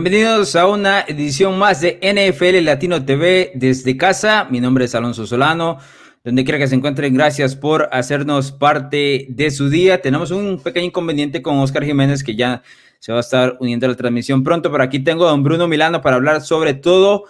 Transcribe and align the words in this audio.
Bienvenidos 0.00 0.54
a 0.54 0.68
una 0.68 1.00
edición 1.00 1.58
más 1.58 1.80
de 1.80 1.98
NFL 2.00 2.64
Latino 2.64 3.04
TV 3.04 3.50
desde 3.56 3.96
casa. 3.96 4.46
Mi 4.48 4.60
nombre 4.60 4.84
es 4.84 4.94
Alonso 4.94 5.26
Solano. 5.26 5.78
Donde 6.22 6.44
quiera 6.44 6.56
que 6.56 6.68
se 6.68 6.76
encuentren, 6.76 7.12
gracias 7.12 7.56
por 7.56 7.88
hacernos 7.90 8.52
parte 8.52 9.26
de 9.28 9.50
su 9.50 9.68
día. 9.68 10.00
Tenemos 10.00 10.30
un 10.30 10.60
pequeño 10.62 10.86
inconveniente 10.86 11.42
con 11.42 11.58
Oscar 11.58 11.82
Jiménez 11.82 12.22
que 12.22 12.36
ya 12.36 12.62
se 13.00 13.10
va 13.10 13.18
a 13.18 13.22
estar 13.22 13.56
uniendo 13.58 13.86
a 13.86 13.88
la 13.88 13.96
transmisión 13.96 14.44
pronto, 14.44 14.70
pero 14.70 14.84
aquí 14.84 15.00
tengo 15.00 15.26
a 15.26 15.30
don 15.30 15.42
Bruno 15.42 15.66
Milano 15.66 16.00
para 16.00 16.14
hablar 16.14 16.42
sobre 16.42 16.74
todo 16.74 17.24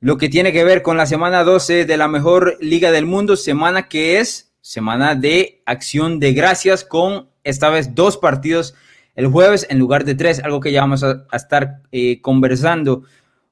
lo 0.00 0.18
que 0.18 0.28
tiene 0.28 0.52
que 0.52 0.64
ver 0.64 0.82
con 0.82 0.96
la 0.96 1.06
semana 1.06 1.44
12 1.44 1.84
de 1.84 1.96
la 1.96 2.08
mejor 2.08 2.56
liga 2.60 2.90
del 2.90 3.06
mundo, 3.06 3.36
semana 3.36 3.86
que 3.86 4.18
es 4.18 4.52
semana 4.60 5.14
de 5.14 5.62
acción 5.64 6.18
de 6.18 6.32
gracias 6.32 6.84
con 6.84 7.28
esta 7.44 7.70
vez 7.70 7.94
dos 7.94 8.16
partidos 8.16 8.74
el 9.20 9.26
jueves 9.26 9.66
en 9.68 9.78
lugar 9.78 10.04
de 10.06 10.14
tres, 10.14 10.42
algo 10.42 10.60
que 10.60 10.72
ya 10.72 10.80
vamos 10.80 11.04
a, 11.04 11.26
estar 11.34 11.82
eh, 11.92 12.22
conversando 12.22 13.02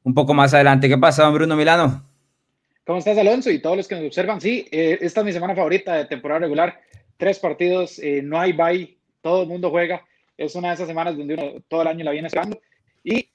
un 0.02 0.14
poco 0.14 0.32
más 0.32 0.54
adelante. 0.54 0.88
¿Qué 0.88 0.96
pasa, 0.96 1.24
don 1.24 1.34
Bruno 1.34 1.56
Milano? 1.56 2.04
¿Cómo 2.86 3.00
estás, 3.00 3.18
Alonso? 3.18 3.50
Y 3.50 3.60
todos 3.60 3.76
los 3.76 3.86
que 3.86 3.96
nos 3.96 4.06
observan, 4.06 4.40
sí, 4.40 4.66
eh, 4.70 4.96
esta 5.02 5.20
es 5.20 5.26
mi 5.26 5.32
semana 5.32 5.54
favorita 5.54 5.94
de 5.94 6.06
temporada 6.06 6.40
regular. 6.40 6.80
Tres 7.18 7.38
partidos, 7.38 7.98
eh, 7.98 8.22
no 8.22 8.40
hay 8.40 8.52
bye, 8.52 8.96
todo 9.20 9.42
el 9.42 9.48
mundo 9.48 9.68
juega. 9.68 10.02
Es 10.38 10.54
una 10.54 10.68
de 10.68 10.74
esas 10.74 10.88
semanas 10.88 11.18
donde 11.18 11.34
uno 11.34 11.62
todo 11.68 11.82
el 11.82 11.88
año 11.88 12.02
la 12.02 12.12
viene 12.12 12.28
esperando. 12.28 12.58
Y 13.04 13.28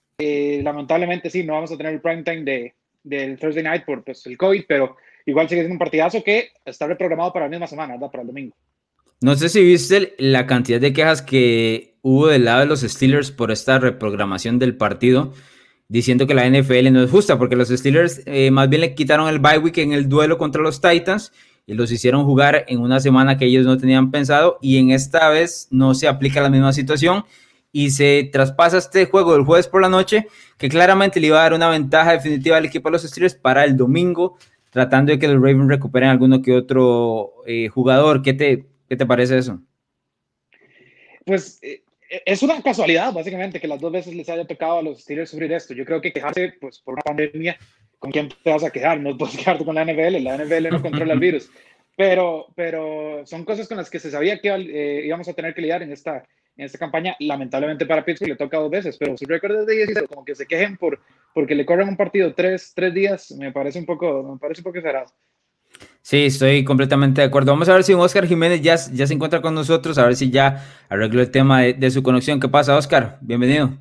lamentablemente, 0.64 1.30
sí, 1.30 1.44
no 1.44 1.54
vamos 1.54 1.72
a 1.72 1.78
tener 1.78 1.94
el 1.94 2.02
prime 2.02 2.24
time 2.24 2.44
de, 2.44 2.74
del 3.04 3.38
Thursday 3.38 3.64
night 3.64 3.86
por 3.86 4.04
pues, 4.04 4.26
el 4.26 4.38
COVID, 4.38 4.64
pero 4.68 4.96
igual 5.28 5.48
sigue 5.48 5.62
siendo 5.62 5.74
un 5.74 5.80
partidazo 5.80 6.24
que 6.24 6.50
está 6.66 6.88
reprogramado 6.88 7.32
para 7.32 7.46
la 7.46 7.50
misma 7.50 7.68
semana. 7.68 8.00
Para 8.00 8.22
el 8.22 8.28
domingo. 8.28 8.56
No 9.24 9.38
sé 9.38 9.48
si 9.48 9.64
viste 9.64 10.16
la 10.18 10.46
cantidad 10.46 10.82
de 10.82 10.92
quejas 10.92 11.22
que 11.22 11.96
hubo 12.02 12.28
del 12.28 12.44
lado 12.44 12.60
de 12.60 12.66
los 12.66 12.82
Steelers 12.82 13.32
por 13.32 13.52
esta 13.52 13.80
reprogramación 13.80 14.60
del 14.60 14.76
partido, 14.76 15.32
diciendo 15.88 16.28
que 16.28 16.34
la 16.34 16.46
NFL 16.46 16.92
no 16.92 17.02
es 17.02 17.10
justa, 17.10 17.38
porque 17.38 17.56
los 17.56 17.70
Steelers 17.70 18.22
eh, 18.26 18.52
más 18.52 18.68
bien 18.68 18.82
le 18.82 18.96
quitaron 18.96 19.30
el 19.30 19.40
bye 19.40 19.60
week 19.60 19.78
en 19.78 19.94
el 19.94 20.10
duelo 20.10 20.38
contra 20.38 20.62
los 20.62 20.82
Titans 20.82 21.32
y 21.66 21.74
los 21.74 21.90
hicieron 21.90 22.26
jugar 22.26 22.66
en 22.68 22.82
una 22.82 23.00
semana 23.00 23.38
que 23.38 23.46
ellos 23.46 23.66
no 23.66 23.78
tenían 23.78 24.12
pensado 24.12 24.60
y 24.62 24.76
en 24.78 24.92
esta 24.92 25.30
vez 25.30 25.70
no 25.72 25.94
se 25.96 26.10
aplica 26.10 26.42
la 26.42 26.50
misma 26.50 26.74
situación 26.74 27.24
y 27.72 27.92
se 27.92 28.30
traspasa 28.30 28.78
este 28.78 29.06
juego 29.06 29.36
del 29.36 29.46
jueves 29.46 29.70
por 29.70 29.82
la 29.82 29.88
noche 29.88 30.28
que 30.58 30.68
claramente 30.68 31.22
le 31.22 31.28
iba 31.28 31.40
a 31.40 31.44
dar 31.44 31.54
una 31.54 31.70
ventaja 31.70 32.12
definitiva 32.12 32.58
al 32.58 32.66
equipo 32.66 32.90
de 32.90 32.92
los 32.92 33.04
Steelers 33.04 33.36
para 33.36 33.64
el 33.64 33.78
domingo, 33.78 34.38
tratando 34.70 35.14
de 35.14 35.20
que 35.20 35.30
los 35.30 35.42
Ravens 35.42 35.70
recuperen 35.70 36.10
alguno 36.10 36.42
que 36.42 36.54
otro 36.54 37.36
eh, 37.48 37.70
jugador. 37.70 38.22
¿Qué 38.22 38.34
te, 38.34 38.73
¿Qué 38.94 38.98
te 38.98 39.08
parece 39.08 39.40
eso? 39.40 39.60
Pues 41.26 41.58
eh, 41.64 41.82
es 42.28 42.44
una 42.44 42.62
casualidad, 42.62 43.12
básicamente, 43.12 43.60
que 43.60 43.68
las 43.68 43.82
dos 43.82 43.92
veces 43.92 44.14
les 44.14 44.30
haya 44.30 44.46
tocado 44.46 44.78
a 44.78 44.84
los 44.84 45.02
Steelers 45.02 45.32
sufrir 45.32 45.52
esto. 45.52 45.74
Yo 45.74 45.84
creo 45.84 46.00
que 46.00 46.14
quejarse 46.14 46.54
pues, 46.62 46.80
por 46.80 46.94
una 46.94 47.02
pandemia, 47.02 47.58
¿con 47.98 48.12
quién 48.12 48.30
te 48.30 48.52
vas 48.52 48.64
a 48.64 48.70
quejar? 48.70 49.00
No 49.00 49.18
puedes 49.18 49.36
quejarte 49.38 49.66
con 49.66 49.74
la 49.74 49.84
NFL, 49.84 50.22
la 50.22 50.38
NFL 50.38 50.70
no 50.70 50.82
controla 50.84 51.14
el 51.14 51.20
virus. 51.28 51.50
Pero, 51.98 52.46
pero 52.54 53.26
son 53.26 53.46
cosas 53.46 53.68
con 53.68 53.78
las 53.78 53.90
que 53.90 53.98
se 53.98 54.12
sabía 54.12 54.40
que 54.40 54.50
eh, 54.50 55.08
íbamos 55.08 55.28
a 55.28 55.34
tener 55.34 55.56
que 55.56 55.62
lidiar 55.62 55.82
en 55.82 55.92
esta, 55.92 56.18
en 56.56 56.66
esta 56.66 56.78
campaña. 56.78 57.16
Lamentablemente 57.20 57.88
para 57.88 58.06
Pittsburgh 58.06 58.30
le 58.30 58.36
toca 58.36 58.60
dos 58.60 58.70
veces, 58.70 58.96
pero 59.00 59.18
su 59.18 59.26
récord 59.26 59.62
es 59.62 59.66
de 59.66 59.88
10 59.88 60.04
como 60.08 60.24
que 60.24 60.36
se 60.36 60.46
quejen 60.46 60.78
por, 60.78 61.00
porque 61.34 61.56
le 61.56 61.66
corren 61.66 61.88
un 61.88 61.98
partido 61.98 62.36
tres, 62.36 62.74
tres 62.76 62.94
días, 62.94 63.32
me 63.32 63.52
parece 63.52 63.80
un 63.80 63.88
poco, 63.88 64.22
me 64.34 64.38
parece 64.38 64.62
un 64.62 64.66
poco 64.66 64.82
cerrado. 64.82 65.12
Sí, 66.06 66.26
estoy 66.26 66.66
completamente 66.66 67.22
de 67.22 67.28
acuerdo. 67.28 67.54
Vamos 67.54 67.70
a 67.70 67.74
ver 67.74 67.84
si 67.86 67.94
Oscar 67.94 68.28
Jiménez 68.28 68.62
ya, 68.62 68.78
se 68.78 69.14
encuentra 69.14 69.42
con 69.42 69.56
nosotros, 69.56 69.98
a 69.98 70.04
ver 70.04 70.18
si 70.18 70.30
ya 70.30 70.62
arregló 70.90 71.22
el 71.22 71.32
tema 71.32 71.62
de, 71.62 71.92
su 71.92 72.04
conexión. 72.04 72.42
¿Qué 72.42 72.50
pasa, 72.50 72.76
Oscar? 72.76 73.20
Bienvenido. 73.22 73.72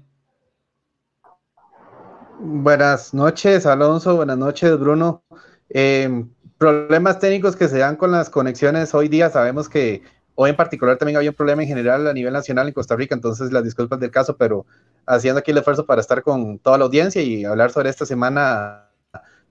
Buenas 2.39 3.13
noches, 3.13 3.67
Alonso. 3.67 4.15
Buenas 4.15 4.39
noches, 4.39 4.79
Bruno. 4.79 5.25
Eh, 5.69 6.25
problemas 6.59 7.19
técnicos 7.19 7.57
que 7.57 7.67
se 7.67 7.79
dan 7.79 7.97
con 7.97 8.13
las 8.13 8.31
conexiones 8.31 8.95
hoy 8.95 9.09
día. 9.09 9.29
Sabemos 9.29 9.69
que 9.69 10.05
hoy 10.37 10.51
en 10.51 10.57
particular 10.57 10.99
también 10.99 11.17
había 11.17 11.31
un 11.31 11.37
problema 11.37 11.63
en 11.63 11.69
general 11.69 12.07
a 12.07 12.13
nivel 12.13 12.33
nacional 12.33 12.69
en 12.69 12.75
Costa 12.75 12.95
Rica, 12.95 13.17
entonces 13.17 13.51
las 13.51 13.65
disculpas 13.65 13.99
del 13.99 14.13
caso, 14.13 14.37
pero 14.37 14.65
haciendo 15.07 15.41
aquí 15.41 15.51
el 15.51 15.59
esfuerzo 15.59 15.87
para 15.87 16.01
estar 16.01 16.23
con 16.23 16.61
toda 16.61 16.79
la 16.79 16.85
audiencia 16.85 17.21
y 17.21 17.45
hablar 17.45 17.73
sobre 17.73 17.91
esta 17.91 18.07
semana 18.07 18.91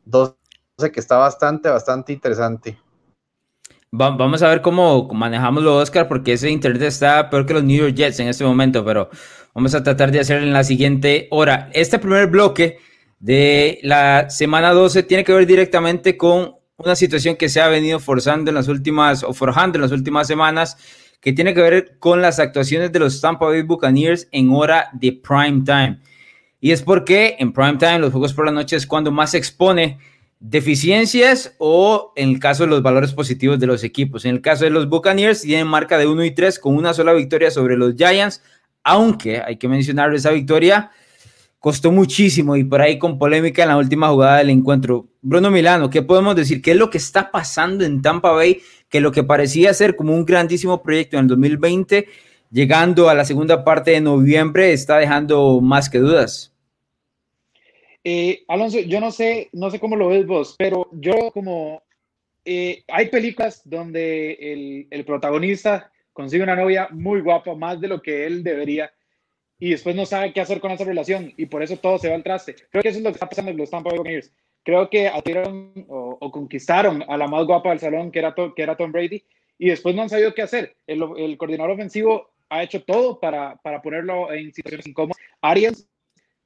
dos 0.06 0.36
que 0.90 1.00
está 1.00 1.18
bastante, 1.18 1.70
bastante 1.70 2.14
interesante. 2.14 2.78
vamos 3.92 4.42
a 4.42 4.50
ver 4.50 4.62
cómo 4.62 5.10
manejamos 5.14 5.64
lo 5.64 5.78
Oscar, 5.78 6.08
porque 6.08 6.34
ese 6.34 6.50
internet 6.50 6.84
está 6.84 7.30
peor 7.30 7.46
que 7.46 7.54
los 7.54 7.64
New 7.64 7.78
York 7.78 7.94
Jets 7.94 8.20
en 8.22 8.30
este 8.30 8.46
momento, 8.46 8.86
pero 8.86 9.10
vamos 9.54 9.76
a 9.76 9.84
tratar 9.84 10.12
de 10.12 10.22
hacerlo 10.22 10.48
en 10.48 10.54
la 10.54 10.64
siguiente 10.64 11.28
hora. 11.32 11.70
Este 11.74 12.00
primer 12.00 12.28
bloque 12.28 12.80
de 13.20 13.80
la 13.84 14.30
semana 14.30 14.72
12 14.72 15.04
tiene 15.04 15.24
que 15.24 15.34
ver 15.34 15.46
directamente 15.46 16.18
con 16.18 16.56
una 16.78 16.96
situación 16.96 17.36
que 17.36 17.50
se 17.50 17.62
ha 17.62 17.68
venido 17.68 18.00
forzando 18.00 18.50
en 18.50 18.56
las 18.56 18.68
últimas, 18.68 19.24
o 19.24 19.34
forjando 19.34 19.78
en 19.78 19.84
las 19.84 19.92
últimas 19.92 20.28
semanas, 20.28 20.78
que 21.20 21.34
tiene 21.34 21.54
que 21.54 21.62
ver 21.62 22.00
con 22.00 22.22
las 22.22 22.40
actuaciones 22.40 22.92
de 22.92 23.00
los 23.00 23.22
Tampa 23.22 23.46
Bay 23.46 23.62
Buccaneers 23.62 24.28
en 24.32 24.50
hora 24.52 24.90
de 24.94 25.12
prime 25.14 25.62
time. 25.64 26.00
Y 26.60 26.72
es 26.72 26.82
porque 26.82 27.36
en 27.40 27.54
prime 27.54 27.78
time, 27.78 28.00
los 28.00 28.12
juegos 28.12 28.34
por 28.34 28.46
la 28.46 28.52
noche, 28.52 28.76
es 28.76 28.88
cuando 28.88 29.12
más 29.12 29.32
se 29.32 29.38
expone 29.38 30.00
deficiencias 30.42 31.56
o 31.60 32.12
en 32.18 32.30
el 32.30 32.40
caso 32.40 32.64
de 32.64 32.70
los 32.70 32.82
valores 32.84 33.14
positivos 33.14 33.60
de 33.60 33.68
los 33.68 33.86
equipos. 33.86 34.26
En 34.26 34.36
el 34.36 34.42
caso 34.42 34.66
de 34.66 34.72
los 34.72 34.90
Buccaneers, 34.90 35.44
tienen 35.44 35.68
marca 35.68 35.98
de 35.98 36.08
1 36.08 36.26
y 36.26 36.32
3 36.32 36.60
con 36.60 36.76
una 36.76 36.94
sola 36.94 37.14
victoria 37.14 37.50
sobre 37.50 37.78
los 37.78 37.96
Giants, 37.96 38.44
aunque 38.84 39.40
hay 39.40 39.56
que 39.56 39.70
mencionar 39.70 40.14
esa 40.14 40.32
victoria 40.32 40.92
costó 41.62 41.92
muchísimo 41.92 42.56
y 42.58 42.64
por 42.64 42.82
ahí 42.82 42.98
con 42.98 43.20
polémica 43.20 43.62
en 43.62 43.70
la 43.70 43.78
última 43.78 44.10
jugada 44.10 44.40
del 44.40 44.50
encuentro. 44.50 45.08
Bruno 45.22 45.52
Milano, 45.52 45.92
¿qué 45.92 46.02
podemos 46.02 46.36
decir? 46.36 46.60
¿Qué 46.60 46.72
es 46.72 46.78
lo 46.78 46.90
que 46.90 46.98
está 46.98 47.30
pasando 47.30 47.86
en 47.86 48.02
Tampa 48.02 48.32
Bay? 48.32 48.62
Que 48.90 49.00
lo 49.00 49.12
que 49.12 49.24
parecía 49.24 49.72
ser 49.76 49.96
como 49.96 50.16
un 50.16 50.26
grandísimo 50.26 50.82
proyecto 50.82 51.18
en 51.18 51.26
el 51.26 51.28
2020, 51.28 52.08
llegando 52.50 53.10
a 53.10 53.14
la 53.14 53.26
segunda 53.26 53.64
parte 53.64 53.92
de 53.92 54.02
noviembre, 54.02 54.74
está 54.74 54.98
dejando 54.98 55.62
más 55.62 55.88
que 55.88 56.00
dudas. 56.00 56.51
Eh, 58.04 58.44
Alonso, 58.48 58.80
yo 58.80 59.00
no 59.00 59.12
sé, 59.12 59.50
no 59.54 59.70
sé 59.70 59.80
cómo 59.80 59.96
lo 59.96 60.10
ves 60.10 60.26
vos, 60.26 60.56
pero 60.58 60.90
yo 60.94 61.32
como 61.32 61.84
eh, 62.46 62.84
hay 62.88 63.10
películas 63.10 63.62
donde 63.64 64.34
el, 64.34 64.88
el, 64.90 65.06
protagonista 65.06 65.92
consigue 66.12 66.44
una 66.44 66.56
novia 66.56 66.88
muy 66.92 67.22
guapa, 67.22 67.54
más 67.54 67.80
de 67.80 67.88
lo 67.88 68.02
que 68.02 68.26
él 68.26 68.44
debería, 68.44 68.92
y 69.60 69.72
después 69.72 69.96
no 69.96 70.08
sabe 70.08 70.34
qué 70.34 70.42
hacer 70.42 70.60
con 70.60 70.72
esa 70.72 70.84
relación, 70.84 71.32
y 71.38 71.46
por 71.46 71.62
eso 71.62 71.78
todo 71.78 72.00
se 72.00 72.10
va 72.10 72.16
al 72.16 72.24
traste. 72.24 72.56
Creo 72.72 72.82
que 72.82 72.90
eso 72.90 72.98
es 72.98 73.04
lo 73.04 73.12
que 73.12 73.16
está 73.16 73.30
pasando 73.30 73.52
en 73.52 73.58
los 73.58 73.70
Tampa 73.70 73.92
Bay 73.92 74.00
Buccaneers. 74.00 74.34
Creo 74.64 74.90
que 74.90 75.08
atiraron 75.08 75.86
o, 75.88 76.32
conquistaron 76.32 77.04
a 77.08 77.18
la 77.18 77.28
más 77.28 77.46
guapa 77.46 77.70
del 77.70 77.80
salón, 77.80 78.12
que 78.12 78.20
era, 78.20 78.34
que 78.34 78.62
era 78.64 78.76
Tom 78.76 78.92
Brady, 78.92 79.24
y 79.60 79.70
después 79.70 79.94
no 79.94 80.02
han 80.02 80.10
sabido 80.10 80.34
qué 80.34 80.42
hacer. 80.42 80.76
El, 80.88 81.04
el 81.18 81.38
coordinador 81.38 81.72
ofensivo 81.74 82.32
ha 82.50 82.64
hecho 82.64 82.84
todo 82.84 83.20
para, 83.20 83.56
para 83.58 83.82
ponerlo 83.82 84.34
en 84.34 84.52
situaciones 84.52 84.88
incómodas. 84.88 85.18
Arias 85.42 85.88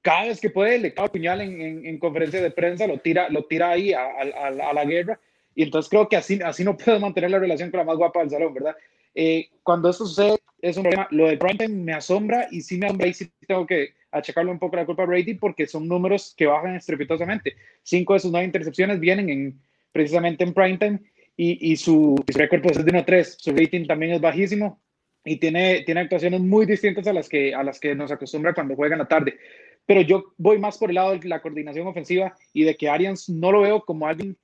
cada 0.05 0.25
vez 0.25 0.39
que 0.39 0.51
puede 0.51 0.77
le 0.77 0.93
cae 0.93 1.09
puñal 1.09 1.41
en, 1.41 1.83
en, 1.83 1.97
conferencia 1.97 2.39
de 2.39 2.51
prensa, 2.51 2.85
lo 2.85 2.99
tira, 2.99 3.27
lo 3.29 3.45
tira 3.45 3.71
ahí 3.71 3.91
a, 3.91 4.05
a, 4.05 4.51
la 4.51 4.85
guerra. 4.85 5.19
Y 5.55 5.63
entonces 5.63 5.89
creo 5.89 6.07
que 6.07 6.15
así, 6.15 6.39
así 6.43 6.63
no 6.63 6.77
puedo 6.77 6.99
mantener 6.99 7.31
la 7.31 7.39
relación 7.39 7.71
con 7.71 7.79
la 7.79 7.85
más 7.85 7.97
guapa 7.97 8.19
del 8.19 8.29
salón, 8.29 8.53
¿verdad? 8.53 8.75
Eh, 9.15 9.49
cuando 9.63 9.89
esto 9.89 10.05
sucede 10.05 10.37
es 10.61 10.77
un 10.77 10.83
problema. 10.83 11.07
Lo 11.09 11.27
de 11.27 11.37
Primetime 11.37 11.83
me 11.83 11.93
asombra 11.93 12.47
y 12.51 12.61
sí 12.61 12.77
me 12.77 12.85
asombra 12.85 13.07
y 13.07 13.15
sí 13.15 13.31
tengo 13.47 13.65
que 13.65 13.95
achacarle 14.11 14.51
un 14.51 14.59
poco 14.59 14.75
la 14.75 14.85
culpa 14.85 15.01
a 15.01 15.07
Brady 15.07 15.33
porque 15.33 15.65
son 15.65 15.87
números 15.87 16.35
que 16.37 16.45
bajan 16.45 16.75
estrepitosamente. 16.75 17.55
Cinco 17.81 18.13
de 18.13 18.19
sus 18.19 18.31
nueve 18.31 18.45
intercepciones 18.45 18.99
vienen 18.99 19.31
en, 19.31 19.59
precisamente 19.91 20.43
en 20.43 20.53
Primetime 20.53 20.99
y, 21.35 21.71
y 21.71 21.77
su, 21.77 22.23
su 22.31 22.37
récord 22.37 22.61
pues, 22.61 22.77
es 22.77 22.85
de 22.85 22.91
1-3. 22.91 23.37
Su 23.39 23.51
rating 23.53 23.87
también 23.87 24.11
es 24.11 24.21
bajísimo 24.21 24.79
y 25.23 25.37
tiene, 25.37 25.81
tiene 25.81 26.01
actuaciones 26.01 26.41
muy 26.41 26.67
distintas 26.67 27.07
a 27.07 27.13
las, 27.13 27.27
que, 27.27 27.55
a 27.55 27.63
las 27.63 27.79
que 27.79 27.95
nos 27.95 28.11
acostumbra 28.11 28.53
cuando 28.53 28.75
juega 28.75 28.93
en 28.93 28.99
la 28.99 29.07
tarde 29.07 29.39
pero 29.85 30.01
yo 30.01 30.33
voy 30.37 30.57
más 30.59 30.77
por 30.77 30.89
el 30.89 30.95
lado 30.95 31.17
de 31.17 31.27
la 31.27 31.41
coordinación 31.41 31.87
ofensiva 31.87 32.35
y 32.53 32.63
de 32.63 32.75
que 32.75 32.89
Arians 32.89 33.29
no 33.29 33.51
lo 33.51 33.61
veo 33.61 33.81
como 33.81 34.07
alguien 34.07 34.37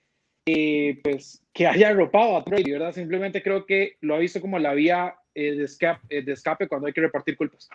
eh, 0.45 0.99
pues, 1.03 1.43
que 1.53 1.67
haya 1.67 1.89
arropado 1.89 2.35
a 2.35 2.41
Brady, 2.41 2.71
¿verdad? 2.71 2.93
Simplemente 2.93 3.43
creo 3.43 3.65
que 3.65 3.97
lo 4.01 4.15
ha 4.15 4.19
visto 4.19 4.41
como 4.41 4.57
la 4.59 4.73
vía 4.73 5.15
eh, 5.35 5.55
de, 5.55 5.63
escape, 5.63 6.01
eh, 6.09 6.23
de 6.23 6.33
escape 6.33 6.67
cuando 6.67 6.87
hay 6.87 6.93
que 6.93 7.01
repartir 7.01 7.37
culpas. 7.37 7.69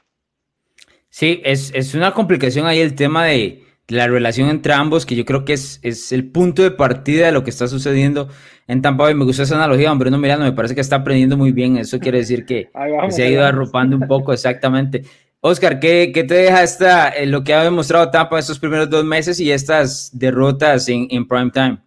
Sí, 1.08 1.40
es, 1.44 1.72
es 1.74 1.94
una 1.94 2.12
complicación 2.12 2.66
ahí 2.66 2.80
el 2.80 2.94
tema 2.94 3.24
de, 3.24 3.62
la 3.88 4.08
relación 4.08 4.48
entre 4.48 4.72
ambos, 4.72 5.06
que 5.06 5.14
yo 5.14 5.24
creo 5.24 5.44
que 5.44 5.52
es, 5.52 5.78
es 5.82 6.10
el 6.10 6.28
punto 6.28 6.62
de 6.62 6.72
partida 6.72 7.26
de 7.26 7.32
lo 7.32 7.44
que 7.44 7.50
está 7.50 7.68
sucediendo 7.68 8.28
en 8.66 8.82
Tampa 8.82 9.04
Bay. 9.04 9.14
Me 9.14 9.24
gusta 9.24 9.44
esa 9.44 9.54
analogía, 9.56 9.92
hombre, 9.92 10.10
no 10.10 10.18
mirando, 10.18 10.44
me 10.44 10.52
parece 10.52 10.74
que 10.74 10.80
está 10.80 10.96
aprendiendo 10.96 11.36
muy 11.36 11.52
bien. 11.52 11.76
Eso 11.76 12.00
quiere 12.00 12.18
decir 12.18 12.44
que, 12.44 12.68
se 13.10 13.22
ha 13.22 13.28
ido 13.28 13.44
arropando 13.44 13.96
un 13.96 14.08
poco, 14.08 14.32
exactamente. 14.32 15.04
Oscar, 15.46 15.78
¿qué, 15.78 16.10
¿qué, 16.12 16.24
te 16.24 16.34
deja 16.34 16.62
esta, 16.62 17.08
eh, 17.10 17.26
lo 17.26 17.44
que 17.44 17.54
ha 17.54 17.62
demostrado 17.62 18.10
Tampa 18.10 18.38
estos 18.38 18.58
primeros 18.58 18.90
dos 18.90 19.04
meses 19.04 19.38
y 19.38 19.52
estas 19.52 20.10
derrotas 20.12 20.88
en, 20.88 21.06
en 21.10 21.26
prime 21.26 21.50
time? 21.52 21.78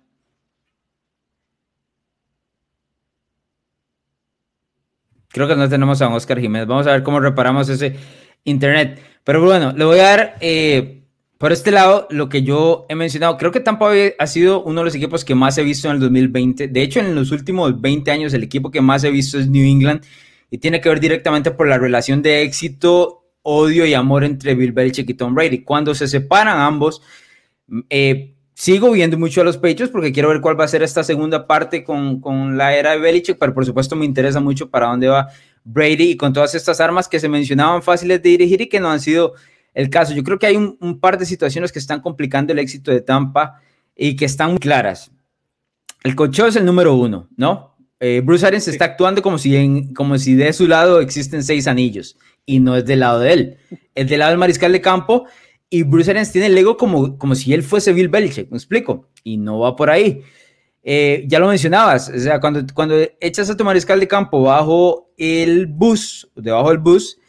Creo 5.27 5.47
que 5.47 5.55
no 5.55 5.67
tenemos 5.69 6.01
a 6.01 6.09
Oscar 6.09 6.39
Jiménez. 6.39 6.67
Vamos 6.67 6.87
a 6.87 6.91
ver 6.93 7.03
cómo 7.03 7.19
reparamos 7.19 7.69
ese 7.69 7.95
internet. 8.45 8.99
Pero 9.23 9.43
bueno, 9.43 9.73
le 9.73 9.85
voy 9.85 9.99
a 9.99 10.03
dar 10.03 10.37
eh, 10.39 10.99
por 11.37 11.51
este 11.51 11.71
lado, 11.71 12.07
lo 12.09 12.27
que 12.27 12.43
yo 12.43 12.85
he 12.89 12.95
mencionado, 12.95 13.37
creo 13.37 13.51
que 13.51 13.59
Tampa 13.61 13.91
ha 14.17 14.27
sido 14.27 14.61
uno 14.63 14.81
de 14.81 14.85
los 14.85 14.95
equipos 14.95 15.23
que 15.23 15.35
más 15.35 15.57
he 15.57 15.63
visto 15.63 15.87
en 15.87 15.95
el 15.95 15.99
2020. 16.01 16.67
De 16.67 16.81
hecho, 16.81 16.99
en 16.99 17.15
los 17.15 17.31
últimos 17.31 17.79
20 17.79 18.11
años, 18.11 18.33
el 18.33 18.43
equipo 18.43 18.71
que 18.71 18.81
más 18.81 19.03
he 19.03 19.09
visto 19.09 19.39
es 19.39 19.47
New 19.47 19.65
England 19.65 20.03
y 20.49 20.57
tiene 20.57 20.81
que 20.81 20.89
ver 20.89 20.99
directamente 20.99 21.51
por 21.51 21.67
la 21.67 21.77
relación 21.77 22.21
de 22.21 22.41
éxito, 22.41 23.28
odio 23.41 23.85
y 23.85 23.93
amor 23.93 24.23
entre 24.23 24.55
Bill 24.55 24.71
Belichick 24.71 25.09
y 25.09 25.13
Tom 25.13 25.33
Brady. 25.33 25.63
Cuando 25.63 25.95
se 25.95 26.07
separan 26.07 26.59
ambos, 26.59 27.01
eh, 27.89 28.35
sigo 28.53 28.91
viendo 28.91 29.17
mucho 29.17 29.41
a 29.41 29.43
los 29.43 29.57
Patriots 29.57 29.91
porque 29.91 30.11
quiero 30.11 30.29
ver 30.29 30.41
cuál 30.41 30.59
va 30.59 30.65
a 30.65 30.67
ser 30.67 30.83
esta 30.83 31.03
segunda 31.03 31.47
parte 31.47 31.83
con, 31.83 32.19
con 32.19 32.57
la 32.57 32.75
era 32.75 32.91
de 32.91 32.99
Belichick, 32.99 33.37
pero 33.37 33.53
por 33.53 33.65
supuesto 33.65 33.95
me 33.95 34.05
interesa 34.05 34.39
mucho 34.39 34.69
para 34.69 34.87
dónde 34.87 35.07
va 35.07 35.29
Brady 35.63 36.11
y 36.11 36.17
con 36.17 36.33
todas 36.33 36.55
estas 36.55 36.79
armas 36.81 37.07
que 37.07 37.19
se 37.19 37.29
mencionaban 37.29 37.83
fáciles 37.83 38.21
de 38.21 38.29
dirigir 38.29 38.61
y 38.61 38.69
que 38.69 38.79
no 38.79 38.89
han 38.89 38.99
sido 38.99 39.33
el 39.73 39.89
caso. 39.89 40.13
Yo 40.13 40.23
creo 40.23 40.39
que 40.39 40.47
hay 40.47 40.55
un, 40.55 40.99
par 40.99 41.17
de 41.17 41.25
situaciones 41.25 41.71
que 41.71 41.79
están 41.79 42.01
complicando 42.01 42.53
el 42.53 42.59
éxito 42.59 42.91
de 42.91 43.01
Tampa 43.01 43.61
y 43.95 44.15
que 44.15 44.25
están 44.25 44.51
muy 44.51 44.59
claras. 44.59 45.11
El 46.03 46.15
cocheo 46.15 46.47
es 46.47 46.55
el 46.55 46.65
número 46.65 46.95
uno, 46.95 47.27
¿no? 47.35 47.75
Eh, 47.99 48.21
Bruce 48.23 48.45
Arians 48.45 48.67
está 48.67 48.85
actuando 48.85 49.21
como 49.21 49.37
si, 49.37 49.55
en, 49.55 49.93
como 49.93 50.17
si 50.17 50.35
de 50.35 50.53
su 50.53 50.67
lado 50.67 51.01
existen 51.01 51.43
seis 51.43 51.67
anillos 51.67 52.17
y 52.45 52.59
no 52.59 52.75
es 52.77 52.85
del 52.85 53.01
lado 53.01 53.19
de 53.19 53.33
él, 53.33 53.57
es 53.93 54.07
del 54.07 54.19
lado 54.19 54.31
del 54.31 54.39
mariscal 54.39 54.71
de 54.71 54.81
campo 54.81 55.25
y 55.69 55.83
Bruce 55.83 56.09
Arians 56.09 56.31
tiene 56.31 56.47
el 56.47 56.57
ego 56.57 56.77
como, 56.77 57.17
como 57.17 57.35
si 57.35 57.53
él 57.53 57.61
fuese 57.61 57.93
Bill 57.93 58.07
Belichick, 58.07 58.49
me 58.49 58.57
explico, 58.57 59.09
y 59.23 59.37
no 59.37 59.59
va 59.59 59.75
por 59.75 59.89
ahí. 59.89 60.21
Eh, 60.81 61.25
ya 61.27 61.39
lo 61.39 61.47
mencionabas, 61.47 62.09
o 62.09 62.19
sea, 62.19 62.39
cuando, 62.39 62.61
cuando 62.73 62.95
echas 63.19 63.49
a 63.49 63.57
tu 63.57 63.63
mariscal 63.63 63.99
de 63.99 64.07
campo 64.07 64.41
bajo 64.41 65.11
el 65.17 65.67
bus, 65.67 66.31
debajo 66.35 66.69
del 66.69 66.79
bus, 66.79 67.19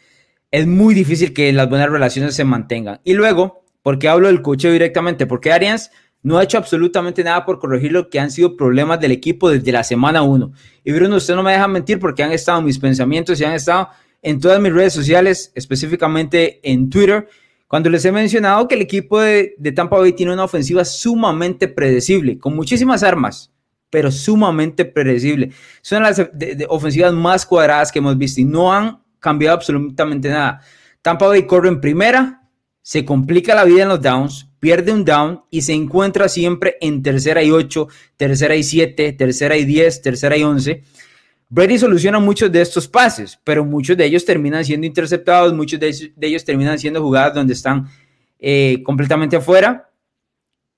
es 0.49 0.65
muy 0.65 0.93
difícil 0.93 1.33
que 1.33 1.51
las 1.53 1.69
buenas 1.69 1.89
relaciones 1.89 2.33
se 2.33 2.43
mantengan. 2.43 3.01
Y 3.03 3.13
luego, 3.13 3.63
porque 3.83 4.07
hablo 4.07 4.27
del 4.27 4.41
coche 4.41 4.71
directamente? 4.71 5.27
Porque 5.27 5.51
Arians 5.51 5.91
no 6.23 6.37
ha 6.37 6.43
hecho 6.43 6.57
absolutamente 6.57 7.23
nada 7.23 7.45
por 7.45 7.59
corregir 7.59 7.91
lo 7.91 8.09
que 8.09 8.19
han 8.19 8.31
sido 8.31 8.55
problemas 8.55 8.99
del 8.99 9.11
equipo 9.11 9.49
desde 9.49 9.71
la 9.71 9.83
semana 9.83 10.21
1. 10.21 10.51
Y 10.83 10.91
Bruno, 10.91 11.15
usted 11.15 11.35
no 11.35 11.43
me 11.43 11.51
deja 11.51 11.67
mentir 11.67 11.99
porque 11.99 12.23
han 12.23 12.31
estado 12.31 12.61
mis 12.61 12.77
pensamientos 12.77 13.39
y 13.39 13.43
han 13.43 13.53
estado 13.53 13.89
en 14.21 14.39
todas 14.39 14.59
mis 14.61 14.71
redes 14.71 14.93
sociales, 14.93 15.51
específicamente 15.55 16.59
en 16.63 16.89
Twitter, 16.89 17.27
cuando 17.67 17.89
les 17.89 18.03
he 18.05 18.11
mencionado 18.11 18.67
que 18.67 18.75
el 18.75 18.81
equipo 18.81 19.19
de, 19.19 19.55
Tampa 19.75 19.97
Bay 19.97 20.13
tiene 20.13 20.33
una 20.33 20.43
ofensiva 20.43 20.83
sumamente 20.85 21.67
predecible, 21.67 22.37
con 22.37 22.55
muchísimas 22.55 23.01
armas, 23.01 23.51
pero 23.89 24.11
sumamente 24.11 24.85
predecible. 24.85 25.51
Son 25.81 26.03
las 26.03 26.21
ofensivas 26.67 27.13
más 27.13 27.45
cuadradas 27.45 27.91
que 27.91 27.99
hemos 27.99 28.17
visto 28.17 28.41
y 28.41 28.45
no 28.45 28.73
han 28.73 29.01
cambiado 29.19 29.55
absolutamente 29.55 30.29
nada. 30.29 30.61
Tampa 31.01 31.27
Bay 31.27 31.47
corre 31.47 31.69
en 31.69 31.81
primera, 31.81 32.40
se 32.81 33.05
complica 33.05 33.55
la 33.55 33.63
vida 33.63 33.83
en 33.83 33.89
los 33.89 34.01
downs, 34.01 34.49
pierde 34.59 34.91
un 34.91 35.05
down 35.05 35.41
y 35.49 35.61
se 35.61 35.73
encuentra 35.73 36.29
siempre 36.29 36.77
en 36.81 37.03
tercera 37.03 37.43
y 37.43 37.51
ocho, 37.51 37.87
tercera 38.17 38.55
y 38.55 38.63
siete, 38.63 39.13
tercera 39.13 39.57
y 39.57 39.65
diez, 39.65 40.01
tercera 40.01 40.37
y 40.37 40.43
once. 40.43 40.83
Brady 41.49 41.77
soluciona 41.77 42.19
muchos 42.19 42.51
de 42.51 42.61
estos 42.61 42.87
pases, 42.87 43.37
pero 43.43 43.65
muchos 43.65 43.97
de 43.97 44.05
ellos 44.05 44.23
terminan 44.23 44.63
siendo 44.63 44.87
interceptados, 44.87 45.53
muchos 45.53 45.79
de 45.79 46.11
ellos, 46.21 46.45
terminan 46.45 46.79
siendo 46.79 47.01
jugadas 47.01 47.33
donde 47.33 47.53
están 47.53 47.87
eh, 48.39 48.81
completamente 48.83 49.35
afuera. 49.35 49.89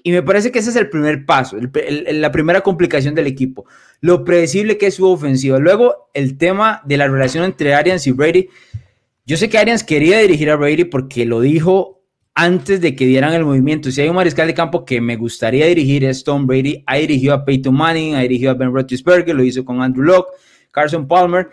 Y 0.02 0.12
me 0.12 0.24
parece 0.24 0.52
que 0.52 0.60
ese 0.60 0.72
es 0.72 0.76
el 0.76 0.90
primer 0.90 1.26
paso, 1.26 1.58
la 1.58 2.32
primera 2.32 2.62
complicación 2.62 3.16
del 3.16 3.28
equipo, 3.28 3.66
lo 4.02 4.26
predecible 4.26 4.78
que 4.78 4.88
es 4.88 4.96
su 4.96 5.08
ofensiva. 5.08 5.60
Luego, 5.60 6.10
el 6.14 6.38
tema 6.38 6.82
de 6.86 6.98
la 6.98 7.08
relación 7.08 7.46
entre 7.46 7.74
Arians 7.74 8.06
y 8.08 8.12
Brady. 8.12 8.50
Yo 9.26 9.38
sé 9.38 9.48
que 9.48 9.58
Arians 9.58 9.86
quería 9.86 10.20
dirigir 10.20 10.52
a 10.52 10.58
Brady 10.58 10.84
porque 10.84 11.26
lo 11.26 11.40
dijo 11.40 12.04
antes 12.36 12.82
de 12.82 12.94
que 12.94 13.06
dieran 13.06 13.34
el 13.34 13.46
movimiento. 13.46 13.90
Si 13.90 14.02
hay 14.02 14.10
un 14.10 14.18
mariscal 14.18 14.48
de 14.48 14.54
campo 14.54 14.84
que 14.84 15.00
me 15.00 15.16
gustaría 15.16 15.66
dirigir 15.66 16.04
es 16.04 16.26
Tom 16.26 16.46
Brady. 16.46 16.84
Ha 16.88 16.98
dirigido 16.98 17.34
a 17.34 17.46
Peyton 17.46 17.74
Manning, 17.74 18.16
ha 18.16 18.22
dirigido 18.22 18.52
a 18.52 18.56
Ben 18.56 18.74
Roethlisberger, 18.74 19.34
lo 19.34 19.46
hizo 19.46 19.64
con 19.64 19.82
Andrew 19.82 20.04
Locke, 20.04 20.30
Carson 20.72 21.08
Palmer, 21.08 21.48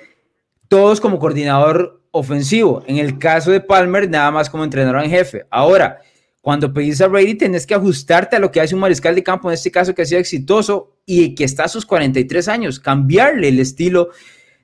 todos 0.67 1.01
como 1.01 1.21
coordinador 1.21 2.03
ofensivo. 2.11 2.83
En 2.89 2.99
el 2.99 3.21
caso 3.21 3.53
de 3.53 3.61
Palmer, 3.61 4.11
nada 4.11 4.33
más 4.33 4.51
como 4.51 4.65
entrenador 4.65 5.05
en 5.05 5.11
jefe. 5.11 5.47
Ahora, 5.49 6.01
cuando 6.41 6.73
pedís 6.73 7.01
a 7.01 7.07
Brady, 7.07 7.37
tenés 7.37 7.69
que 7.69 7.75
ajustarte 7.75 8.35
a 8.35 8.41
lo 8.41 8.51
que 8.51 8.61
hace 8.61 8.75
un 8.75 8.81
mariscal 8.81 9.15
de 9.15 9.23
campo, 9.23 9.49
en 9.49 9.55
este 9.55 9.71
caso 9.71 9.95
que 9.95 10.03
ha 10.03 10.07
sido 10.07 10.21
exitoso 10.21 10.97
y 11.07 11.37
que 11.37 11.45
está 11.45 11.65
a 11.65 11.69
sus 11.69 11.87
43 11.87 12.49
años. 12.49 12.81
Cambiarle 12.81 13.47
el 13.47 13.61
estilo 13.61 14.11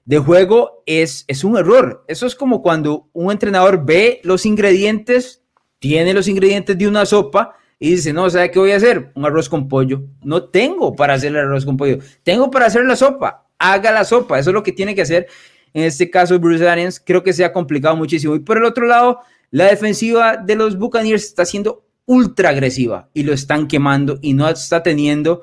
de 0.07 0.19
juego 0.19 0.83
es, 0.87 1.25
es 1.29 1.45
un 1.45 1.59
error. 1.59 2.05
Eso 2.09 2.27
es 2.27 2.35
como 2.35 2.63
cuando 2.63 3.11
un 3.13 3.31
entrenador 3.31 3.85
ve 3.85 4.21
los 4.23 4.47
ingredientes, 4.47 5.43
tiene 5.79 6.15
los 6.15 6.29
ingredientes 6.29 6.79
de 6.79 6.89
una 6.89 7.05
sopa 7.05 7.57
y 7.79 7.91
dice, 7.91 8.13
no, 8.13 8.31
¿sabe 8.31 8.51
qué 8.51 8.59
voy 8.59 8.71
a 8.71 8.77
hacer? 8.77 9.11
Un 9.15 9.27
arroz 9.27 9.49
con 9.49 9.69
pollo. 9.69 10.05
No 10.23 10.45
tengo 10.45 10.95
para 10.95 11.15
hacer 11.15 11.33
el 11.33 11.39
arroz 11.39 11.67
con 11.67 11.77
pollo. 11.77 11.99
Tengo 12.23 12.51
para 12.51 12.67
hacer 12.67 12.85
la 12.87 12.97
sopa. 12.97 13.49
Haga 13.59 13.91
la 13.91 14.05
sopa. 14.05 14.39
Eso 14.39 14.51
es 14.51 14.55
lo 14.55 14.63
que 14.63 14.73
tiene 14.73 14.95
que 14.95 15.03
hacer. 15.03 15.27
En 15.75 15.83
este 15.83 16.09
caso, 16.09 16.39
Bruce 16.39 16.67
Arians, 16.67 17.03
creo 17.05 17.23
que 17.23 17.33
se 17.33 17.45
ha 17.45 17.53
complicado 17.53 17.97
muchísimo. 17.97 18.35
Y 18.37 18.39
por 18.39 18.57
el 18.57 18.65
otro 18.65 18.87
lado, 18.87 19.21
la 19.51 19.67
defensiva 19.67 20.37
de 20.37 20.55
los 20.55 20.79
Buccaneers 20.79 21.25
está 21.25 21.45
siendo 21.45 21.85
ultra 22.07 22.51
agresiva 22.51 23.11
y 23.13 23.25
lo 23.25 23.33
están 23.33 23.67
quemando 23.67 24.19
y 24.23 24.35
no 24.35 24.49
está 24.49 24.85
teniendo 24.85 25.43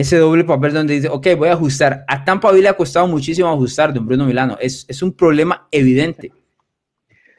ese 0.00 0.18
doble 0.18 0.44
papel 0.44 0.72
donde 0.72 0.94
dice, 0.94 1.08
ok, 1.08 1.28
voy 1.36 1.48
a 1.48 1.52
ajustar. 1.52 2.04
A 2.08 2.24
Tampa 2.24 2.50
Bay 2.50 2.62
le 2.62 2.68
ha 2.68 2.76
costado 2.76 3.06
muchísimo 3.06 3.48
ajustar, 3.48 3.94
don 3.94 4.06
Bruno 4.06 4.26
Milano. 4.26 4.56
Es, 4.60 4.84
es 4.88 5.02
un 5.02 5.12
problema 5.12 5.68
evidente. 5.70 6.32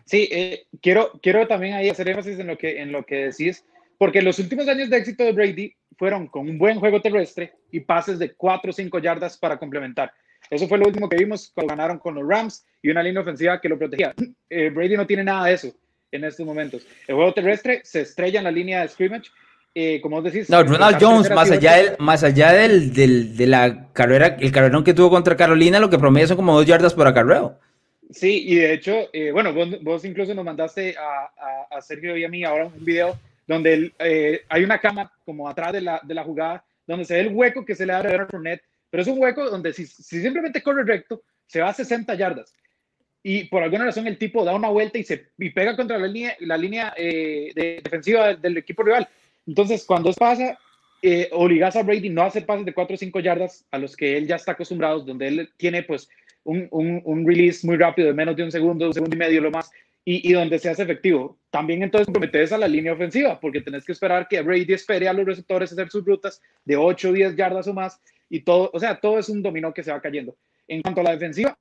Sí, 0.06 0.30
eh, 0.32 0.68
quiero, 0.82 1.12
quiero 1.22 1.48
también 1.48 1.74
ahí 1.74 1.90
hacer 1.90 2.08
énfasis 2.08 2.40
en 2.40 2.48
lo, 2.48 2.58
que, 2.58 2.82
en 2.82 2.92
lo 2.92 3.06
que 3.06 3.28
decís, 3.28 3.66
porque 3.98 4.22
los 4.22 4.40
últimos 4.40 4.68
años 4.68 4.90
de 4.90 4.98
éxito 4.98 5.24
de 5.24 5.32
Brady 5.32 5.74
fueron 5.98 6.28
con 6.28 6.48
un 6.48 6.58
buen 6.58 6.80
juego 6.80 7.02
terrestre 7.02 7.54
y 7.72 7.80
pases 7.82 8.20
de 8.20 8.34
4 8.34 8.70
o 8.70 8.74
5 8.74 9.00
yardas 9.00 9.38
para 9.38 9.58
complementar. 9.58 10.14
Eso 10.50 10.68
fue 10.68 10.78
lo 10.78 10.86
último 10.86 11.10
que 11.10 11.18
vimos 11.18 11.52
cuando 11.54 11.72
ganaron 11.72 11.98
con 11.98 12.16
los 12.16 12.28
Rams 12.28 12.66
y 12.82 12.90
una 12.90 13.02
línea 13.02 13.22
ofensiva 13.22 13.60
que 13.60 13.70
lo 13.70 13.78
protegía. 13.78 14.14
Eh, 14.48 14.70
Brady 14.70 14.96
no 14.96 15.08
tiene 15.08 15.24
nada 15.24 15.48
de 15.48 15.56
eso 15.56 15.74
en 16.12 16.24
estos 16.24 16.46
momentos. 16.46 16.88
El 17.08 17.16
juego 17.16 17.34
terrestre 17.34 17.82
se 17.84 18.02
estrella 18.02 18.40
en 18.40 18.44
la 18.46 18.52
línea 18.52 18.82
de 18.82 18.88
scrimmage. 18.88 19.32
Eh, 19.78 20.00
como 20.00 20.22
decís, 20.22 20.50
no, 20.50 20.64
Ronald 20.64 20.98
Jones, 21.02 21.30
más 21.32 21.52
allá, 21.52 21.76
del, 21.76 21.96
más 22.00 22.24
allá 22.24 22.54
del, 22.54 22.94
del, 22.94 23.36
de 23.36 23.46
la 23.46 23.90
carrera, 23.92 24.38
el 24.40 24.50
carrerón 24.52 24.86
que 24.86 24.94
tuvo 24.94 25.10
contra 25.10 25.36
Carolina, 25.36 25.82
lo 25.82 25.90
que 25.90 26.00
promedia 26.00 26.28
son 26.28 26.38
como 26.38 26.56
dos 26.56 26.66
yardas 26.66 26.94
por 26.94 27.06
acarreo. 27.08 27.60
Sí, 28.10 28.46
y 28.48 28.56
de 28.56 28.74
hecho, 28.74 29.10
eh, 29.12 29.32
bueno, 29.32 29.54
vos, 29.82 30.06
incluso 30.06 30.34
nos 30.34 30.46
mandaste 30.46 30.96
a, 30.98 31.76
a, 31.76 31.82
Sergio 31.82 32.16
y 32.16 32.24
a 32.24 32.30
mí 32.30 32.46
ahora 32.46 32.68
un 32.68 32.86
video 32.86 33.20
donde 33.46 33.92
eh, 34.00 34.44
hay 34.48 34.64
una 34.64 34.80
cama 34.80 35.12
como 35.26 35.50
atrás 35.50 35.74
de 35.74 35.82
la, 35.82 36.00
de 36.02 36.14
la 36.14 36.24
jugada, 36.24 36.64
donde 36.88 37.04
se 37.04 37.16
ve 37.16 37.20
el 37.20 37.36
hueco 37.36 37.66
que 37.66 37.76
se 37.76 37.86
le 37.86 37.92
da 37.92 38.00
a 38.00 38.02
Aaron 38.02 38.30
Fournette, 38.30 38.64
pero 38.90 39.04
es 39.04 39.10
un 39.10 39.20
hueco 39.20 39.50
donde 39.50 39.74
si, 39.74 39.86
si 39.86 40.22
simplemente 40.22 40.64
corre 40.64 40.86
recto, 40.86 41.22
se 41.48 41.60
va 41.60 41.70
a 41.70 41.74
60 41.74 42.16
yardas 42.16 42.54
y 43.28 43.46
por 43.46 43.64
alguna 43.64 43.86
razón 43.86 44.06
el 44.06 44.20
tipo 44.20 44.46
da 44.46 44.54
una 44.54 44.70
vuelta 44.70 45.00
y 45.00 45.04
se 45.04 45.30
y 45.40 45.50
pega 45.50 45.76
contra 45.76 45.98
la 45.98 46.06
línea, 46.06 46.36
la 46.42 46.56
línea 46.58 46.94
eh, 46.96 47.52
de 47.56 47.82
defensiva 47.84 48.36
del, 48.36 48.56
equipo 48.58 48.84
rival. 48.84 49.10
Entonces, 49.48 49.86
cuando 49.86 50.10
eso 50.10 50.20
pasa, 50.20 50.58
eh, 51.02 51.30
obligas 51.32 51.76
a 51.76 51.84
Brady 51.84 52.10
no 52.10 52.24
a 52.24 52.28
hacer 52.28 52.46
pases 52.46 52.66
de 52.66 52.74
4 52.74 52.96
o 52.96 52.98
5 52.98 53.20
yardas 53.20 53.66
a 53.72 53.78
los 53.78 53.96
que 53.96 54.18
él 54.18 54.28
ya 54.28 54.38
está 54.38 54.54
acostumbrado, 54.54 55.02
donde 55.02 55.28
él 55.28 55.50
tiene 55.58 55.84
pues 55.84 56.10
un, 56.44 56.68
un, 56.72 57.28
release 57.28 57.66
muy 57.66 57.78
rápido 57.78 58.08
de 58.08 58.14
menos 58.14 58.36
de 58.36 58.44
un 58.44 58.52
segundo, 58.52 58.88
un 58.88 58.94
segundo 58.94 59.16
y 59.16 59.20
medio 59.20 59.42
lo 59.42 59.52
más, 59.52 59.72
y, 60.04 60.30
y 60.30 60.34
donde 60.34 60.60
se 60.60 60.70
hace 60.70 60.84
efectivo. 60.84 61.38
También 61.50 61.84
entonces 61.84 62.06
comprometes 62.06 62.52
a 62.52 62.58
la 62.58 62.68
línea 62.68 62.94
ofensiva, 62.94 63.40
porque 63.40 63.62
tenés 63.62 63.86
que 63.86 63.92
esperar 63.92 64.28
que 64.28 64.42
Brady 64.42 64.74
espere 64.74 65.08
a 65.08 65.14
los 65.14 65.26
receptores 65.26 65.72
hacer 65.72 65.90
sus 65.90 66.06
rutas 66.06 66.42
de 66.64 66.78
8 66.78 67.10
o 67.10 67.14
10 67.14 67.36
yardas 67.36 67.68
o 67.68 67.74
más, 67.74 68.00
y 68.30 68.42
todo, 68.42 68.70
o 68.74 68.80
sea, 68.80 69.00
todo 69.00 69.20
es 69.20 69.30
un 69.30 69.42
dominó 69.42 69.74
que 69.74 69.84
se 69.84 69.92
va 69.92 70.02
cayendo. 70.02 70.36
En 70.68 70.82
cuanto 70.82 71.02
a 71.02 71.04
la 71.06 71.12
defensiva, 71.12 71.58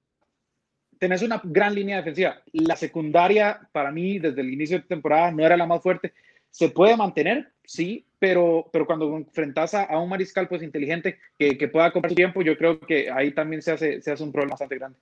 tenés 0.99 1.23
una 1.23 1.41
gran 1.45 1.75
línea 1.75 1.99
defensiva. 1.99 2.43
La 2.53 2.77
secundaria, 2.77 3.61
para 3.73 3.91
mí, 3.91 4.19
desde 4.19 4.41
el 4.41 4.53
inicio 4.53 4.79
de 4.79 4.85
temporada, 4.85 5.31
no 5.31 5.45
era 5.45 5.57
la 5.57 5.67
más 5.67 5.83
fuerte. 5.83 6.13
Se 6.55 6.69
puede 6.69 6.97
mantener, 6.97 7.49
sí, 7.65 8.07
pero, 8.21 8.71
pero 8.73 8.87
cuando 8.87 9.17
enfrentas 9.17 9.75
a, 9.75 9.99
un 9.99 10.09
mariscal 10.09 10.47
pues 10.47 10.63
inteligente 10.63 11.19
que, 11.37 11.59
que 11.59 11.67
pueda 11.67 11.91
comprar 11.91 12.13
su 12.13 12.15
tiempo, 12.15 12.43
yo 12.43 12.57
creo 12.57 12.79
que 12.79 13.11
ahí 13.11 13.33
también 13.33 13.61
se 13.61 13.73
hace, 13.73 14.01
se 14.01 14.13
hace 14.13 14.23
un 14.23 14.31
problema 14.31 14.53
bastante 14.53 14.77
grande. 14.77 14.97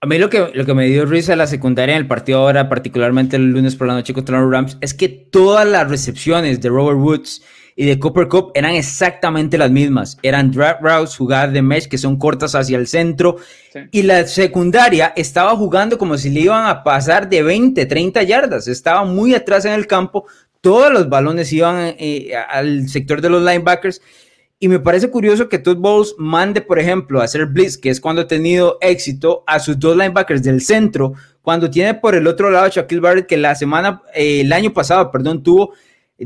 A 0.00 0.06
mí 0.06 0.18
lo 0.18 0.28
que, 0.28 0.50
lo 0.52 0.66
que 0.66 0.74
me 0.74 0.86
dio 0.86 1.06
risa 1.06 1.36
la 1.36 1.46
secundaria 1.46 1.94
en 1.94 2.00
el 2.00 2.08
partido 2.08 2.40
ahora, 2.40 2.68
particularmente 2.68 3.36
el 3.36 3.52
lunes 3.52 3.76
por 3.76 3.86
la 3.86 3.94
noche 3.94 4.14
contra 4.14 4.40
los 4.40 4.50
Rams, 4.50 4.76
es 4.80 4.94
que 4.94 5.08
todas 5.08 5.64
las 5.64 5.88
recepciones 5.88 6.60
de 6.60 6.70
Robert 6.70 6.98
Woods 6.98 7.40
y 7.76 7.86
de 7.86 7.98
Cooper 7.98 8.28
Cup 8.28 8.52
eran 8.54 8.74
exactamente 8.74 9.58
las 9.58 9.70
mismas. 9.70 10.18
Eran 10.22 10.50
drag 10.50 10.80
routes, 10.80 11.16
jugadas 11.16 11.52
de 11.52 11.62
mesh 11.62 11.88
que 11.88 11.98
son 11.98 12.18
cortas 12.18 12.54
hacia 12.54 12.76
el 12.78 12.86
centro. 12.86 13.36
Y 13.90 14.02
la 14.02 14.26
secundaria 14.26 15.12
estaba 15.16 15.56
jugando 15.56 15.98
como 15.98 16.16
si 16.16 16.30
le 16.30 16.40
iban 16.40 16.66
a 16.66 16.84
pasar 16.84 17.28
de 17.28 17.42
20, 17.42 17.84
30 17.86 18.22
yardas. 18.22 18.68
Estaba 18.68 19.04
muy 19.04 19.34
atrás 19.34 19.64
en 19.64 19.72
el 19.72 19.86
campo. 19.86 20.26
Todos 20.64 20.90
los 20.90 21.10
balones 21.10 21.52
iban 21.52 21.94
eh, 21.98 22.32
al 22.34 22.88
sector 22.88 23.20
de 23.20 23.28
los 23.28 23.42
linebackers. 23.42 24.00
Y 24.58 24.68
me 24.68 24.80
parece 24.80 25.10
curioso 25.10 25.46
que 25.50 25.58
Todd 25.58 25.76
Bowles 25.76 26.14
mande, 26.16 26.62
por 26.62 26.78
ejemplo, 26.78 27.20
a 27.20 27.24
hacer 27.24 27.44
blitz, 27.44 27.76
que 27.76 27.90
es 27.90 28.00
cuando 28.00 28.22
ha 28.22 28.26
tenido 28.26 28.78
éxito, 28.80 29.44
a 29.46 29.58
sus 29.58 29.78
dos 29.78 29.94
linebackers 29.94 30.42
del 30.42 30.62
centro, 30.62 31.12
cuando 31.42 31.68
tiene 31.68 31.92
por 31.92 32.14
el 32.14 32.26
otro 32.26 32.50
lado 32.50 32.64
a 32.64 32.70
Shaquille 32.70 33.02
Barrett, 33.02 33.26
que 33.26 33.36
la 33.36 33.54
semana, 33.54 34.00
eh, 34.14 34.40
el 34.40 34.54
año 34.54 34.72
pasado, 34.72 35.10
perdón, 35.10 35.42
tuvo 35.42 35.74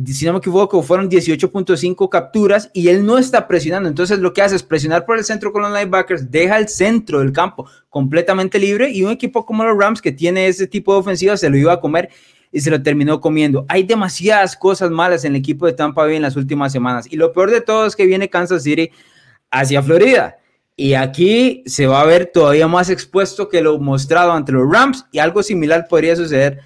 si 0.07 0.27
no 0.27 0.35
me 0.35 0.39
equivoco, 0.39 0.83
fueron 0.83 1.11
18.5 1.11 2.09
capturas 2.09 2.71
y 2.75 2.89
él 2.89 3.05
no 3.05 3.19
está 3.19 3.49
presionando. 3.49 3.89
Entonces 3.89 4.19
lo 4.21 4.33
que 4.33 4.43
hace 4.43 4.55
es 4.55 4.63
presionar 4.63 5.05
por 5.05 5.19
el 5.19 5.25
centro 5.25 5.53
con 5.53 5.63
los 5.63 5.73
linebackers, 5.73 6.31
deja 6.31 6.59
el 6.59 6.69
centro 6.69 7.21
del 7.21 7.33
campo 7.33 7.67
completamente 7.89 8.61
libre 8.61 8.91
y 8.91 9.03
un 9.03 9.11
equipo 9.11 9.45
como 9.45 9.65
los 9.65 9.77
Rams 9.77 10.03
que 10.03 10.13
tiene 10.13 10.47
ese 10.47 10.69
tipo 10.69 10.93
de 10.93 11.01
ofensiva 11.01 11.37
se 11.37 11.49
lo 11.51 11.57
iba 11.57 11.73
a 11.73 11.81
comer 11.81 12.11
y 12.53 12.61
se 12.61 12.71
lo 12.71 12.83
terminó 12.83 13.21
comiendo. 13.21 13.65
Hay 13.69 13.83
demasiadas 13.83 14.57
cosas 14.57 14.91
malas 14.91 15.25
en 15.25 15.33
el 15.33 15.41
equipo 15.41 15.67
de 15.67 15.73
Tampa 15.73 16.05
Bay 16.05 16.17
en 16.17 16.23
las 16.23 16.37
últimas 16.37 16.73
semanas 16.73 17.07
y 17.11 17.17
lo 17.17 17.33
peor 17.33 17.51
de 17.51 17.61
todo 17.61 17.87
es 17.87 17.97
que 17.97 18.07
viene 18.07 18.31
Kansas 18.31 18.63
City 18.63 18.91
hacia 19.51 19.83
Florida. 19.83 20.37
Y 20.77 20.95
aquí 20.95 21.65
se 21.67 21.87
va 21.87 22.01
a 22.01 22.07
ver 22.07 22.31
todavía 22.33 22.69
más 22.69 22.89
expuesto 22.89 23.49
que 23.49 23.61
lo 23.61 23.79
mostrado 23.81 24.33
ante 24.33 24.53
los 24.53 24.71
Rams 24.71 25.07
y 25.11 25.19
algo 25.19 25.43
similar 25.43 25.89
podría 25.89 26.15
suceder 26.15 26.61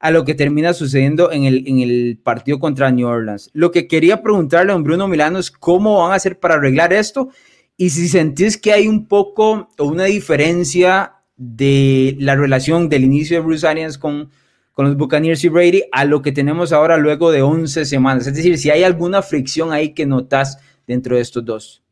a 0.00 0.10
lo 0.10 0.24
que 0.24 0.34
termina 0.34 0.72
sucediendo 0.72 1.30
en 1.32 1.44
el, 1.44 1.64
en 1.66 1.80
el 1.80 2.18
partido 2.22 2.58
contra 2.58 2.90
New 2.90 3.06
Orleans. 3.06 3.50
Lo 3.52 3.70
que 3.70 3.86
quería 3.86 4.22
preguntarle 4.22 4.72
a 4.72 4.76
Bruno 4.76 5.06
Milano 5.06 5.38
es 5.38 5.50
cómo 5.50 6.02
van 6.02 6.12
a 6.12 6.14
hacer 6.14 6.38
para 6.38 6.54
arreglar 6.54 6.92
esto 6.92 7.28
y 7.76 7.90
si 7.90 8.08
sentís 8.08 8.56
que 8.56 8.72
hay 8.72 8.88
un 8.88 9.06
poco 9.06 9.68
o 9.76 9.84
una 9.84 10.04
diferencia 10.04 11.14
de 11.36 12.16
la 12.18 12.36
relación 12.36 12.88
del 12.88 13.04
inicio 13.04 13.36
de 13.38 13.44
Bruce 13.44 13.66
Arians 13.66 13.98
con, 13.98 14.30
con 14.78 14.86
los 14.86 14.96
Buccaneers 14.96 15.42
y 15.42 15.48
Brady 15.48 15.82
a 15.90 16.04
lo 16.04 16.22
que 16.22 16.30
tenemos 16.30 16.72
ahora 16.72 16.96
luego 16.98 17.32
de 17.32 17.42
11 17.42 17.84
semanas. 17.84 18.28
Es 18.28 18.36
decir, 18.36 18.56
si 18.58 18.70
hay 18.70 18.84
alguna 18.84 19.22
fricción 19.22 19.72
ahí 19.72 19.92
que 19.92 20.06
notas 20.06 20.62
dentro 20.86 21.16
de 21.16 21.22
estos 21.22 21.44
dos. 21.44 21.82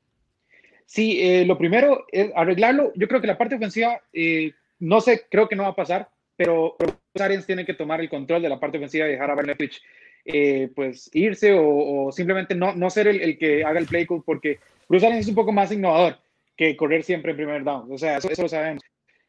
Sí, 0.85 1.19
eh, 1.21 1.45
lo 1.45 1.59
primero 1.59 2.07
es 2.13 2.31
arreglarlo. 2.37 2.93
Yo 2.95 3.09
creo 3.09 3.21
que 3.21 3.27
la 3.27 3.37
parte 3.37 3.57
ofensiva, 3.57 4.01
eh, 4.13 4.53
no 4.79 5.01
sé, 5.01 5.25
creo 5.29 5.49
que 5.49 5.57
no 5.57 5.65
va 5.65 5.71
a 5.71 5.75
pasar 5.75 6.09
pero, 6.37 6.77
los 6.79 6.95
Arians 7.21 7.45
tienen 7.45 7.67
que 7.67 7.75
tomar 7.75 8.01
el 8.01 8.09
control 8.09 8.41
de 8.41 8.49
la 8.49 8.61
parte 8.61 8.77
ofensiva 8.77 9.09
y 9.09 9.11
dejar 9.11 9.33
a 9.33 9.35
Brian 9.35 9.57
eh, 10.25 10.71
pues 10.77 11.11
irse 11.13 11.57
o, 11.59 12.13
simplemente 12.13 12.55
no, 12.55 12.73
no 12.77 12.89
ser 12.89 13.09
el, 13.09 13.21
el, 13.21 13.37
que 13.37 13.65
haga 13.65 13.81
el 13.81 13.87
play 13.87 14.07
call 14.07 14.23
porque 14.25 14.61
Bruce 14.89 15.07
Arians 15.07 15.25
es 15.25 15.31
un 15.31 15.35
poco 15.35 15.51
más 15.51 15.73
innovador 15.73 16.19
que 16.57 16.77
correr 16.77 17.03
siempre 17.03 17.33
en 17.33 17.37
primer 17.37 17.65
down. 17.65 17.91
O 17.91 17.99
sea, 17.99 18.19
eso, 18.19 18.31
eso 18.31 18.43
lo 18.43 18.49
sabemos. 18.49 18.85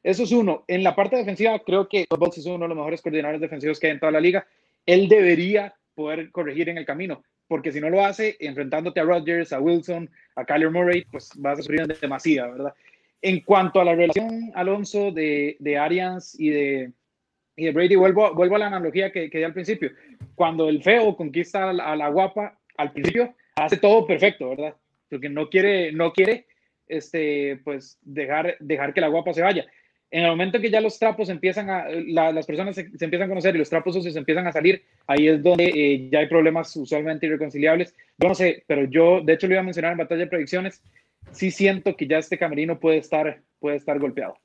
Eso 0.08 0.24
es 0.24 0.32
uno. 0.32 0.64
En 0.70 0.86
la 0.86 0.96
parte 0.96 1.18
defensiva, 1.18 1.60
creo 1.60 1.90
que 1.90 2.06
Todd 2.08 2.30
es 2.30 2.46
uno 2.46 2.60
de 2.60 2.70
los 2.70 2.78
mejores 2.78 3.02
coordinadores 3.02 3.42
defensivos 3.42 3.78
que 3.78 3.88
hay 3.88 3.92
en 3.92 4.00
toda 4.00 4.14
la 4.14 4.22
liga. 4.22 4.48
Él 4.86 5.10
debería 5.10 5.76
poder 5.96 6.32
corregir 6.32 6.70
en 6.70 6.78
el 6.78 6.86
camino, 6.86 7.26
porque 7.50 7.74
si 7.74 7.82
no 7.82 7.90
lo 7.90 8.06
hace, 8.06 8.38
enfrentándote 8.40 9.02
a 9.02 9.04
Rodgers, 9.04 9.52
a 9.52 9.60
Wilson, 9.60 10.10
a 10.38 10.46
Kyler 10.46 10.72
Murray, 10.72 11.04
pues 11.12 11.32
vas 11.36 11.60
a 11.60 11.62
sufrir 11.62 11.86
demasiado, 11.88 12.54
¿verdad? 12.54 12.74
En 13.22 13.42
cuanto 13.42 13.82
a 13.82 13.84
la 13.84 13.96
relación, 13.96 14.50
Alonso, 14.56 15.12
de, 15.12 15.58
de 15.60 15.78
Arians 15.78 16.40
y 16.40 16.52
de, 16.52 16.92
y 17.58 17.66
de 17.66 17.72
Brady, 17.74 17.98
vuelvo, 17.98 18.34
vuelvo 18.34 18.56
a 18.56 18.60
la 18.60 18.68
analogía 18.68 19.12
que, 19.12 19.30
que 19.30 19.40
di 19.40 19.44
al 19.44 19.54
principio. 19.54 19.92
Cuando 20.36 20.70
el 20.70 20.82
feo 20.84 21.18
conquista 21.18 21.72
a 21.72 21.96
la, 21.98 22.08
guapa, 22.08 22.58
al 22.78 22.94
principio 22.94 23.36
hace 23.56 23.76
todo 23.76 24.08
perfecto, 24.08 24.52
¿verdad? 24.52 24.74
Porque 25.10 25.28
no 25.28 25.50
quiere, 25.50 25.92
no 25.92 26.14
quiere 26.14 26.46
este, 26.88 27.60
pues, 27.66 28.00
dejar, 28.04 28.56
dejar 28.62 28.94
que 28.94 29.02
la 29.02 29.10
guapa 29.10 29.34
se 29.34 29.42
vaya. 29.42 29.68
En 30.10 30.24
el 30.24 30.30
momento 30.30 30.62
que 30.62 30.70
ya 30.70 30.80
los 30.80 30.98
trapos 30.98 31.28
empiezan 31.30 31.70
a, 31.70 31.86
las 31.90 32.46
personas 32.46 32.76
se, 32.76 32.90
empiezan 33.00 33.24
a 33.24 33.28
conocer 33.28 33.56
y 33.56 33.60
los 33.60 33.70
trapos 33.70 34.02
se 34.02 34.18
empiezan 34.18 34.48
a 34.48 34.54
salir, 34.54 34.84
ahí 35.06 35.28
es 35.28 35.44
donde 35.44 35.66
eh, 35.66 36.10
ya 36.10 36.20
hay 36.20 36.28
problemas 36.28 36.74
usualmente 36.76 37.26
irreconciliables. 37.26 37.94
Yo 38.18 38.30
no 38.30 38.36
sé, 38.36 38.64
pero 38.68 38.86
yo, 38.86 39.22
de 39.22 39.34
hecho, 39.34 39.48
lo 39.48 39.54
iba 39.54 39.62
a 39.62 39.66
mencionar 39.66 39.92
en 39.92 39.98
batalla 39.98 40.22
de 40.22 40.28
predicciones, 40.28 40.82
sí 41.32 41.52
siento 41.52 41.96
que 41.96 42.08
ya 42.08 42.20
este 42.20 42.38
camerino 42.38 42.80
puede 42.80 42.98
estar, 42.98 43.42
puede 43.60 43.76
estar 43.76 44.00
golpeado. 44.00 44.38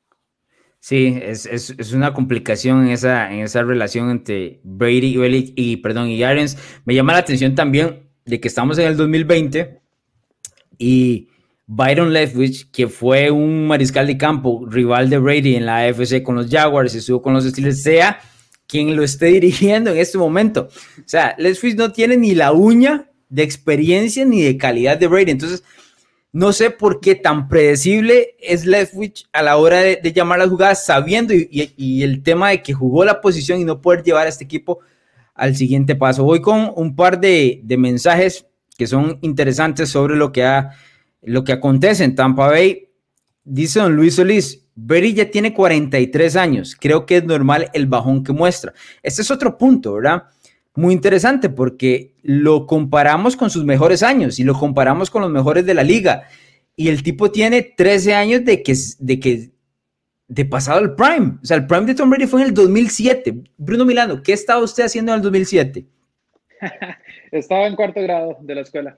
Sí, 0.80 1.16
es, 1.22 1.46
es, 1.46 1.92
una 1.92 2.12
complicación 2.12 2.84
en 2.84 2.90
esa, 2.90 3.32
en 3.32 3.38
esa 3.40 3.62
relación 3.62 4.10
entre 4.10 4.58
Brady 4.64 5.16
y, 5.16 5.52
y, 5.54 5.76
perdón, 5.76 6.08
y 6.08 6.24
Arians. 6.24 6.58
Me 6.84 6.92
llama 6.92 7.12
la 7.12 7.20
atención 7.20 7.54
también 7.54 8.00
de 8.24 8.40
que 8.40 8.48
estamos 8.48 8.78
en 8.78 8.88
el 8.88 8.96
2020 8.96 9.78
y 10.78 11.28
Byron 11.74 12.12
Leftwich, 12.12 12.70
que 12.70 12.86
fue 12.86 13.30
un 13.30 13.66
mariscal 13.66 14.06
de 14.06 14.18
campo, 14.18 14.66
rival 14.68 15.08
de 15.08 15.16
Brady 15.16 15.56
en 15.56 15.64
la 15.64 15.78
AFC 15.78 16.22
con 16.22 16.34
los 16.34 16.50
Jaguars 16.50 16.94
y 16.94 16.98
estuvo 16.98 17.22
con 17.22 17.32
los 17.32 17.44
Steelers, 17.44 17.82
sea 17.82 18.20
quien 18.66 18.94
lo 18.94 19.02
esté 19.02 19.26
dirigiendo 19.40 19.90
en 19.90 19.96
este 19.96 20.18
momento. 20.18 20.68
O 20.98 21.02
sea, 21.06 21.34
Leftwich 21.38 21.76
no 21.76 21.90
tiene 21.90 22.18
ni 22.18 22.34
la 22.34 22.52
uña 22.52 23.10
de 23.30 23.42
experiencia 23.42 24.26
ni 24.26 24.42
de 24.42 24.58
calidad 24.58 24.98
de 24.98 25.06
Brady. 25.06 25.30
Entonces, 25.30 25.64
no 26.30 26.52
sé 26.52 26.70
por 26.70 27.00
qué 27.00 27.14
tan 27.14 27.48
predecible 27.48 28.36
es 28.38 28.66
Leftwich 28.66 29.26
a 29.32 29.42
la 29.42 29.56
hora 29.56 29.80
de, 29.80 30.12
llamar 30.12 30.40
las 30.40 30.50
jugadas, 30.50 30.84
sabiendo 30.84 31.32
y, 31.32 32.02
el 32.02 32.22
tema 32.22 32.50
de 32.50 32.62
que 32.62 32.74
jugó 32.74 33.06
la 33.06 33.22
posición 33.22 33.60
y 33.60 33.64
no 33.64 33.80
poder 33.80 34.02
llevar 34.02 34.26
a 34.26 34.28
este 34.28 34.44
equipo 34.44 34.80
al 35.34 35.56
siguiente 35.56 35.94
paso. 35.94 36.24
Voy 36.24 36.42
con 36.42 36.70
un 36.76 36.94
par 36.94 37.18
de, 37.18 37.62
mensajes 37.78 38.46
que 38.76 38.86
son 38.86 39.18
interesantes 39.22 39.88
sobre 39.88 40.16
lo 40.16 40.32
que, 40.32 40.44
ha, 40.44 40.72
lo 41.22 41.44
que 41.44 41.52
acontece 41.52 42.04
en 42.04 42.14
Tampa 42.14 42.48
Bay. 42.48 42.88
Dice 43.44 43.80
don 43.80 43.96
Luis 43.96 44.16
Solís, 44.16 44.68
Berry 44.74 45.14
ya 45.14 45.30
tiene 45.30 45.52
43 45.52 46.36
años. 46.36 46.76
Creo 46.78 47.06
que 47.06 47.18
es 47.18 47.24
normal 47.24 47.70
el 47.72 47.86
bajón 47.86 48.22
que 48.22 48.32
muestra. 48.32 48.72
Este 49.02 49.22
es 49.22 49.30
otro 49.30 49.58
punto, 49.58 49.94
¿verdad? 49.94 50.24
muy 50.74 50.94
interesante 50.94 51.50
porque 51.50 52.14
lo 52.22 52.66
comparamos 52.66 53.36
con 53.36 53.50
sus 53.50 53.64
mejores 53.64 54.02
años 54.02 54.38
y 54.38 54.44
lo 54.44 54.54
comparamos 54.54 55.10
con 55.10 55.22
los 55.22 55.30
mejores 55.30 55.66
de 55.66 55.74
la 55.74 55.82
liga. 55.82 56.24
Y 56.76 56.88
el 56.88 57.02
tipo 57.02 57.30
tiene 57.30 57.62
13 57.62 58.14
años 58.14 58.44
de 58.44 58.62
que, 58.62 58.74
de 58.98 59.20
que, 59.20 59.50
de 60.28 60.44
pasado 60.44 60.80
el 60.80 60.94
prime. 60.94 61.38
O 61.42 61.44
sea, 61.44 61.58
el 61.58 61.66
prime 61.66 61.86
de 61.86 61.94
Tom 61.94 62.08
Brady 62.08 62.26
fue 62.26 62.40
en 62.40 62.48
el 62.48 62.54
2007. 62.54 63.34
Bruno 63.58 63.84
Milano, 63.84 64.22
¿qué 64.22 64.32
estaba 64.32 64.62
usted 64.62 64.84
haciendo 64.84 65.12
en 65.12 65.16
el 65.16 65.22
2007? 65.22 65.84
estaba 67.32 67.66
en 67.66 67.76
cuarto 67.76 68.00
grado 68.00 68.38
de 68.40 68.54
la 68.54 68.62
escuela. 68.62 68.96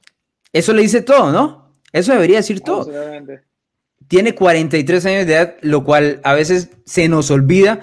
Eso 0.53 0.73
le 0.73 0.83
dice 0.83 1.03
todo, 1.03 1.33
¿no? 1.33 1.64
Eso 1.95 2.13
debería 2.13 2.39
decir 2.39 2.61
todo. 2.61 2.91
Tiene 4.09 4.35
43 4.35 5.07
años 5.07 5.27
de 5.27 5.33
edad, 5.33 5.55
lo 5.63 5.85
cual 5.85 6.21
a 6.25 6.35
veces 6.35 6.71
se 6.85 7.09
nos 7.09 7.31
olvida 7.31 7.81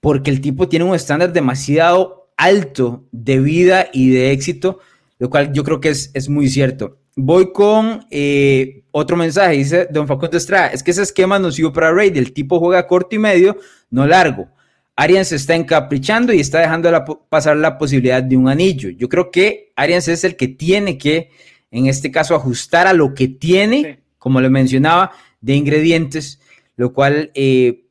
porque 0.00 0.30
el 0.30 0.40
tipo 0.40 0.68
tiene 0.68 0.84
un 0.84 0.94
estándar 0.94 1.32
demasiado 1.32 2.30
alto 2.36 3.04
de 3.10 3.40
vida 3.40 3.88
y 3.92 4.10
de 4.10 4.30
éxito, 4.30 4.78
lo 5.18 5.28
cual 5.28 5.52
yo 5.52 5.64
creo 5.64 5.80
que 5.80 5.88
es, 5.90 6.12
es 6.14 6.28
muy 6.28 6.48
cierto. 6.48 6.98
Voy 7.16 7.52
con 7.52 8.06
eh, 8.12 8.84
otro 8.92 9.16
mensaje, 9.16 9.54
dice 9.54 9.88
Don 9.90 10.06
Facundo 10.06 10.36
Estrada, 10.36 10.68
es 10.68 10.84
que 10.84 10.92
ese 10.92 11.02
esquema 11.02 11.40
no 11.40 11.50
sirve 11.50 11.72
para 11.72 11.92
Raid, 11.92 12.16
el 12.16 12.32
tipo 12.32 12.60
juega 12.60 12.86
corto 12.86 13.16
y 13.16 13.18
medio, 13.18 13.58
no 13.90 14.06
largo. 14.06 14.48
Arians 14.94 15.28
se 15.28 15.36
está 15.36 15.56
encaprichando 15.56 16.32
y 16.32 16.38
está 16.38 16.60
dejando 16.60 17.26
pasar 17.28 17.56
la 17.56 17.76
posibilidad 17.76 18.22
de 18.22 18.36
un 18.36 18.48
anillo. 18.48 18.90
Yo 18.90 19.08
creo 19.08 19.32
que 19.32 19.72
Arians 19.74 20.06
es 20.06 20.22
el 20.22 20.36
que 20.36 20.46
tiene 20.46 20.96
que, 20.96 21.30
en 21.70 21.86
este 21.86 22.10
caso, 22.10 22.34
ajustar 22.34 22.86
a 22.86 22.92
lo 22.92 23.14
que 23.14 23.28
tiene, 23.28 24.00
como 24.18 24.40
le 24.40 24.48
mencionaba, 24.48 25.12
de 25.40 25.54
ingredientes, 25.54 26.40
lo 26.76 26.92
cual 26.92 27.30
eh, 27.34 27.84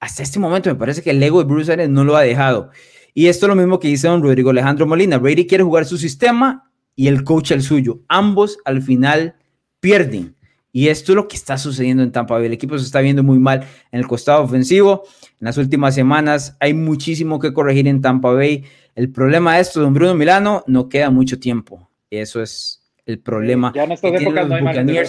hasta 0.00 0.22
este 0.22 0.38
momento 0.38 0.68
me 0.68 0.76
parece 0.76 1.02
que 1.02 1.10
el 1.10 1.22
ego 1.22 1.38
de 1.38 1.48
Bruce 1.48 1.72
Arians 1.72 1.90
no 1.90 2.04
lo 2.04 2.16
ha 2.16 2.22
dejado. 2.22 2.70
Y 3.14 3.26
esto 3.26 3.46
es 3.46 3.48
lo 3.48 3.54
mismo 3.54 3.78
que 3.78 3.88
dice 3.88 4.08
don 4.08 4.22
Rodrigo 4.22 4.50
Alejandro 4.50 4.86
Molina. 4.86 5.18
Brady 5.18 5.46
quiere 5.46 5.64
jugar 5.64 5.84
su 5.84 5.98
sistema 5.98 6.70
y 6.96 7.08
el 7.08 7.24
coach 7.24 7.52
el 7.52 7.62
suyo. 7.62 8.00
Ambos 8.08 8.58
al 8.64 8.82
final 8.82 9.36
pierden. 9.80 10.34
Y 10.74 10.88
esto 10.88 11.12
es 11.12 11.16
lo 11.16 11.28
que 11.28 11.36
está 11.36 11.58
sucediendo 11.58 12.02
en 12.02 12.12
Tampa 12.12 12.34
Bay. 12.34 12.46
El 12.46 12.54
equipo 12.54 12.78
se 12.78 12.86
está 12.86 13.00
viendo 13.00 13.22
muy 13.22 13.38
mal 13.38 13.66
en 13.90 14.00
el 14.00 14.08
costado 14.08 14.42
ofensivo. 14.42 15.04
En 15.22 15.44
las 15.46 15.58
últimas 15.58 15.94
semanas 15.94 16.56
hay 16.60 16.72
muchísimo 16.72 17.38
que 17.38 17.52
corregir 17.52 17.86
en 17.86 18.00
Tampa 18.00 18.32
Bay. 18.32 18.64
El 18.94 19.10
problema 19.10 19.54
de 19.54 19.60
esto, 19.60 19.80
don 19.80 19.92
Bruno 19.92 20.14
Milano, 20.14 20.64
no 20.66 20.88
queda 20.88 21.10
mucho 21.10 21.38
tiempo. 21.38 21.90
Eso 22.10 22.42
es 22.42 22.81
el 23.06 23.20
problema. 23.20 23.72
Ya 23.74 23.86
no 23.86 23.94
no 23.94 24.54
hay 24.54 25.04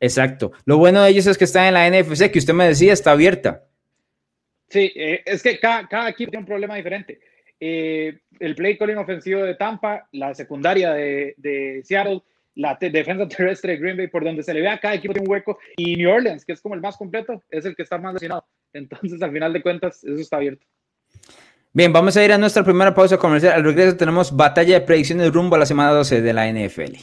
Exacto. 0.00 0.52
Lo 0.64 0.78
bueno 0.78 1.02
de 1.02 1.10
ellos 1.10 1.26
es 1.28 1.38
que 1.38 1.44
están 1.44 1.66
en 1.66 1.74
la 1.74 1.88
NFC, 1.88 2.30
que 2.30 2.40
usted 2.40 2.54
me 2.54 2.66
decía, 2.66 2.92
está 2.92 3.12
abierta. 3.12 3.68
Sí, 4.68 4.90
eh, 4.96 5.22
es 5.24 5.42
que 5.42 5.60
cada, 5.60 5.86
cada, 5.86 6.08
equipo 6.08 6.30
tiene 6.30 6.42
un 6.42 6.46
problema 6.46 6.74
diferente. 6.74 7.20
Eh, 7.60 8.18
el 8.40 8.54
play 8.56 8.76
calling 8.76 8.96
ofensivo 8.96 9.42
de 9.42 9.54
Tampa, 9.54 10.08
la 10.10 10.34
secundaria 10.34 10.92
de, 10.92 11.34
de, 11.36 11.82
Seattle, 11.84 12.22
la 12.56 12.76
defensa 12.80 13.28
terrestre 13.28 13.72
de 13.72 13.78
Green 13.78 13.96
Bay, 13.96 14.08
por 14.08 14.24
donde 14.24 14.42
se 14.42 14.52
le 14.52 14.60
ve 14.60 14.68
a 14.68 14.80
cada 14.80 14.94
equipo 14.94 15.14
tiene 15.14 15.28
un 15.28 15.32
hueco, 15.32 15.58
y 15.76 15.94
New 15.94 16.10
Orleans, 16.10 16.44
que 16.44 16.54
es 16.54 16.60
como 16.60 16.74
el 16.74 16.80
más 16.80 16.96
completo, 16.96 17.40
es 17.50 17.64
el 17.64 17.76
que 17.76 17.82
está 17.82 17.98
más 17.98 18.14
lesionado. 18.14 18.44
Entonces, 18.72 19.22
al 19.22 19.30
final 19.30 19.52
de 19.52 19.62
cuentas, 19.62 20.02
eso 20.02 20.16
está 20.16 20.38
abierto. 20.38 20.66
Bien, 21.74 21.90
vamos 21.90 22.14
a 22.18 22.22
ir 22.22 22.30
a 22.32 22.36
nuestra 22.36 22.64
primera 22.64 22.94
pausa 22.94 23.16
comercial. 23.16 23.54
Al 23.54 23.64
regreso 23.64 23.96
tenemos 23.96 24.36
batalla 24.36 24.74
de 24.74 24.82
predicciones 24.82 25.32
rumbo 25.32 25.56
a 25.56 25.58
la 25.58 25.64
semana 25.64 25.90
12 25.92 26.20
de 26.20 26.32
la 26.34 26.46
NFL. 26.46 26.96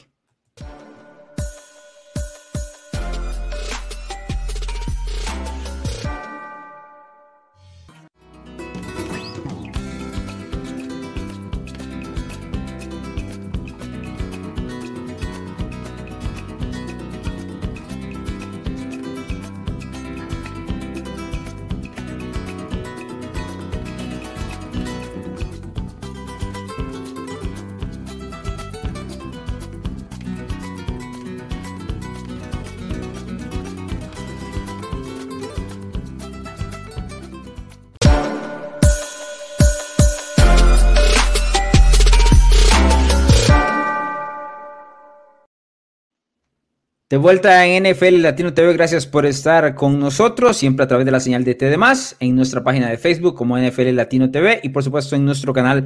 De 47.09 47.17
vuelta 47.17 47.65
en 47.65 47.91
NFL 47.91 48.21
Latino 48.21 48.53
TV, 48.53 48.71
gracias 48.73 49.07
por 49.07 49.25
estar 49.25 49.73
con 49.73 49.99
nosotros, 49.99 50.55
siempre 50.55 50.83
a 50.83 50.87
través 50.87 51.07
de 51.07 51.11
la 51.11 51.19
señal 51.19 51.43
de 51.43 51.55
TD 51.55 51.75
en 52.19 52.35
nuestra 52.35 52.63
página 52.63 52.87
de 52.87 52.99
Facebook 52.99 53.33
como 53.33 53.57
NFL 53.57 53.95
Latino 53.95 54.29
TV 54.29 54.59
y 54.61 54.69
por 54.69 54.83
supuesto 54.83 55.15
en 55.15 55.25
nuestro 55.25 55.51
canal 55.51 55.85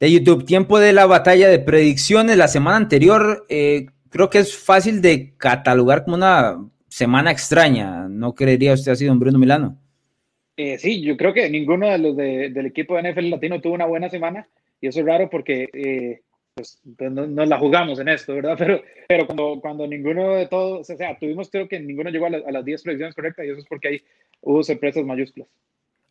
de 0.00 0.10
YouTube. 0.10 0.44
Tiempo 0.44 0.80
de 0.80 0.92
la 0.92 1.06
batalla 1.06 1.48
de 1.48 1.60
predicciones. 1.60 2.36
La 2.36 2.48
semana 2.48 2.78
anterior 2.78 3.46
eh, 3.48 3.86
creo 4.10 4.28
que 4.28 4.38
es 4.38 4.56
fácil 4.56 5.00
de 5.00 5.36
catalogar 5.36 6.02
como 6.02 6.16
una 6.16 6.56
semana 6.88 7.30
extraña. 7.30 8.08
¿No 8.08 8.34
creería 8.34 8.74
usted 8.74 8.90
así, 8.90 9.04
don 9.04 9.20
Bruno 9.20 9.38
Milano? 9.38 9.78
Eh, 10.56 10.78
sí, 10.78 11.00
yo 11.00 11.16
creo 11.16 11.32
que 11.32 11.48
ninguno 11.48 11.88
de 11.88 11.98
los 11.98 12.16
del 12.16 12.66
equipo 12.66 12.96
de 12.96 13.12
NFL 13.12 13.30
Latino 13.30 13.60
tuvo 13.60 13.74
una 13.74 13.86
buena 13.86 14.08
semana 14.08 14.48
y 14.80 14.88
eso 14.88 14.98
es 14.98 15.06
raro 15.06 15.30
porque... 15.30 15.68
Eh, 15.72 16.22
pues, 16.56 16.78
pues 16.96 17.12
no, 17.12 17.44
la 17.44 17.58
jugamos 17.58 17.98
en 17.98 18.08
esto, 18.08 18.34
¿verdad? 18.34 18.56
Pero, 19.08 19.26
cuando, 19.60 19.86
ninguno 19.86 20.36
de 20.36 20.46
todos, 20.46 20.88
o 20.88 20.96
sea, 20.96 21.16
tuvimos 21.18 21.50
creo 21.50 21.68
que 21.68 21.78
ninguno 21.78 22.08
llegó 22.08 22.26
a, 22.26 22.30
las 22.30 22.64
10 22.64 22.82
predicciones 22.82 23.14
correctas 23.14 23.44
y 23.44 23.50
eso 23.50 23.60
es 23.60 23.66
porque 23.66 23.88
ahí 23.88 24.02
hubo 24.40 24.62
sorpresas 24.62 25.04
mayúsculas. 25.04 25.48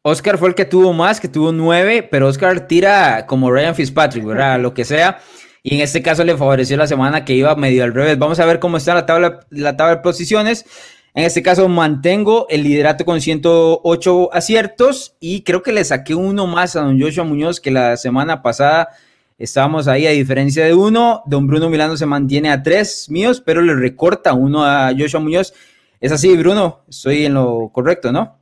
Oscar 0.04 0.38
fue 0.38 0.50
el 0.50 0.56
que 0.56 0.66
tuvo 0.66 0.94
más, 0.94 1.20
que 1.20 1.28
tuvo 1.28 1.52
9, 1.52 2.04
pero 2.04 2.28
Oscar 2.28 2.68
tira 2.68 3.26
como 3.26 3.52
Ryan 3.52 3.74
Fitzpatrick, 3.74 4.24
¿verdad? 4.24 4.60
Lo 4.60 4.72
que 4.76 4.86
sea. 4.86 5.18
Y 5.64 5.78
en 5.78 5.82
este 5.82 6.04
caso 6.04 6.24
le 6.24 6.38
favoreció 6.38 6.78
la 6.78 6.86
semana 6.86 7.26
que 7.26 7.34
iba 7.34 7.56
medio 7.56 7.84
al 7.84 7.96
revés. 7.96 8.20
Vamos 8.20 8.40
a 8.40 8.46
ver 8.46 8.60
cómo 8.60 8.78
está 8.78 8.94
la 8.94 9.08
tabla, 9.08 9.40
la 9.50 9.76
tabla 9.76 9.96
de 9.96 10.02
posiciones. 10.04 10.68
En 11.16 11.24
este 11.24 11.42
caso 11.42 11.68
mantengo 11.68 12.46
el 12.50 12.62
liderato 12.62 13.04
con 13.04 13.20
108 13.20 14.32
aciertos 14.32 15.16
y 15.20 15.42
creo 15.42 15.64
que 15.64 15.72
le 15.74 15.84
saqué 15.84 16.14
uno 16.14 16.46
más 16.46 16.76
a 16.76 16.82
don 16.82 17.02
Joshua 17.02 17.24
Muñoz 17.24 17.60
que 17.60 17.72
la 17.72 17.98
semana 17.98 18.44
pasada 18.44 18.90
Estábamos 19.38 19.88
ahí 19.88 20.08
a 20.08 20.12
diferencia 20.12 20.66
de 20.66 20.74
uno. 20.74 21.22
Don 21.26 21.46
Bruno 21.48 21.70
Milano 21.70 21.98
se 21.98 22.06
mantiene 22.06 22.50
a 22.50 22.64
tres 22.64 23.10
míos, 23.10 23.42
pero 23.46 23.62
le 23.62 23.76
recorta 23.76 24.34
uno 24.34 24.64
a 24.64 24.92
Joshua 24.98 25.20
Muñoz. 25.20 25.54
Es 26.00 26.12
así, 26.12 26.36
Bruno. 26.38 26.84
Estoy 26.88 27.26
en 27.26 27.34
lo 27.34 27.70
correcto, 27.74 28.12
¿no? 28.12 28.40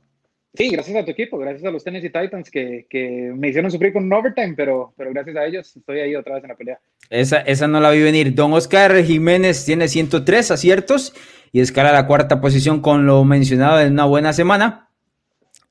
Sí, 0.56 0.68
gracias 0.68 0.96
a 0.96 1.04
tu 1.04 1.10
equipo, 1.10 1.36
gracias 1.36 1.64
a 1.64 1.70
los 1.72 1.82
Tennessee 1.82 2.10
Titans 2.10 2.48
que, 2.48 2.86
que 2.88 3.32
me 3.34 3.48
hicieron 3.48 3.72
sufrir 3.72 3.92
con 3.92 4.04
un 4.04 4.12
overtime, 4.12 4.54
pero, 4.56 4.94
pero 4.96 5.10
gracias 5.12 5.34
a 5.36 5.44
ellos 5.46 5.76
estoy 5.76 5.98
ahí 5.98 6.14
otra 6.14 6.36
vez 6.36 6.44
en 6.44 6.50
la 6.50 6.56
pelea. 6.56 6.78
Esa, 7.10 7.40
esa 7.40 7.66
no 7.66 7.80
la 7.80 7.90
vi 7.90 8.00
venir. 8.00 8.32
Don 8.32 8.52
Oscar 8.52 9.02
Jiménez 9.02 9.64
tiene 9.64 9.88
103 9.88 10.52
aciertos 10.52 11.12
y 11.50 11.58
escala 11.58 11.92
la 11.92 12.06
cuarta 12.06 12.40
posición 12.40 12.80
con 12.80 13.04
lo 13.04 13.24
mencionado 13.24 13.80
en 13.80 13.94
una 13.94 14.04
buena 14.04 14.32
semana. 14.32 14.90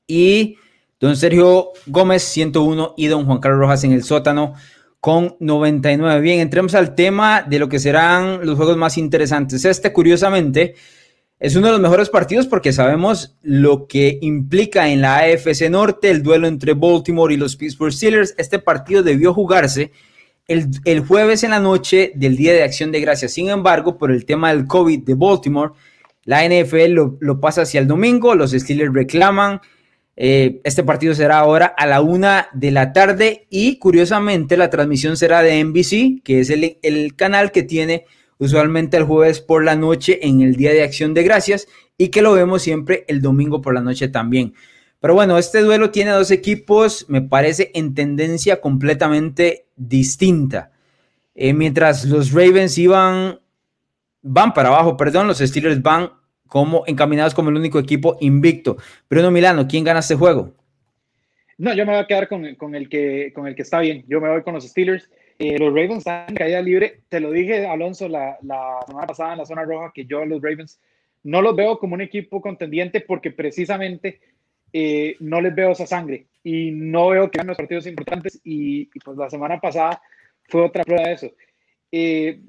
Y 0.06 0.58
don 1.00 1.16
Sergio 1.16 1.72
Gómez 1.86 2.22
101 2.22 2.92
y 2.98 3.06
don 3.06 3.24
Juan 3.24 3.38
Carlos 3.38 3.60
Rojas 3.60 3.84
en 3.84 3.92
el 3.92 4.02
sótano 4.02 4.52
con 5.04 5.36
99. 5.38 6.22
Bien, 6.22 6.40
entremos 6.40 6.74
al 6.74 6.94
tema 6.94 7.42
de 7.42 7.58
lo 7.58 7.68
que 7.68 7.78
serán 7.78 8.46
los 8.46 8.56
juegos 8.56 8.78
más 8.78 8.96
interesantes. 8.96 9.62
Este, 9.66 9.92
curiosamente, 9.92 10.76
es 11.38 11.54
uno 11.56 11.66
de 11.66 11.72
los 11.72 11.80
mejores 11.82 12.08
partidos 12.08 12.46
porque 12.46 12.72
sabemos 12.72 13.36
lo 13.42 13.86
que 13.86 14.16
implica 14.22 14.88
en 14.88 15.02
la 15.02 15.18
AFC 15.18 15.68
Norte 15.68 16.08
el 16.08 16.22
duelo 16.22 16.46
entre 16.46 16.72
Baltimore 16.72 17.34
y 17.34 17.36
los 17.36 17.54
Pittsburgh 17.54 17.92
Steelers. 17.92 18.34
Este 18.38 18.58
partido 18.58 19.02
debió 19.02 19.34
jugarse 19.34 19.92
el, 20.48 21.00
jueves 21.06 21.44
en 21.44 21.50
la 21.50 21.60
noche 21.60 22.12
del 22.14 22.38
Día 22.38 22.54
de 22.54 22.62
Acción 22.62 22.90
de 22.90 23.02
Gracias. 23.02 23.34
Sin 23.34 23.50
embargo, 23.50 23.98
por 23.98 24.10
el 24.10 24.24
tema 24.24 24.54
del 24.54 24.66
COVID 24.66 25.00
de 25.00 25.14
Baltimore, 25.16 25.72
la 26.24 26.48
NFL 26.48 26.92
lo, 26.92 27.18
lo 27.20 27.40
pasa 27.40 27.60
hacia 27.60 27.78
el 27.78 27.86
domingo. 27.86 28.34
Los 28.34 28.52
Steelers 28.52 28.94
reclaman 28.94 29.60
eh, 30.16 30.60
este 30.62 30.84
partido 30.84 31.14
será 31.14 31.38
ahora 31.38 31.66
a 31.66 31.86
la 31.86 32.00
una 32.00 32.48
de 32.52 32.70
la 32.70 32.92
tarde 32.92 33.46
y 33.50 33.78
curiosamente 33.78 34.56
la 34.56 34.70
transmisión 34.70 35.16
será 35.16 35.42
de 35.42 35.62
NBC, 35.62 36.22
que 36.22 36.40
es 36.40 36.50
el, 36.50 37.16
canal 37.16 37.50
que 37.50 37.64
tiene 37.64 38.06
usualmente 38.38 38.96
el 38.96 39.04
jueves 39.04 39.40
por 39.40 39.64
la 39.64 39.74
noche 39.74 40.26
en 40.26 40.40
el 40.40 40.54
Día 40.54 40.72
de 40.72 40.84
Acción 40.84 41.14
de 41.14 41.24
Gracias 41.24 41.66
y 41.98 42.08
que 42.08 42.22
lo 42.22 42.32
vemos 42.32 42.62
siempre 42.62 43.04
el 43.08 43.22
domingo 43.22 43.60
por 43.60 43.74
la 43.74 43.80
noche 43.80 44.08
también. 44.08 44.54
Pero 45.00 45.14
bueno, 45.14 45.36
este 45.36 45.60
duelo 45.60 45.90
tiene 45.90 46.12
dos 46.12 46.30
equipos, 46.30 47.06
me 47.08 47.20
parece, 47.20 47.70
en 47.74 47.94
tendencia 47.94 48.60
completamente 48.60 49.66
distinta. 49.76 50.70
Eh, 51.34 51.52
mientras 51.52 52.04
los 52.04 52.32
Ravens 52.32 52.78
iban, 52.78 53.40
van 54.22 54.54
para 54.54 54.68
abajo, 54.68 54.96
perdón, 54.96 55.26
los 55.26 55.38
Steelers 55.38 55.82
van 55.82 56.10
como 56.48 56.84
encaminados 56.86 57.34
como 57.34 57.50
el 57.50 57.56
único 57.56 57.78
equipo 57.78 58.16
invicto. 58.20 58.76
Bruno 59.08 59.30
Milano, 59.30 59.66
¿quién 59.66 59.84
gana 59.84 60.00
este 60.00 60.14
juego? 60.14 60.52
No, 61.56 61.72
yo 61.74 61.86
me 61.86 61.92
voy 61.92 62.02
a 62.02 62.06
quedar 62.06 62.28
con, 62.28 62.44
el, 62.44 62.88
que, 62.88 63.32
con 63.34 63.46
el 63.46 63.54
que 63.54 63.62
está 63.62 63.80
bien. 63.80 64.04
Yo 64.08 64.20
me 64.20 64.28
voy 64.28 64.42
con 64.42 64.54
los 64.54 64.64
Steelers. 64.64 65.10
Eh, 65.38 65.58
los 65.58 65.68
Ravens 65.68 65.98
están 65.98 66.28
en 66.28 66.34
caída 66.34 66.60
libre. 66.60 67.00
Te 67.08 67.20
lo 67.20 67.30
dije, 67.30 67.66
Alonso, 67.66 68.08
la, 68.08 68.36
semana 68.86 69.06
pasada 69.06 69.32
en 69.32 69.38
la 69.38 69.46
zona 69.46 69.64
roja, 69.64 69.92
que 69.94 70.04
yo 70.04 70.24
los 70.24 70.42
Ravens 70.42 70.80
no 71.22 71.42
los 71.42 71.56
veo 71.56 71.78
como 71.78 71.94
un 71.94 72.00
equipo 72.00 72.40
contendiente 72.40 73.00
porque 73.00 73.30
precisamente 73.30 74.20
eh, 74.72 75.16
no 75.20 75.40
les 75.40 75.54
veo 75.54 75.70
esa 75.70 75.86
sangre 75.86 76.26
y 76.42 76.70
no 76.72 77.08
veo 77.08 77.30
que 77.30 77.38
hagan 77.38 77.48
los 77.48 77.56
partidos 77.56 77.86
importantes. 77.86 78.40
Y, 78.44 78.86
pues 79.00 79.16
la 79.16 79.30
semana 79.30 79.60
pasada 79.60 80.02
fue 80.48 80.62
otra 80.62 80.84
prueba 80.84 81.08
de 81.08 81.12
eso. 81.14 81.30
Eh, 81.92 82.40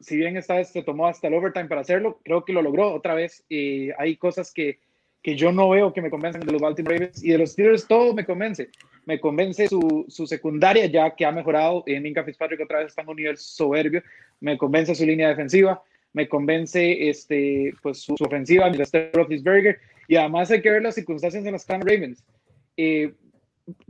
si 0.00 0.16
bien 0.16 0.36
esta 0.36 0.56
vez 0.56 0.70
se 0.70 0.82
tomó 0.82 1.06
hasta 1.06 1.28
el 1.28 1.34
overtime 1.34 1.68
para 1.68 1.82
hacerlo, 1.82 2.20
creo 2.24 2.44
que 2.44 2.52
lo 2.52 2.62
logró 2.62 2.92
otra 2.92 3.14
vez. 3.14 3.44
Eh, 3.50 3.92
hay 3.98 4.16
cosas 4.16 4.52
que, 4.52 4.80
que, 5.22 5.36
yo 5.36 5.52
no 5.52 5.68
veo 5.68 5.92
que 5.92 6.00
me 6.00 6.10
convencen 6.10 6.40
de 6.40 6.52
los 6.52 6.60
Baltimore 6.60 6.96
Ravens 6.96 7.22
y 7.22 7.30
de 7.30 7.38
los 7.38 7.52
Steelers 7.52 7.86
todo 7.86 8.14
me 8.14 8.24
convence. 8.24 8.70
Me 9.04 9.20
convence 9.20 9.68
su, 9.68 10.06
su 10.08 10.26
secundaria 10.26 10.86
ya 10.86 11.14
que 11.14 11.26
ha 11.26 11.32
mejorado. 11.32 11.84
En 11.86 12.06
Inca 12.06 12.24
Fitzpatrick 12.24 12.60
otra 12.60 12.78
vez 12.78 12.88
está 12.88 13.02
en 13.02 13.10
un 13.10 13.16
nivel 13.16 13.36
soberbio. 13.36 14.02
Me 14.40 14.56
convence 14.56 14.94
su 14.94 15.04
línea 15.04 15.28
defensiva. 15.28 15.82
Me 16.12 16.28
convence 16.28 17.08
este, 17.08 17.74
pues, 17.82 18.00
su, 18.00 18.14
ofensiva, 18.18 18.70
Mr. 18.70 19.10
Roethlisberger. 19.12 19.78
Y 20.08 20.16
además 20.16 20.50
hay 20.50 20.62
que 20.62 20.70
ver 20.70 20.82
las 20.82 20.94
circunstancias 20.94 21.44
en 21.44 21.52
las 21.52 21.64
que 21.64 21.74
Ravens. 21.74 22.24
Eh, 22.76 23.12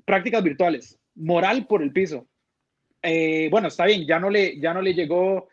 prácticas 0.04 0.42
virtuales, 0.42 0.98
moral 1.14 1.66
por 1.66 1.82
el 1.82 1.92
piso. 1.92 2.26
Eh, 3.02 3.48
bueno, 3.50 3.68
está 3.68 3.86
bien, 3.86 4.06
ya 4.06 4.18
no 4.18 4.28
le, 4.28 4.58
ya 4.58 4.74
no 4.74 4.82
le 4.82 4.92
llegó 4.92 5.48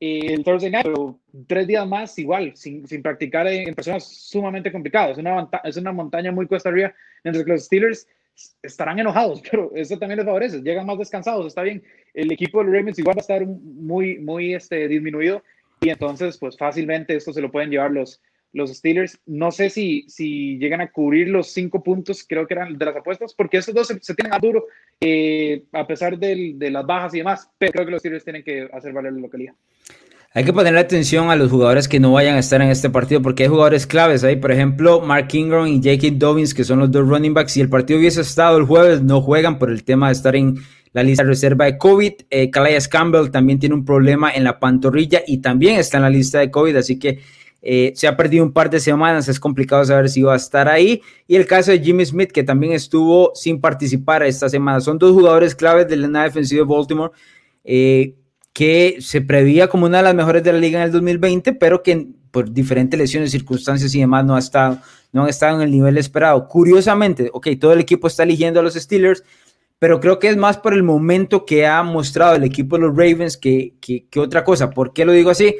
eh, 0.00 0.32
el 0.32 0.44
Thursday 0.44 0.70
Night, 0.70 0.86
pero 0.86 1.18
tres 1.46 1.66
días 1.66 1.86
más 1.86 2.16
igual, 2.18 2.52
sin, 2.54 2.86
sin 2.86 3.02
practicar 3.02 3.46
en, 3.48 3.74
personas 3.74 4.04
sumamente 4.04 4.70
complicadas. 4.70 5.12
Es 5.12 5.18
una, 5.18 5.48
es 5.64 5.76
una 5.76 5.92
montaña 5.92 6.30
muy 6.30 6.46
cuesta 6.46 6.68
arriba, 6.68 6.94
mientras 7.24 7.44
que 7.44 7.52
los 7.52 7.64
Steelers 7.64 8.06
estarán 8.62 8.98
enojados, 8.98 9.42
pero 9.50 9.72
eso 9.74 9.98
también 9.98 10.18
les 10.18 10.26
favorece, 10.26 10.62
llegan 10.62 10.86
más 10.86 10.98
descansados, 10.98 11.46
está 11.46 11.62
bien. 11.62 11.82
El 12.14 12.30
equipo 12.30 12.58
de 12.58 12.64
los 12.66 12.74
Ravens 12.74 12.98
igual 12.98 13.16
va 13.16 13.20
a 13.20 13.22
estar 13.22 13.44
muy, 13.44 14.18
muy 14.18 14.54
este, 14.54 14.86
disminuido 14.88 15.42
y 15.80 15.90
entonces 15.90 16.38
pues 16.38 16.56
fácilmente 16.56 17.14
esto 17.14 17.32
se 17.32 17.40
lo 17.40 17.50
pueden 17.50 17.70
llevar 17.70 17.90
los, 17.90 18.20
los 18.52 18.72
Steelers. 18.72 19.20
No 19.26 19.50
sé 19.50 19.70
si, 19.70 20.04
si 20.08 20.58
llegan 20.58 20.80
a 20.80 20.90
cubrir 20.90 21.28
los 21.28 21.48
cinco 21.48 21.82
puntos, 21.82 22.24
creo 22.26 22.46
que 22.46 22.54
eran 22.54 22.78
de 22.78 22.84
las 22.84 22.96
apuestas, 22.96 23.34
porque 23.34 23.58
estos 23.58 23.74
dos 23.74 23.88
se, 23.88 24.14
tienen 24.14 24.32
a 24.32 24.38
duro 24.38 24.66
eh, 25.00 25.64
a 25.72 25.86
pesar 25.86 26.18
de 26.18 26.70
las 26.70 26.86
bajas 26.86 27.14
y 27.14 27.18
demás, 27.18 27.50
pero 27.58 27.72
creo 27.72 27.84
que 27.84 27.92
los 27.92 28.00
Steelers 28.00 28.24
tienen 28.24 28.44
que 28.44 28.68
hacer 28.72 28.92
valer 28.92 29.12
la 29.12 29.20
localidad. 29.20 29.54
Hay 30.38 30.44
que 30.44 30.52
ponerle 30.52 30.78
atención 30.78 31.32
a 31.32 31.34
los 31.34 31.50
jugadores 31.50 31.88
que 31.88 31.98
no 31.98 32.12
vayan 32.12 32.36
a 32.36 32.38
estar 32.38 32.62
en 32.62 32.68
este 32.68 32.88
partido 32.90 33.20
porque 33.20 33.42
hay 33.42 33.48
jugadores 33.48 33.88
claves 33.88 34.22
ahí. 34.22 34.36
Por 34.36 34.52
ejemplo, 34.52 35.00
Mark 35.00 35.26
Ingram 35.32 35.66
y 35.66 35.78
J.K. 35.78 36.10
Dobbins, 36.12 36.54
que 36.54 36.62
son 36.62 36.78
los 36.78 36.92
dos 36.92 37.08
running 37.08 37.34
backs. 37.34 37.50
Si 37.50 37.60
el 37.60 37.68
partido 37.68 37.98
hubiese 37.98 38.20
estado 38.20 38.56
el 38.56 38.62
jueves, 38.62 39.02
no 39.02 39.20
juegan 39.20 39.58
por 39.58 39.68
el 39.68 39.82
tema 39.82 40.06
de 40.06 40.12
estar 40.12 40.36
en 40.36 40.60
la 40.92 41.02
lista 41.02 41.24
de 41.24 41.30
reserva 41.30 41.64
de 41.64 41.76
COVID. 41.76 42.12
Eh, 42.30 42.50
Calais 42.50 42.86
Campbell 42.86 43.32
también 43.32 43.58
tiene 43.58 43.74
un 43.74 43.84
problema 43.84 44.30
en 44.30 44.44
la 44.44 44.60
pantorrilla 44.60 45.22
y 45.26 45.38
también 45.38 45.74
está 45.74 45.96
en 45.96 46.04
la 46.04 46.10
lista 46.10 46.38
de 46.38 46.52
COVID, 46.52 46.76
así 46.76 47.00
que 47.00 47.18
eh, 47.60 47.90
se 47.96 48.06
ha 48.06 48.16
perdido 48.16 48.44
un 48.44 48.52
par 48.52 48.70
de 48.70 48.78
semanas, 48.78 49.26
es 49.28 49.40
complicado 49.40 49.84
saber 49.84 50.08
si 50.08 50.22
va 50.22 50.34
a 50.34 50.36
estar 50.36 50.68
ahí. 50.68 51.02
Y 51.26 51.34
el 51.34 51.46
caso 51.46 51.72
de 51.72 51.80
Jimmy 51.80 52.06
Smith, 52.06 52.30
que 52.30 52.44
también 52.44 52.74
estuvo 52.74 53.32
sin 53.34 53.60
participar 53.60 54.22
esta 54.22 54.48
semana. 54.48 54.80
Son 54.80 54.98
dos 54.98 55.10
jugadores 55.10 55.56
claves 55.56 55.88
de 55.88 55.96
la 55.96 56.22
defensiva 56.22 56.64
de 56.64 56.72
Baltimore, 56.72 57.12
eh, 57.64 58.14
que 58.52 58.96
se 59.00 59.20
prevía 59.20 59.68
como 59.68 59.86
una 59.86 59.98
de 59.98 60.04
las 60.04 60.14
mejores 60.14 60.42
de 60.42 60.52
la 60.52 60.58
liga 60.58 60.80
en 60.80 60.86
el 60.86 60.92
2020, 60.92 61.52
pero 61.54 61.82
que 61.82 62.08
por 62.30 62.52
diferentes 62.52 62.98
lesiones, 62.98 63.30
circunstancias 63.30 63.94
y 63.94 64.00
demás 64.00 64.24
no, 64.24 64.36
ha 64.36 64.38
estado, 64.38 64.78
no 65.12 65.22
han 65.22 65.28
estado 65.28 65.56
en 65.56 65.62
el 65.62 65.70
nivel 65.70 65.98
esperado. 65.98 66.46
Curiosamente, 66.48 67.30
ok, 67.32 67.48
todo 67.60 67.72
el 67.72 67.80
equipo 67.80 68.06
está 68.06 68.22
eligiendo 68.22 68.60
a 68.60 68.62
los 68.62 68.74
Steelers, 68.74 69.24
pero 69.78 70.00
creo 70.00 70.18
que 70.18 70.28
es 70.28 70.36
más 70.36 70.58
por 70.58 70.74
el 70.74 70.82
momento 70.82 71.46
que 71.46 71.66
ha 71.66 71.82
mostrado 71.82 72.34
el 72.34 72.44
equipo 72.44 72.76
de 72.76 72.82
los 72.82 72.96
Ravens 72.96 73.36
que, 73.36 73.74
que, 73.80 74.06
que 74.08 74.20
otra 74.20 74.44
cosa. 74.44 74.70
¿Por 74.70 74.92
qué 74.92 75.04
lo 75.04 75.12
digo 75.12 75.30
así? 75.30 75.56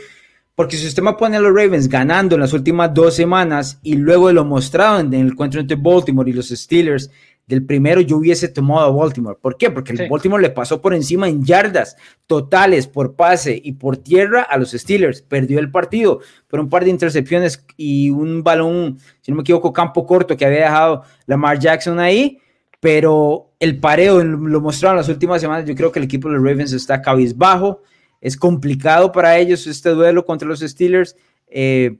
Porque 0.54 0.76
si 0.76 0.88
usted 0.88 1.04
me 1.04 1.12
pone 1.12 1.36
a 1.36 1.40
los 1.40 1.54
Ravens 1.54 1.88
ganando 1.88 2.34
en 2.34 2.40
las 2.40 2.52
últimas 2.52 2.92
dos 2.92 3.14
semanas 3.14 3.78
y 3.84 3.94
luego 3.94 4.32
lo 4.32 4.44
mostrado 4.44 4.98
en 4.98 5.14
el 5.14 5.28
encuentro 5.28 5.60
entre 5.60 5.76
Baltimore 5.76 6.28
y 6.28 6.34
los 6.34 6.48
Steelers, 6.48 7.10
del 7.48 7.64
primero 7.64 8.02
yo 8.02 8.18
hubiese 8.18 8.48
tomado 8.48 8.86
a 8.86 8.90
Baltimore. 8.90 9.38
¿Por 9.40 9.56
qué? 9.56 9.70
Porque 9.70 9.92
el 9.94 10.08
Baltimore 10.08 10.42
le 10.42 10.50
pasó 10.50 10.82
por 10.82 10.92
encima 10.92 11.28
en 11.28 11.42
yardas 11.42 11.96
totales 12.26 12.86
por 12.86 13.16
pase 13.16 13.58
y 13.64 13.72
por 13.72 13.96
tierra 13.96 14.42
a 14.42 14.58
los 14.58 14.72
Steelers. 14.72 15.22
Perdió 15.22 15.58
el 15.58 15.70
partido 15.70 16.20
por 16.46 16.60
un 16.60 16.68
par 16.68 16.84
de 16.84 16.90
intercepciones 16.90 17.64
y 17.78 18.10
un 18.10 18.42
balón, 18.42 18.98
si 19.22 19.32
no 19.32 19.36
me 19.36 19.40
equivoco, 19.40 19.72
campo 19.72 20.06
corto 20.06 20.36
que 20.36 20.44
había 20.44 20.64
dejado 20.64 21.02
Lamar 21.26 21.58
Jackson 21.58 21.98
ahí. 21.98 22.38
Pero 22.80 23.50
el 23.58 23.80
pareo 23.80 24.22
lo 24.22 24.60
mostraron 24.60 24.98
las 24.98 25.08
últimas 25.08 25.40
semanas. 25.40 25.64
Yo 25.64 25.74
creo 25.74 25.90
que 25.90 25.98
el 25.98 26.04
equipo 26.04 26.28
de 26.28 26.34
los 26.34 26.44
Ravens 26.44 26.72
está 26.74 27.00
cabizbajo. 27.00 27.82
Es 28.20 28.36
complicado 28.36 29.10
para 29.10 29.38
ellos 29.38 29.66
este 29.66 29.88
duelo 29.90 30.26
contra 30.26 30.46
los 30.46 30.60
Steelers. 30.60 31.16
Eh, 31.46 31.98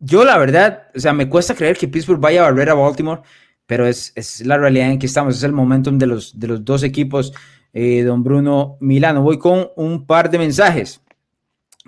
yo 0.00 0.24
la 0.24 0.36
verdad, 0.36 0.88
o 0.94 1.00
sea, 1.00 1.14
me 1.14 1.28
cuesta 1.28 1.54
creer 1.54 1.76
que 1.78 1.88
Pittsburgh 1.88 2.20
vaya 2.20 2.40
a 2.46 2.50
barrer 2.50 2.70
a 2.70 2.74
Baltimore, 2.74 3.22
pero 3.68 3.86
es, 3.86 4.42
la 4.46 4.56
realidad 4.56 4.90
en 4.90 4.98
que 4.98 5.04
estamos, 5.04 5.36
es 5.36 5.42
el 5.42 5.52
momentum 5.52 5.98
de 5.98 6.06
los, 6.06 6.40
de 6.40 6.46
los 6.48 6.64
dos 6.64 6.82
equipos, 6.82 7.34
eh, 7.74 8.02
don 8.02 8.24
Bruno 8.24 8.78
Milano. 8.80 9.20
Voy 9.20 9.38
con 9.38 9.68
un 9.76 10.06
par 10.06 10.30
de 10.30 10.38
mensajes. 10.38 11.02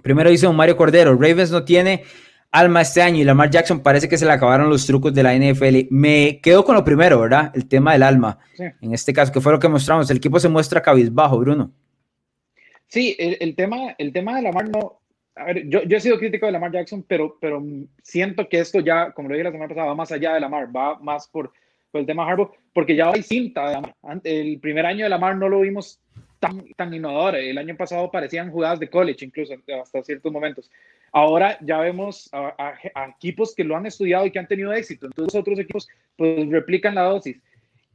Primero 0.03 0.29
dice 0.29 0.45
don 0.45 0.55
Mario 0.55 0.77
Cordero, 0.77 1.15
Ravens 1.15 1.51
no 1.51 1.65
tiene 1.65 2.05
alma 2.51 2.83
este 2.83 3.01
año 3.01 3.23
y 3.23 3.25
Lamar 3.25 3.49
Jackson 3.49 3.81
parece 3.81 4.11
que 4.11 4.19
se 4.19 4.27
le 4.27 4.33
acabaron 4.33 4.69
los 4.69 4.87
trucos 4.87 5.15
de 5.15 5.23
la 5.23 5.35
NFL. 5.35 5.87
Me 5.89 6.39
quedo 6.43 6.67
con 6.67 6.75
lo 6.75 6.85
primero, 6.85 7.19
¿verdad? 7.19 7.51
El 7.55 7.67
tema 7.67 7.95
del 7.95 8.03
alma. 8.03 8.39
En 8.59 8.93
este 8.93 9.15
caso, 9.15 9.33
que 9.33 9.41
fue 9.41 9.53
lo 9.53 9.59
que 9.59 9.69
mostramos. 9.69 10.11
El 10.11 10.19
equipo 10.19 10.39
se 10.39 10.51
muestra 10.51 10.83
cabizbajo, 10.83 11.39
Bruno. 11.39 11.73
Sí, 12.89 13.17
el, 13.19 13.55
tema, 13.57 13.95
el 13.97 14.13
tema 14.13 14.37
de 14.37 14.43
Lamar 14.43 14.69
no. 14.69 15.01
A 15.35 15.45
ver, 15.45 15.67
yo, 15.67 15.83
yo 15.85 15.97
he 15.97 16.01
sido 16.01 16.19
crítico 16.19 16.45
de 16.45 16.53
Lamar 16.53 16.73
Jackson, 16.73 17.07
pero, 17.09 17.39
pero 17.41 17.65
siento 18.03 18.47
que 18.51 18.59
esto 18.59 18.81
ya, 18.81 19.13
como 19.13 19.31
lo 19.31 19.35
dije 19.35 19.45
la 19.45 19.53
semana 19.53 19.69
pasada, 19.69 19.87
va 19.87 19.95
más 19.95 20.13
allá 20.13 20.35
de 20.35 20.41
Lamar, 20.41 20.77
va 20.77 20.99
más 20.99 21.27
por, 21.27 21.51
por 21.91 22.01
el 22.01 22.07
tema 22.07 22.29
Harbaugh, 22.29 22.53
porque 22.73 22.97
ya 22.97 23.11
hay 23.11 23.23
cinta. 23.23 23.81
El 24.25 24.61
primer 24.61 24.87
año 24.87 25.05
de 25.05 25.11
Lamar 25.11 25.37
no 25.37 25.49
lo 25.49 25.61
vimos 25.61 26.01
tan, 26.39 26.65
tan 26.77 26.93
innovador. 26.95 27.37
El 27.37 27.59
año 27.59 27.77
pasado 27.77 28.11
parecían 28.11 28.51
jugadas 28.51 28.81
de 28.81 28.89
college, 28.89 29.25
incluso 29.25 29.55
hasta 29.81 30.03
ciertos 30.03 30.33
momentos. 30.33 30.71
Ahora 31.13 31.59
ya 31.61 31.79
vemos 31.79 32.31
a, 32.33 32.75
equipos 33.17 33.55
que 33.55 33.65
lo 33.65 33.77
han 33.77 33.87
estudiado 33.87 34.27
y 34.27 34.31
que 34.31 34.39
han 34.39 34.49
tenido 34.49 34.73
éxito. 34.73 35.07
Entonces, 35.07 35.39
otros 35.39 35.59
equipos 35.59 35.89
pues 36.17 36.49
replican 36.49 36.95
la 36.95 37.03
dosis. 37.03 37.41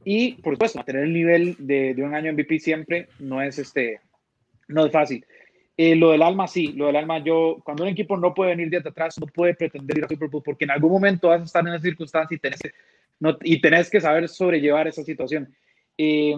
Y, 0.04 0.34
por 0.42 0.54
supuesto, 0.54 0.78
mantener 0.78 1.04
el 1.04 1.12
nivel 1.12 1.56
de, 1.58 1.94
de 1.94 2.02
un 2.02 2.14
año 2.14 2.32
MVP 2.32 2.60
siempre 2.60 3.08
no 3.18 3.42
es 3.42 3.58
este 3.58 4.00
no 4.68 4.86
es 4.86 4.92
fácil. 4.92 5.24
Eh, 5.76 5.94
lo 5.94 6.10
del 6.10 6.22
alma, 6.22 6.48
sí, 6.48 6.68
lo 6.68 6.86
del 6.86 6.96
alma, 6.96 7.18
yo, 7.18 7.58
cuando 7.62 7.82
un 7.82 7.90
equipo 7.90 8.16
no 8.16 8.32
puede 8.32 8.56
venir 8.56 8.70
de 8.70 8.78
atrás, 8.78 9.18
no 9.20 9.26
puede 9.26 9.54
pretender 9.54 9.98
ir 9.98 10.04
a 10.04 10.08
Super 10.08 10.28
Bowl, 10.28 10.42
porque 10.42 10.64
en 10.64 10.70
algún 10.70 10.90
momento 10.90 11.28
vas 11.28 11.42
a 11.42 11.44
estar 11.44 11.66
en 11.66 11.74
esa 11.74 11.82
circunstancia 11.82 12.34
y 12.34 12.38
tenés 12.38 12.60
no, 13.20 13.36
y 13.42 13.60
tenés 13.60 13.90
que 13.90 14.00
saber 14.00 14.28
sobrellevar 14.28 14.88
esa 14.88 15.02
situación. 15.02 15.54
Eh, 15.98 16.36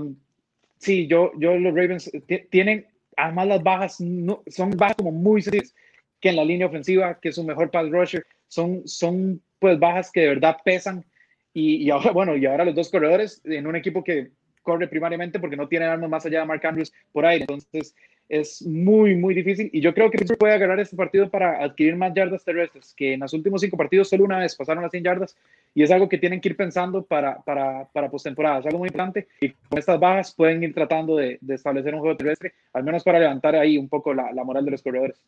sí, 0.79 1.07
yo, 1.07 1.33
yo, 1.39 1.57
los 1.57 1.75
Ravens 1.75 2.11
tienen, 2.51 2.87
además 3.17 3.49
las 3.49 3.63
bajas, 3.63 4.01
no, 4.01 4.43
son 4.47 4.71
bajas 4.71 4.97
como 4.97 5.13
muy 5.13 5.43
serias, 5.43 5.75
que 6.21 6.31
en 6.31 6.37
la 6.37 6.45
línea 6.45 6.67
ofensiva, 6.67 7.19
que 7.21 7.31
es 7.31 7.39
un 7.39 7.47
mejor 7.47 7.71
pass 7.71 7.91
rusher, 7.91 8.27
son, 8.49 8.87
son 8.87 9.41
pues 9.59 9.79
bajas 9.79 10.11
que 10.11 10.23
de 10.23 10.29
verdad 10.29 10.57
pesan. 10.65 11.05
Y, 11.53 11.77
y 11.77 11.91
ahora, 11.91 12.13
bueno, 12.13 12.37
y 12.37 12.47
ahora 12.47 12.65
los 12.65 12.75
dos 12.75 12.91
corredores 12.91 13.41
en 13.45 13.67
un 13.67 13.77
equipo 13.77 14.05
que 14.05 14.31
corre 14.63 14.87
primariamente 14.87 15.41
porque 15.41 15.57
no 15.57 15.67
tiene 15.67 15.87
armas 15.87 16.11
más 16.11 16.27
allá 16.27 16.41
de 16.41 16.47
Mark 16.47 16.65
Andrews 16.67 16.93
por 17.13 17.25
ahí. 17.25 17.41
Entonces, 17.41 17.95
es 18.29 18.63
muy, 18.63 19.17
muy 19.17 19.35
difícil. 19.35 19.71
Y 19.73 19.81
yo 19.81 19.95
creo 19.95 20.11
que 20.11 20.19
Pittsburgh 20.19 20.39
puede 20.39 20.55
agarrar 20.55 20.79
este 20.81 20.97
partido 20.97 21.31
para 21.31 21.63
adquirir 21.63 21.97
más 21.97 22.13
yardas 22.15 22.45
terrestres, 22.45 22.95
que 22.97 23.15
en 23.15 23.21
los 23.21 23.33
últimos 23.33 23.61
cinco 23.61 23.77
partidos 23.77 24.09
solo 24.09 24.25
una 24.25 24.39
vez 24.39 24.55
pasaron 24.55 24.83
las 24.83 24.91
100 24.91 25.05
yardas. 25.05 25.37
Y 25.75 25.83
es 25.83 25.91
algo 25.91 26.09
que 26.09 26.19
tienen 26.19 26.41
que 26.41 26.51
ir 26.51 26.57
pensando 26.57 27.03
para, 27.03 27.39
para, 27.43 27.89
para 27.93 28.11
postemporada. 28.11 28.61
Es 28.61 28.67
algo 28.67 28.79
muy 28.79 28.89
importante. 28.89 29.29
Y 29.41 29.51
con 29.51 29.79
estas 29.79 29.99
bajas 29.99 30.35
pueden 30.35 30.63
ir 30.63 30.75
tratando 30.75 31.17
de, 31.17 31.39
de, 31.41 31.55
establecer 31.55 31.95
un 31.95 32.01
juego 32.01 32.17
terrestre, 32.17 32.53
al 32.73 32.85
menos 32.85 33.03
para 33.03 33.19
levantar 33.19 33.55
ahí 33.57 33.79
un 33.79 33.89
poco 33.89 34.13
la, 34.13 34.33
la 34.33 34.45
moral 34.45 34.65
de 34.65 34.73
los 34.73 34.83
corredores. 34.83 35.21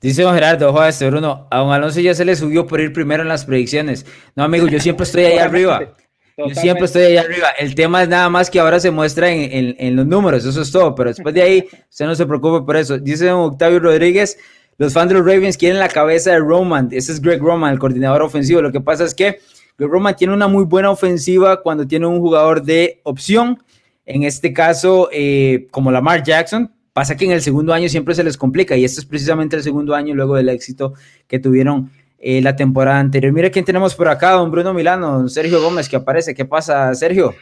Dice 0.00 0.22
don 0.22 0.34
Gerardo, 0.34 0.78
a 0.78 0.88
este 0.88 1.08
Bruno, 1.08 1.48
a 1.50 1.58
don 1.58 1.72
Alonso 1.72 2.00
ya 2.00 2.14
se 2.14 2.24
le 2.24 2.36
subió 2.36 2.66
por 2.66 2.80
ir 2.80 2.92
primero 2.92 3.22
en 3.22 3.28
las 3.28 3.46
predicciones. 3.46 4.06
No, 4.36 4.44
amigo, 4.44 4.68
yo 4.68 4.78
siempre 4.78 5.04
estoy 5.04 5.24
ahí 5.24 5.38
arriba. 5.38 5.94
Yo 6.36 6.54
siempre 6.54 6.86
estoy 6.86 7.02
ahí 7.02 7.16
arriba. 7.16 7.48
El 7.58 7.74
tema 7.74 8.02
es 8.02 8.08
nada 8.08 8.28
más 8.28 8.50
que 8.50 8.58
ahora 8.58 8.80
se 8.80 8.90
muestra 8.90 9.30
en, 9.30 9.76
en, 9.78 9.96
los 9.96 10.06
números, 10.06 10.44
eso 10.44 10.60
es 10.60 10.72
todo. 10.72 10.94
Pero 10.94 11.10
después 11.10 11.34
de 11.34 11.42
ahí, 11.42 11.68
usted 11.88 12.06
no 12.06 12.14
se 12.14 12.26
preocupe 12.26 12.64
por 12.64 12.76
eso. 12.76 12.98
Dice 12.98 13.30
Octavio 13.30 13.78
Rodríguez, 13.78 14.36
los 14.76 14.92
fans 14.92 15.10
de 15.10 15.14
los 15.14 15.24
Ravens 15.24 15.56
quieren 15.56 15.78
la 15.78 15.88
cabeza 15.88 16.32
de 16.32 16.40
Roman. 16.40 16.88
Ese 16.90 17.12
es 17.12 17.20
Greg 17.20 17.40
Roman, 17.40 17.72
el 17.72 17.78
coordinador 17.78 18.22
ofensivo. 18.22 18.60
Lo 18.60 18.72
que 18.72 18.80
pasa 18.80 19.04
es 19.04 19.14
que 19.14 19.38
Greg 19.78 19.90
Roman 19.90 20.16
tiene 20.16 20.34
una 20.34 20.48
muy 20.48 20.64
buena 20.64 20.90
ofensiva 20.90 21.62
cuando 21.62 21.86
tiene 21.86 22.06
un 22.06 22.18
jugador 22.18 22.62
de 22.62 23.00
opción. 23.04 23.62
En 24.04 24.24
este 24.24 24.52
caso, 24.52 25.08
eh, 25.12 25.68
como 25.70 25.92
Lamar 25.92 26.24
Jackson, 26.24 26.72
pasa 26.92 27.16
que 27.16 27.24
en 27.24 27.32
el 27.32 27.42
segundo 27.42 27.72
año 27.72 27.88
siempre 27.88 28.14
se 28.14 28.24
les 28.24 28.36
complica 28.36 28.76
y 28.76 28.84
este 28.84 29.00
es 29.00 29.06
precisamente 29.06 29.56
el 29.56 29.62
segundo 29.62 29.94
año 29.94 30.14
luego 30.14 30.36
del 30.36 30.48
éxito 30.48 30.94
que 31.26 31.38
tuvieron 31.38 31.90
eh, 32.26 32.40
la 32.40 32.56
temporada 32.56 32.98
anterior. 33.00 33.34
Mira 33.34 33.50
quién 33.50 33.66
tenemos 33.66 33.94
por 33.94 34.08
acá, 34.08 34.30
don 34.30 34.50
Bruno 34.50 34.72
Milano, 34.72 35.12
don 35.12 35.28
Sergio 35.28 35.60
Gómez, 35.60 35.90
que 35.90 35.96
aparece. 35.96 36.34
¿Qué 36.34 36.46
pasa, 36.46 36.94
Sergio? 36.94 37.34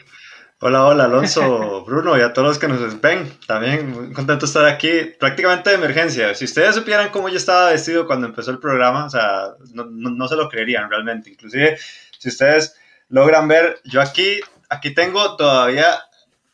Hola, 0.58 0.84
hola, 0.86 1.04
Alonso, 1.04 1.84
Bruno 1.86 2.18
y 2.18 2.20
a 2.20 2.32
todos 2.32 2.48
los 2.48 2.58
que 2.58 2.66
nos 2.66 3.00
ven. 3.00 3.32
También 3.46 3.92
muy 3.92 4.12
contento 4.12 4.44
de 4.44 4.46
estar 4.46 4.66
aquí, 4.66 4.90
prácticamente 5.20 5.70
de 5.70 5.76
emergencia. 5.76 6.34
Si 6.34 6.46
ustedes 6.46 6.74
supieran 6.74 7.10
cómo 7.10 7.28
yo 7.28 7.36
estaba 7.36 7.70
vestido 7.70 8.08
cuando 8.08 8.26
empezó 8.26 8.50
el 8.50 8.58
programa, 8.58 9.04
o 9.04 9.10
sea, 9.10 9.54
no, 9.72 9.84
no, 9.84 10.26
se 10.26 10.34
lo 10.34 10.48
creerían 10.48 10.90
realmente. 10.90 11.30
Inclusive, 11.30 11.78
si 12.18 12.28
ustedes 12.30 12.74
logran 13.08 13.46
ver, 13.46 13.78
yo 13.84 14.00
aquí, 14.00 14.40
aquí 14.68 14.92
tengo 14.92 15.36
todavía 15.36 15.86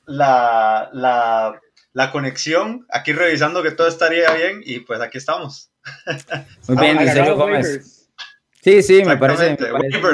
la, 0.05 0.91
la, 0.93 1.59
la 1.95 2.13
conexión, 2.13 2.87
aquí 2.91 3.15
revisando 3.15 3.63
que 3.63 3.71
todo 3.71 3.89
estaría 3.89 4.31
bien 4.35 4.61
y 4.63 4.81
pues 4.81 5.01
aquí 5.01 5.17
estamos. 5.17 5.71
Muy 6.67 6.77
bien, 6.77 6.99
Sergio 7.15 7.37
Gómez. 7.37 7.98
Sí, 8.69 8.83
sí, 8.83 9.05
me 9.05 9.17
parece. 9.17 9.57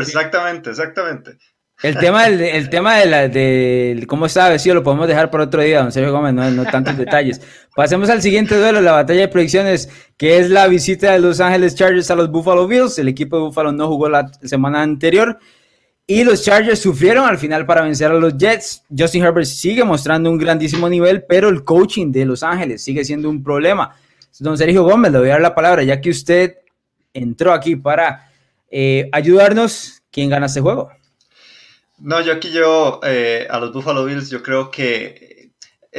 exactamente, 0.00 0.70
exactamente. 0.70 1.38
El 1.82 1.98
tema, 1.98 2.28
del, 2.28 2.40
el 2.40 2.70
tema 2.70 2.96
de, 2.98 3.06
la, 3.06 3.28
de 3.28 4.04
cómo 4.06 4.26
está 4.26 4.48
vestido 4.48 4.76
lo 4.76 4.84
podemos 4.84 5.08
dejar 5.08 5.28
por 5.28 5.40
otro 5.40 5.60
día, 5.60 5.82
don 5.82 5.90
Sergio 5.90 6.12
Gómez, 6.12 6.32
no, 6.32 6.48
no 6.50 6.64
tantos 6.64 6.96
detalles. 6.96 7.40
Pasemos 7.74 8.08
al 8.08 8.22
siguiente 8.22 8.56
duelo, 8.56 8.80
la 8.80 8.92
batalla 8.92 9.22
de 9.22 9.28
predicciones, 9.28 9.90
que 10.16 10.38
es 10.38 10.50
la 10.50 10.68
visita 10.68 11.12
de 11.12 11.18
Los 11.18 11.40
Ángeles 11.40 11.74
Chargers 11.74 12.10
a 12.10 12.14
los 12.14 12.30
Buffalo 12.30 12.68
Bills. 12.68 12.98
El 12.98 13.08
equipo 13.08 13.36
de 13.36 13.42
Buffalo 13.42 13.72
no 13.72 13.88
jugó 13.88 14.08
la 14.08 14.30
semana 14.44 14.82
anterior 14.82 15.38
y 16.06 16.22
los 16.22 16.44
Chargers 16.44 16.78
sufrieron 16.78 17.26
al 17.26 17.38
final 17.38 17.66
para 17.66 17.82
vencer 17.82 18.10
a 18.10 18.14
los 18.14 18.36
Jets. 18.38 18.84
Justin 18.96 19.24
Herbert 19.24 19.46
sigue 19.46 19.84
mostrando 19.84 20.30
un 20.30 20.38
grandísimo 20.38 20.88
nivel, 20.88 21.24
pero 21.28 21.48
el 21.48 21.64
coaching 21.64 22.12
de 22.12 22.24
Los 22.24 22.42
Ángeles 22.42 22.84
sigue 22.84 23.04
siendo 23.04 23.28
un 23.28 23.42
problema. 23.42 23.94
Don 24.38 24.56
Sergio 24.56 24.84
Gómez, 24.84 25.12
le 25.12 25.18
voy 25.18 25.28
a 25.28 25.32
dar 25.32 25.40
la 25.40 25.54
palabra, 25.54 25.82
ya 25.82 26.00
que 26.00 26.10
usted 26.10 26.56
entró 27.12 27.52
aquí 27.52 27.76
para 27.76 28.30
eh, 28.76 29.08
ayudarnos, 29.12 30.02
¿quién 30.10 30.28
gana 30.28 30.46
este 30.46 30.60
juego? 30.60 30.90
No, 31.98 32.20
yo 32.20 32.32
aquí 32.32 32.50
yo 32.50 32.98
eh, 33.04 33.46
a 33.48 33.60
los 33.60 33.72
Buffalo 33.72 34.04
Bills 34.04 34.30
yo 34.30 34.42
creo 34.42 34.72
que 34.72 35.43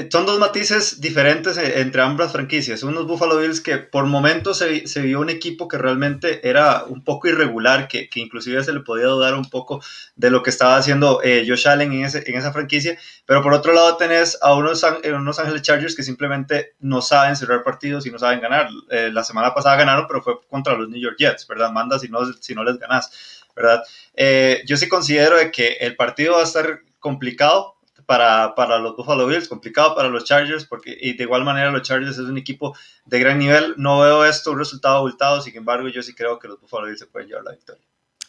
son 0.10 0.25
dos 0.25 0.39
matices 0.39 0.99
diferentes 0.99 1.58
entre 1.58 2.01
ambas 2.01 2.34
franquicias. 2.34 2.84
Unos 2.84 3.08
Buffalo 3.08 3.38
Bills 3.38 3.62
que 3.62 3.77
por 3.77 4.05
momentos 4.05 4.58
se, 4.58 4.88
se, 4.88 5.01
vio 5.01 5.21
un 5.21 5.29
equipo 5.29 5.69
que 5.69 5.77
realmente 5.77 6.47
era 6.47 6.84
un 6.84 7.03
poco 7.03 7.29
irregular, 7.29 7.88
que, 7.88 8.10
que, 8.10 8.19
inclusive 8.19 8.62
se 8.63 8.73
le 8.73 8.81
podía 8.81 9.05
dudar 9.05 9.36
un 9.36 9.49
poco 9.49 9.81
de 10.15 10.29
lo 10.29 10.43
que 10.43 10.49
estaba 10.49 10.75
haciendo 10.75 11.21
Josh 11.23 11.67
Allen 11.67 11.93
en, 11.93 12.05
ese, 12.05 12.23
en, 12.29 12.36
esa 12.36 12.51
franquicia. 12.51 12.97
Pero 13.25 13.41
por 13.41 13.53
otro 13.53 13.73
lado 13.73 13.95
tenés 13.95 14.38
a 14.41 14.53
unos, 14.53 14.84
unos 14.84 15.39
Ángeles 15.39 15.62
Chargers 15.62 15.95
que 15.95 16.03
simplemente 16.03 16.73
no 16.79 17.01
saben 17.01 17.38
cerrar 17.38 17.63
partidos 17.63 18.05
y 18.05 18.12
no 18.12 18.19
saben 18.19 18.41
ganar. 18.41 18.69
la 18.89 19.23
semana 19.23 19.53
pasada 19.53 19.77
ganaron, 19.77 20.08
pero 20.08 20.21
fue 20.21 20.34
contra 20.49 20.73
los 20.73 20.89
New 20.89 21.01
York 21.01 21.15
Jets, 21.17 21.47
¿verdad? 21.47 21.71
Manda 21.71 21.99
si 21.99 22.10
no, 22.10 22.19
si 22.34 22.53
no 22.53 22.63
les 22.63 22.77
ganas. 22.77 23.43
¿verdad? 23.55 23.84
Eh, 24.13 24.63
yo 24.65 24.75
sí 24.77 24.88
considero 24.89 25.38
de 25.38 25.51
que 25.51 25.77
el 25.79 25.95
partido 25.95 26.34
va 26.34 26.41
a 26.41 26.43
estar 26.43 26.81
complicado 26.99 27.74
para, 28.06 28.54
para, 28.56 28.80
los 28.80 28.96
Buffalo 28.96 29.28
Bills, 29.28 29.48
complicado 29.48 29.96
para 29.96 30.10
los 30.10 30.26
Chargers, 30.26 30.65
porque 30.65 30.96
y 31.00 31.13
de 31.13 31.24
igual 31.24 31.44
manera 31.44 31.72
los 31.72 31.82
Chargers 31.82 32.18
es 32.18 32.26
un 32.26 32.38
equipo 32.38 32.76
de 33.06 33.20
gran 33.20 33.39
nivel. 33.39 33.74
No 33.78 34.00
veo 34.00 34.26
esto 34.26 34.52
un 34.52 34.60
resultado 34.60 34.98
abultado, 34.98 35.41
sin 35.41 35.56
embargo, 35.56 35.88
yo 35.88 36.02
sí 36.02 36.13
creo 36.13 36.39
que 36.39 36.48
los 36.48 36.60
Buffalo 36.62 36.88
Bills 36.88 37.00
se 37.00 37.08
pueden 37.08 37.30
llevar 37.30 37.44
la 37.44 37.52
victoria. 37.52 37.84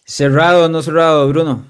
Cerrado 0.05 0.65
o 0.65 0.69
no 0.69 0.83
cerrado, 0.83 1.29
Bruno. 1.29 1.65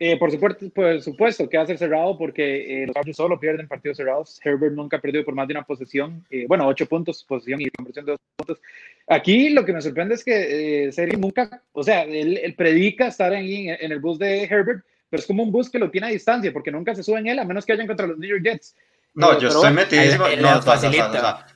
Eh, 0.00 0.18
por, 0.18 0.30
supuesto, 0.30 0.68
por 0.70 1.00
supuesto 1.00 1.48
que 1.48 1.56
va 1.56 1.62
a 1.62 1.66
ser 1.66 1.78
cerrado 1.78 2.18
porque 2.18 2.82
eh, 2.82 2.86
los 2.86 2.94
Chargers 2.94 3.16
solo 3.16 3.38
pierden 3.38 3.68
partidos 3.68 3.96
cerrados. 3.96 4.40
Herbert 4.44 4.74
nunca 4.74 4.96
ha 4.96 5.00
perdido 5.00 5.24
por 5.24 5.34
más 5.34 5.46
de 5.46 5.54
una 5.54 5.62
posesión. 5.62 6.24
Eh, 6.30 6.46
bueno, 6.48 6.66
ocho 6.66 6.86
puntos, 6.86 7.24
posesión 7.24 7.60
y 7.60 7.70
conversión 7.70 8.04
de 8.04 8.12
dos 8.12 8.20
puntos. 8.36 8.60
Aquí 9.06 9.50
lo 9.50 9.64
que 9.64 9.72
me 9.72 9.80
sorprende 9.80 10.16
es 10.16 10.24
que 10.24 10.90
Sergio 10.92 11.18
nunca, 11.18 11.62
o 11.72 11.82
sea, 11.82 12.02
él, 12.02 12.54
predica 12.56 13.06
estar 13.06 13.32
ahí 13.32 13.68
en, 13.68 13.92
el 13.92 14.00
bus 14.00 14.18
de 14.18 14.44
Herbert, 14.44 14.84
pero 15.14 15.20
es 15.20 15.28
como 15.28 15.44
un 15.44 15.52
bus 15.52 15.70
que 15.70 15.78
lo 15.78 15.92
tiene 15.92 16.08
a 16.08 16.10
distancia 16.10 16.52
porque 16.52 16.72
nunca 16.72 16.92
se 16.92 17.04
sube 17.04 17.20
en 17.20 17.28
él 17.28 17.38
a 17.38 17.44
menos 17.44 17.64
que 17.64 17.72
hayan 17.72 17.86
contra 17.86 18.04
los 18.04 18.18
New 18.18 18.28
York 18.28 18.42
Jets. 18.42 18.74
No, 19.14 19.38
yo 19.38 19.46
estoy 19.46 19.72
metidísimo. 19.72 20.24
No, 20.40 20.60
facilita. 20.60 21.46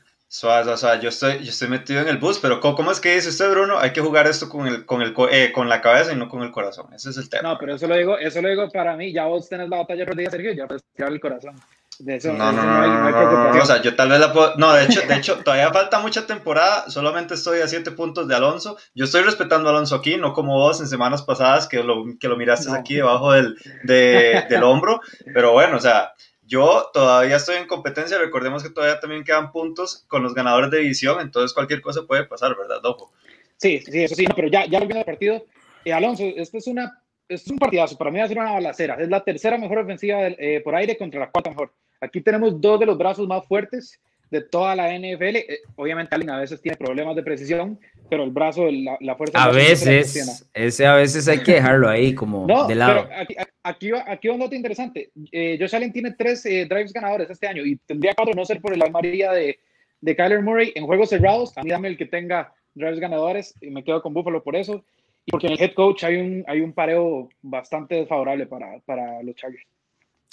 O 0.45 0.77
sea, 0.77 1.01
yo 1.01 1.09
estoy, 1.09 1.43
yo 1.43 1.51
estoy 1.51 1.67
metido 1.67 2.01
en 2.01 2.07
el 2.07 2.19
bus, 2.19 2.39
pero 2.39 2.61
¿cómo, 2.61 2.93
es 2.93 3.01
que 3.01 3.17
dice 3.17 3.31
usted, 3.31 3.51
Bruno? 3.51 3.77
Hay 3.77 3.93
que 3.93 4.01
jugar 4.01 4.29
esto 4.29 4.49
con, 4.49 4.69
el, 4.69 4.87
con, 4.87 5.03
el, 5.03 5.13
eh, 5.33 5.51
con 5.51 5.69
la 5.69 5.81
cabeza 5.81 6.13
y 6.13 6.17
no 6.17 6.29
con 6.29 6.45
el 6.45 6.53
corazón. 6.53 6.87
Ese 6.95 7.11
es 7.11 7.17
el 7.17 7.29
tema. 7.29 7.49
No, 7.49 7.59
pero 7.59 7.75
eso 7.75 7.89
lo 7.89 7.97
digo, 7.97 8.17
eso 8.17 8.41
lo 8.41 8.49
digo 8.49 8.71
para 8.71 8.97
mí. 8.97 9.13
Ya 9.13 9.25
vos 9.25 9.49
tenés 9.49 9.69
la 9.69 9.79
batalla 9.79 10.07
perdida, 10.07 10.31
Sergio, 10.31 10.53
ya 10.53 10.69
puedes 10.69 10.85
tirar 10.95 11.11
el 11.11 11.19
corazón. 11.19 11.57
De 11.99 12.17
eso, 12.17 12.33
no, 12.33 12.53
no, 12.53 12.63
no, 12.63 12.87
no, 12.87 13.11
no, 13.11 13.55
no, 13.55 13.63
o 13.63 13.67
sea, 13.67 13.83
yo 13.83 13.97
tal 13.97 14.09
vez 14.11 14.21
la 14.21 14.33
puedo... 14.33 14.55
No, 14.57 14.73
de 14.73 14.85
hecho, 14.85 15.01
de 15.03 15.17
hecho, 15.17 15.39
todavía 15.39 15.73
falta 15.73 15.99
mucha 15.99 16.27
temporada, 16.27 16.89
solamente 16.89 17.35
estoy 17.35 17.61
a 17.61 17.67
siete 17.67 17.91
puntos 17.91 18.29
de 18.29 18.37
Alonso. 18.37 18.79
Yo 18.95 19.07
estoy 19.07 19.23
respetando 19.23 19.69
a 19.69 19.73
Alonso 19.73 19.97
aquí, 19.97 20.17
no 20.17 20.33
como 20.33 20.59
vos 20.59 20.81
en 20.81 20.87
semanas 20.87 21.23
pasadas 21.23 21.67
que 21.67 21.83
lo, 21.83 22.05
que 22.21 22.29
lo 22.29 22.37
miraste 22.37 22.71
aquí 22.73 22.95
debajo 22.95 23.33
del, 23.33 23.57
de, 23.83 24.45
del 24.49 24.63
hombro, 24.63 25.01
pero 25.35 25.53
bueno, 25.53 25.77
o 25.77 25.81
sea, 25.81 26.13
yo 26.49 26.91
todavía 26.95 27.37
estoy 27.37 27.57
en 27.57 27.67
competencia, 27.67 28.17
recordemos 28.17 28.63
que 28.63 28.71
todavía 28.71 29.01
también 29.01 29.23
quedan 29.23 29.53
puntos 29.53 30.05
con 30.09 30.23
los 30.23 30.35
ganadores 30.35 30.71
de 30.71 30.79
división, 30.79 31.21
entonces 31.21 31.53
cualquier 31.53 31.83
cosa 31.83 32.05
puede 32.07 32.25
pasar, 32.25 32.57
¿verdad, 32.57 32.79
Ojo. 32.85 33.13
Sí, 33.57 33.81
sí, 33.81 34.05
eso 34.05 34.15
sí, 34.15 34.25
pero 34.35 34.49
ya, 34.49 34.65
ya 34.65 34.79
volviendo 34.79 35.01
al 35.01 35.05
partido, 35.05 35.45
eh, 35.85 35.93
Alonso, 35.93 36.23
esto 36.25 36.59
es, 36.59 36.67
una, 36.69 37.03
es 37.29 37.47
un 37.49 37.59
partidazo, 37.59 37.99
para 37.99 38.11
mí 38.11 38.19
va 38.19 38.25
a 38.25 38.29
ser 38.29 38.39
una 38.39 38.53
balacera, 38.53 38.95
es 39.01 39.09
la 39.09 39.23
tercera 39.23 39.59
mejor 39.59 39.79
ofensiva 39.79 40.27
eh, 40.27 40.61
por 40.65 40.75
aire 40.75 40.97
contra 40.97 41.21
la 41.21 41.31
cuarta 41.31 41.51
mejor. 41.51 41.73
Aquí 42.01 42.21
tenemos 42.21 42.61
dos 42.61 42.79
de 42.81 42.87
los 42.87 42.97
brazos 42.97 43.27
más 43.27 43.47
fuertes 43.47 44.01
de 44.31 44.43
toda 44.43 44.75
la 44.77 44.97
NFL. 44.97 45.37
Eh, 45.37 45.61
obviamente, 45.77 46.15
alguien 46.15 46.31
a 46.31 46.39
veces 46.39 46.61
tiene 46.61 46.77
problemas 46.77 47.17
de 47.17 47.23
precisión, 47.23 47.79
pero 48.11 48.25
el 48.25 48.31
brazo, 48.31 48.71
la, 48.71 48.97
la 49.01 49.17
fuerza. 49.17 49.43
A 49.43 49.51
veces, 49.51 50.45
ese 50.53 50.87
a 50.87 50.95
veces 50.95 51.29
hay 51.29 51.43
que 51.43 51.55
dejarlo 51.55 51.89
ahí 51.89 52.15
como 52.15 52.47
de 52.67 52.75
lado. 52.75 53.07
Pero 53.09 53.21
aquí, 53.21 53.37
aquí, 53.63 53.91
va, 53.91 54.05
aquí 54.07 54.29
un 54.29 54.41
dato 54.41 54.55
interesante. 54.55 55.11
Eh, 55.33 55.57
Josh 55.59 55.75
Allen 55.75 55.93
tiene 55.93 56.13
tres 56.13 56.45
eh, 56.47 56.67
drives 56.69 56.93
ganadores 56.93 57.31
este 57.31 57.47
año 57.47 57.65
y 57.65 57.77
tendría 57.77 58.15
cuatro, 58.15 58.35
no 58.35 58.45
ser 58.45 58.61
por 58.61 58.77
la 58.77 58.89
maría 58.91 59.33
de, 59.33 59.59
de 60.01 60.17
Kyler 60.17 60.43
Murray 60.43 60.73
en 60.75 60.87
juegos 60.87 61.11
cerrados. 61.11 61.57
A 61.57 61.63
mí 61.63 61.71
dame 61.71 61.89
el 61.89 61.97
que 61.97 62.07
tenga 62.07 62.53
drives 62.75 63.01
ganadores 63.01 63.55
y 63.61 63.71
me 63.71 63.83
quedo 63.85 64.03
con 64.03 64.15
Buffalo 64.15 64.43
por 64.43 64.57
eso. 64.57 64.85
Y 65.25 65.31
porque 65.31 65.47
en 65.47 65.55
el 65.55 65.61
head 65.61 65.75
coach 65.75 66.05
hay 66.05 66.17
un, 66.17 66.45
hay 66.47 66.61
un 66.61 66.73
pareo 66.73 67.29
bastante 67.43 67.97
desfavorable 67.97 68.47
para, 68.47 68.79
para 68.87 69.23
los 69.23 69.35
Chargers. 69.35 69.67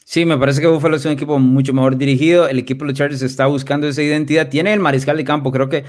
Sí, 0.07 0.23
me 0.23 0.37
parece 0.37 0.61
que 0.61 0.67
Buffalo 0.67 0.97
es 0.97 1.05
un 1.05 1.13
equipo 1.13 1.39
mucho 1.39 1.73
mejor 1.73 1.97
dirigido. 1.97 2.47
El 2.47 2.59
equipo 2.59 2.85
de 2.85 2.91
los 2.91 2.97
Chargers 2.97 3.23
está 3.23 3.47
buscando 3.47 3.87
esa 3.87 4.03
identidad. 4.03 4.49
Tiene 4.49 4.71
el 4.71 4.79
mariscal 4.79 5.17
de 5.17 5.23
campo, 5.23 5.51
creo 5.51 5.67
que 5.67 5.83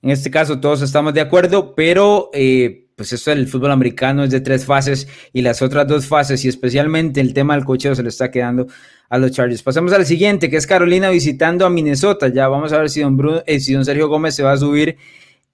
en 0.00 0.10
este 0.10 0.30
caso 0.30 0.58
todos 0.58 0.80
estamos 0.80 1.12
de 1.12 1.20
acuerdo, 1.20 1.74
pero 1.74 2.30
eh, 2.32 2.88
pues 2.96 3.12
eso 3.12 3.30
el 3.30 3.46
fútbol 3.46 3.70
americano 3.72 4.24
es 4.24 4.30
de 4.30 4.40
tres 4.40 4.64
fases 4.64 5.06
y 5.34 5.42
las 5.42 5.60
otras 5.60 5.86
dos 5.86 6.06
fases 6.06 6.42
y 6.46 6.48
especialmente 6.48 7.20
el 7.20 7.34
tema 7.34 7.56
del 7.56 7.66
cocheo 7.66 7.94
se 7.94 8.02
le 8.02 8.08
está 8.08 8.30
quedando 8.30 8.68
a 9.10 9.18
los 9.18 9.32
Chargers. 9.32 9.62
Pasamos 9.62 9.92
al 9.92 10.06
siguiente, 10.06 10.48
que 10.48 10.56
es 10.56 10.66
Carolina 10.66 11.10
visitando 11.10 11.66
a 11.66 11.70
Minnesota. 11.70 12.28
Ya 12.28 12.48
vamos 12.48 12.72
a 12.72 12.78
ver 12.78 12.88
si 12.88 13.02
don, 13.02 13.18
Bruno, 13.18 13.42
eh, 13.46 13.60
si 13.60 13.74
don 13.74 13.84
Sergio 13.84 14.08
Gómez 14.08 14.34
se 14.34 14.42
va 14.42 14.52
a 14.52 14.56
subir 14.56 14.96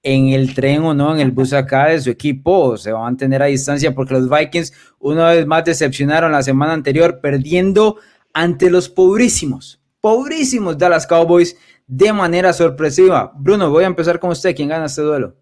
en 0.05 0.29
el 0.29 0.55
tren 0.55 0.83
o 0.83 0.95
no, 0.95 1.15
en 1.15 1.21
el 1.21 1.33
bus 1.33 1.53
acá 1.53 1.89
de 1.89 2.01
su 2.01 2.11
equipo, 2.11 2.77
se 2.77 2.93
va 2.93 3.01
a 3.01 3.05
mantener 3.05 3.43
a 3.43 3.47
distancia, 3.47 3.95
porque 3.95 4.15
los 4.15 4.29
Vikings 4.29 4.73
una 5.01 5.31
vez 5.31 5.47
más 5.47 5.65
decepcionaron 5.65 6.31
la 6.31 6.43
semana 6.43 6.75
anterior, 6.75 7.21
perdiendo 7.21 7.97
ante 8.33 8.71
los 8.71 8.89
pobrísimos, 8.89 9.81
pobrísimos 10.01 10.77
Dallas 10.79 11.07
Cowboys 11.07 11.57
de 11.87 12.13
manera 12.13 12.53
sorpresiva. 12.53 13.33
Bruno, 13.35 13.71
voy 13.71 13.85
a 13.85 13.89
empezar 13.89 14.19
con 14.21 14.31
usted. 14.31 14.55
¿Quién 14.55 14.69
gana 14.69 14.87
este 14.87 15.03
duelo? 15.03 15.35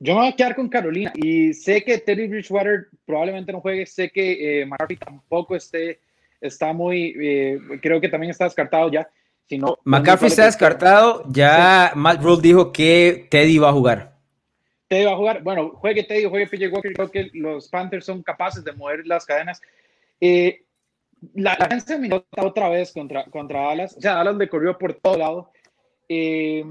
Yo 0.00 0.14
me 0.14 0.20
voy 0.20 0.28
a 0.28 0.36
quedar 0.36 0.54
con 0.54 0.68
Carolina 0.68 1.12
y 1.16 1.52
sé 1.52 1.82
que 1.82 1.98
Teddy 1.98 2.28
Bridgewater 2.28 2.86
probablemente 3.04 3.52
no 3.52 3.60
juegue, 3.60 3.84
sé 3.84 4.10
que 4.10 4.60
eh, 4.60 4.66
McCarthy 4.66 4.96
tampoco 4.96 5.56
esté, 5.56 5.98
está 6.40 6.72
muy, 6.72 7.16
eh, 7.20 7.58
creo 7.82 8.00
que 8.00 8.08
también 8.08 8.30
está 8.30 8.44
descartado 8.44 8.90
ya. 8.92 9.08
Si 9.48 9.56
no, 9.56 9.78
McCarthy 9.84 10.26
está 10.26 10.44
descartado, 10.44 11.24
ya 11.30 11.92
Matt 11.94 12.22
Rule 12.22 12.42
dijo 12.42 12.70
que 12.70 13.26
Teddy 13.30 13.56
va 13.58 13.70
a 13.70 13.72
jugar. 13.72 14.18
Teddy 14.88 15.04
va 15.06 15.12
a 15.12 15.16
jugar, 15.16 15.42
bueno, 15.42 15.70
juegue 15.70 16.04
Teddy, 16.04 16.24
juegue 16.24 16.46
PJ 16.46 16.68
Walker, 16.68 16.92
creo 16.92 17.10
que 17.10 17.30
los 17.32 17.68
Panthers 17.68 18.04
son 18.04 18.22
capaces 18.22 18.62
de 18.62 18.72
mover 18.72 19.06
las 19.06 19.24
cadenas. 19.24 19.60
Eh, 20.20 20.64
la, 21.34 21.56
la 21.58 21.80
se 21.80 21.98
Minnesota 21.98 22.44
otra 22.44 22.68
vez 22.68 22.92
contra, 22.92 23.24
contra 23.24 23.62
Dallas, 23.62 23.96
o 23.96 24.00
sea, 24.00 24.14
Dallas 24.14 24.36
le 24.36 24.48
corrió 24.48 24.76
por 24.76 24.92
todo 24.94 25.16
lado. 25.16 25.52
Eh, 26.10 26.64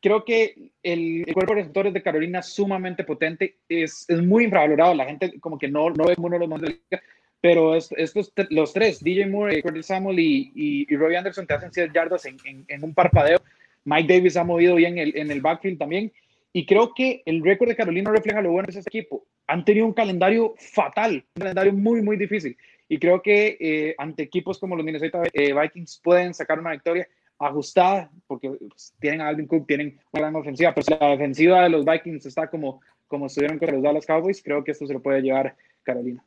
creo 0.00 0.24
que 0.24 0.72
el, 0.84 1.24
cuerpo 1.32 1.54
de 1.54 1.60
receptores 1.60 1.92
de 1.92 2.02
Carolina 2.02 2.38
es 2.38 2.46
sumamente 2.46 3.02
potente, 3.02 3.58
es, 3.68 4.04
es, 4.08 4.22
muy 4.22 4.44
infravalorado, 4.44 4.94
la 4.94 5.06
gente 5.06 5.40
como 5.40 5.58
que 5.58 5.68
no, 5.68 5.90
no 5.90 6.04
ve 6.04 6.14
uno 6.18 6.34
de 6.34 6.38
los 6.38 6.48
más 6.48 6.60
de 6.60 6.68
la 6.68 6.74
liga, 6.74 7.02
pero 7.40 7.74
estos, 7.74 8.32
los 8.50 8.72
tres, 8.72 9.02
DJ 9.02 9.26
Moore, 9.26 9.62
Curtis 9.62 9.86
Samuel 9.86 10.18
y, 10.18 10.52
y, 10.54 10.96
Robbie 10.96 11.16
Anderson 11.16 11.46
te 11.46 11.54
hacen 11.54 11.72
100 11.72 11.92
yardas 11.92 12.26
en, 12.26 12.36
en, 12.44 12.84
un 12.84 12.92
parpadeo. 12.92 13.40
Mike 13.84 14.12
Davis 14.12 14.36
ha 14.36 14.44
movido 14.44 14.74
bien 14.74 14.98
el, 14.98 15.16
en 15.16 15.30
el 15.30 15.40
backfield 15.40 15.78
también. 15.78 16.12
Y 16.52 16.66
creo 16.66 16.92
que 16.94 17.22
el 17.24 17.42
récord 17.42 17.68
de 17.68 17.76
Carolina 17.76 18.10
refleja 18.10 18.42
lo 18.42 18.52
bueno 18.52 18.66
de 18.66 18.78
ese 18.78 18.80
equipo. 18.80 19.24
Han 19.46 19.64
tenido 19.64 19.86
un 19.86 19.94
calendario 19.94 20.54
fatal, 20.58 21.24
un 21.34 21.40
calendario 21.40 21.72
muy, 21.72 22.02
muy 22.02 22.16
difícil. 22.16 22.56
Y 22.88 22.98
creo 22.98 23.22
que 23.22 23.56
eh, 23.60 23.94
ante 23.98 24.24
equipos 24.24 24.58
como 24.58 24.76
los 24.76 24.84
Minnesota 24.84 25.22
eh, 25.32 25.54
Vikings 25.54 26.00
pueden 26.02 26.34
sacar 26.34 26.58
una 26.58 26.72
victoria 26.72 27.08
ajustada, 27.38 28.10
porque 28.26 28.50
pues, 28.50 28.94
tienen 29.00 29.22
a 29.22 29.28
Alvin 29.28 29.46
Cook, 29.46 29.66
tienen 29.66 29.98
una 30.12 30.22
gran 30.22 30.36
ofensiva, 30.36 30.74
pero 30.74 30.84
si 30.84 30.94
la 31.00 31.10
defensiva 31.10 31.62
de 31.62 31.70
los 31.70 31.86
Vikings 31.86 32.26
está 32.26 32.50
como, 32.50 32.82
como 33.08 33.26
estuvieron 33.26 33.58
con 33.58 33.72
los 33.72 33.82
Dallas 33.82 34.06
Cowboys, 34.06 34.42
creo 34.42 34.62
que 34.62 34.72
esto 34.72 34.86
se 34.86 34.92
lo 34.92 35.00
puede 35.00 35.22
llevar 35.22 35.56
Carolina. 35.82 36.22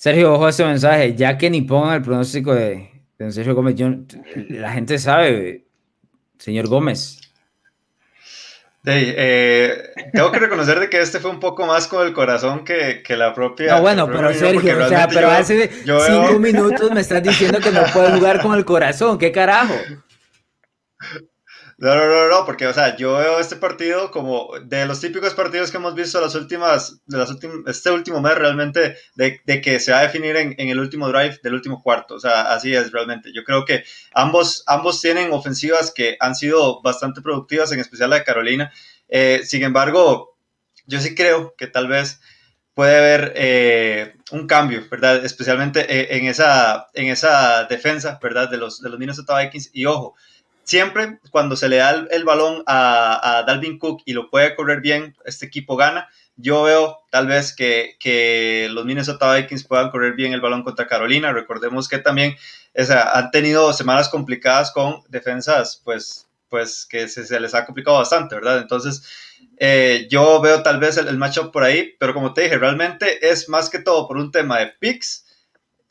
Sergio, 0.00 0.32
ojo 0.32 0.46
a 0.46 0.48
ese 0.48 0.64
mensaje, 0.64 1.14
ya 1.14 1.36
que 1.36 1.50
ni 1.50 1.60
pongan 1.60 1.96
el 1.96 2.00
pronóstico 2.00 2.54
de, 2.54 2.90
de 3.18 3.32
Sergio 3.32 3.54
Gómez, 3.54 3.74
la 4.48 4.72
gente 4.72 4.98
sabe, 4.98 5.66
señor 6.38 6.68
Gómez, 6.68 7.20
eh, 8.86 9.92
tengo 10.14 10.32
que 10.32 10.38
reconocer 10.38 10.80
de 10.80 10.88
que 10.88 11.02
este 11.02 11.20
fue 11.20 11.30
un 11.30 11.38
poco 11.38 11.66
más 11.66 11.86
con 11.86 12.06
el 12.06 12.14
corazón 12.14 12.64
que, 12.64 13.02
que 13.02 13.14
la 13.14 13.34
propia. 13.34 13.74
No, 13.74 13.82
bueno, 13.82 14.06
pero 14.06 14.32
Sergio, 14.32 14.82
o 14.82 14.88
sea, 14.88 15.06
pero 15.06 15.28
hace 15.28 15.68
cinco 15.84 16.38
minutos 16.38 16.90
me 16.92 17.02
estás 17.02 17.22
diciendo 17.22 17.58
que 17.60 17.70
no 17.70 17.82
puedes 17.92 18.14
jugar 18.14 18.40
con 18.40 18.56
el 18.56 18.64
corazón, 18.64 19.18
¿qué 19.18 19.30
carajo? 19.30 19.74
No, 21.80 21.94
no, 21.94 22.06
no, 22.06 22.28
no, 22.28 22.44
porque, 22.44 22.66
o 22.66 22.74
sea, 22.74 22.94
yo 22.94 23.16
veo 23.16 23.40
este 23.40 23.56
partido 23.56 24.10
como 24.10 24.50
de 24.62 24.84
los 24.84 25.00
típicos 25.00 25.32
partidos 25.32 25.70
que 25.70 25.78
hemos 25.78 25.94
visto 25.94 26.20
las 26.20 26.34
últimas, 26.34 27.00
de 27.06 27.16
las 27.16 27.30
últimas, 27.30 27.56
este 27.68 27.90
último 27.90 28.20
mes 28.20 28.34
realmente, 28.34 28.98
de, 29.14 29.40
que 29.62 29.80
se 29.80 29.90
va 29.90 30.00
a 30.00 30.02
definir 30.02 30.36
en, 30.36 30.54
en, 30.58 30.68
el 30.68 30.78
último 30.78 31.08
drive 31.08 31.40
del 31.42 31.54
último 31.54 31.82
cuarto, 31.82 32.16
o 32.16 32.20
sea, 32.20 32.52
así 32.52 32.74
es 32.74 32.92
realmente. 32.92 33.32
Yo 33.32 33.44
creo 33.44 33.64
que 33.64 33.82
ambos, 34.12 34.62
ambos 34.66 35.00
tienen 35.00 35.32
ofensivas 35.32 35.90
que 35.90 36.18
han 36.20 36.34
sido 36.34 36.82
bastante 36.82 37.22
productivas, 37.22 37.72
en 37.72 37.80
especial 37.80 38.10
la 38.10 38.16
de 38.16 38.24
Carolina. 38.24 38.70
Eh, 39.08 39.40
sin 39.44 39.62
embargo, 39.62 40.36
yo 40.86 41.00
sí 41.00 41.14
creo 41.14 41.54
que 41.56 41.66
tal 41.66 41.88
vez 41.88 42.20
puede 42.74 42.98
haber 42.98 43.32
eh, 43.36 44.16
un 44.32 44.46
cambio, 44.46 44.86
¿verdad? 44.90 45.24
Especialmente 45.24 45.80
eh, 45.88 46.18
en, 46.18 46.26
esa, 46.26 46.88
en 46.92 47.06
esa 47.06 47.64
defensa, 47.64 48.18
¿verdad? 48.22 48.50
De 48.50 48.58
los, 48.58 48.82
de 48.82 48.90
los 48.90 48.98
Minnesota 48.98 49.38
Vikings. 49.38 49.70
Y 49.72 49.86
ojo, 49.86 50.14
siempre 50.70 51.18
cuando 51.32 51.56
se 51.56 51.68
le 51.68 51.78
da 51.78 52.06
el, 52.10 52.24
balón 52.24 52.62
a, 52.66 53.42
Dalvin 53.44 53.76
Cook 53.76 54.02
y 54.04 54.12
lo 54.12 54.30
puede 54.30 54.54
correr 54.54 54.80
bien, 54.80 55.16
este 55.24 55.46
equipo 55.46 55.74
gana. 55.76 56.08
Yo 56.36 56.62
veo 56.62 57.00
tal 57.10 57.26
vez 57.26 57.52
que, 57.52 58.68
los 58.70 58.84
Minnesota 58.84 59.34
Vikings 59.34 59.64
puedan 59.64 59.90
correr 59.90 60.14
bien 60.14 60.32
el 60.32 60.40
balón 60.40 60.62
contra 60.62 60.86
Carolina. 60.86 61.32
Recordemos 61.32 61.88
que 61.88 61.98
también 61.98 62.36
han 62.76 63.30
tenido 63.32 63.72
semanas 63.72 64.08
complicadas 64.08 64.70
con 64.70 65.02
defensas, 65.08 65.82
pues, 65.84 66.28
pues 66.48 66.86
que 66.88 67.08
se, 67.08 67.40
les 67.40 67.54
ha 67.54 67.66
complicado 67.66 67.98
bastante, 67.98 68.36
¿verdad? 68.36 68.58
Entonces, 68.58 69.02
eh, 69.58 70.06
yo 70.08 70.40
veo 70.40 70.62
tal 70.62 70.78
vez 70.78 70.96
el, 70.98 71.08
el 71.08 71.18
matchup 71.18 71.50
por 71.52 71.64
ahí, 71.64 71.96
pero 71.98 72.14
como 72.14 72.32
te 72.32 72.42
dije, 72.42 72.58
realmente 72.58 73.28
es 73.28 73.48
más 73.48 73.68
que 73.68 73.80
todo 73.80 74.06
por 74.06 74.18
un 74.18 74.30
tema 74.30 74.60
de 74.60 74.72
picks 74.78 75.26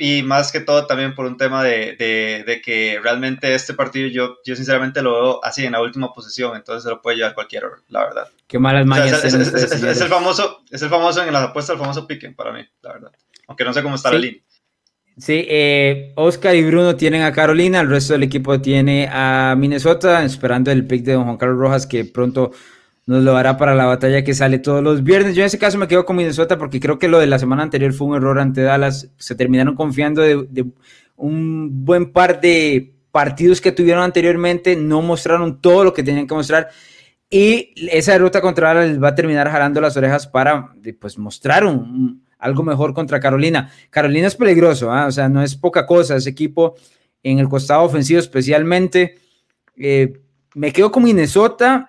y 0.02 0.24
más 0.24 0.54
que 0.54 0.62
todo 0.62 0.88
también 0.88 1.14
por 1.14 1.26
un 1.26 1.36
tema 1.36 1.62
de, 1.62 1.94
de, 1.98 2.62
que 2.64 2.98
realmente 3.04 3.54
este 3.54 3.74
partido 3.74 4.08
yo, 4.08 4.38
yo 4.46 4.56
sinceramente 4.56 5.02
lo 5.02 5.14
veo 5.14 5.40
así 5.44 5.66
en 5.66 5.74
la 5.74 5.82
última 5.82 6.14
posición, 6.14 6.56
entonces 6.56 6.84
se 6.84 6.90
lo 6.90 7.02
puede 7.02 7.18
llevar 7.18 7.36
cualquiera, 7.36 7.68
la 7.90 8.06
verdad. 8.06 8.28
Qué 8.48 8.58
malas 8.58 8.86
mañas. 8.86 9.26
es, 9.26 9.34
el 9.34 10.08
famoso, 10.08 10.64
es 10.72 10.82
el 10.82 10.90
famoso 10.90 11.22
en 11.22 11.34
las 11.34 11.44
apuestas, 11.44 11.74
el 11.74 11.82
famoso 11.82 12.08
piquen 12.08 12.34
para 12.34 12.54
mí, 12.54 12.62
la 12.82 12.94
verdad. 12.94 13.12
Aunque 13.48 13.66
no 13.66 13.74
sé 13.74 13.84
cómo 13.84 13.96
está 13.96 14.10
la 14.14 14.20
línea. 14.20 14.42
Sí, 15.18 15.46
eh, 15.50 16.14
Oscar 16.16 16.56
y 16.56 16.64
Bruno 16.64 16.96
tienen 16.96 17.24
a 17.24 17.34
Carolina, 17.34 17.82
el 17.82 17.90
resto 17.90 18.14
del 18.14 18.24
equipo 18.24 18.62
tiene 18.62 19.10
a 19.12 19.54
Minnesota, 19.58 20.24
esperando 20.24 20.72
el 20.72 20.88
pick 20.88 21.04
de 21.04 21.14
don 21.14 21.26
Juan 21.26 21.36
Carlos 21.36 21.60
Rojas 21.60 21.86
que 21.86 22.06
pronto 22.06 22.52
nos 23.10 23.24
lo 23.24 23.36
hará 23.36 23.58
para 23.58 23.74
la 23.74 23.86
batalla 23.86 24.24
que 24.24 24.36
sale 24.36 24.60
todos 24.60 24.84
los 24.84 25.04
viernes. 25.04 25.36
Yo 25.36 25.42
en 25.42 25.48
ese 25.48 25.58
caso 25.58 25.80
me 25.80 25.88
quedo 25.88 26.06
con 26.06 26.16
Minnesota 26.16 26.60
porque 26.60 26.80
creo 26.80 27.00
que 27.00 27.08
lo 27.08 27.18
de 27.18 27.26
la 27.26 27.40
semana 27.40 27.64
anterior 27.64 27.92
fue 27.92 28.06
un 28.06 28.16
error 28.16 28.38
ante 28.38 28.62
Dallas. 28.62 29.10
Se 29.18 29.34
terminaron 29.34 29.74
confiando 29.76 30.22
de, 30.22 30.68
un 31.16 31.84
buen 31.84 32.12
par 32.12 32.40
de 32.40 32.94
partidos 33.12 33.62
que 33.62 33.72
tuvieron 33.72 34.04
anteriormente, 34.04 34.76
no 34.76 35.02
mostraron 35.02 35.60
todo 35.60 35.86
lo 35.86 35.92
que 35.92 36.04
tenían 36.04 36.28
que 36.28 36.36
mostrar. 36.36 36.70
Y 37.32 37.74
esa 37.92 38.12
derrota 38.12 38.42
contra 38.42 38.76
Dallas 38.76 39.02
va 39.02 39.08
a 39.08 39.16
terminar 39.16 39.50
jalando 39.50 39.82
las 39.82 39.98
orejas 39.98 40.28
para 40.28 40.76
pues, 41.00 41.18
mostrar 41.18 41.66
un, 41.66 42.24
algo 42.38 42.62
mejor 42.62 42.94
contra 42.94 43.20
Carolina. 43.20 43.72
Carolina 43.90 44.28
es 44.28 44.36
peligroso, 44.36 44.92
¿ah? 44.92 45.08
o 45.08 45.12
sea, 45.12 45.28
no 45.30 45.42
es 45.42 45.56
poca 45.56 45.88
cosa 45.88 46.16
ese 46.16 46.30
equipo 46.30 46.76
en 47.24 47.40
el 47.40 47.50
costado 47.50 47.82
ofensivo 47.82 48.20
especialmente. 48.20 49.16
Eh, 49.76 50.14
me 50.54 50.72
quedo 50.72 50.92
con 50.92 51.02
Minnesota, 51.02 51.89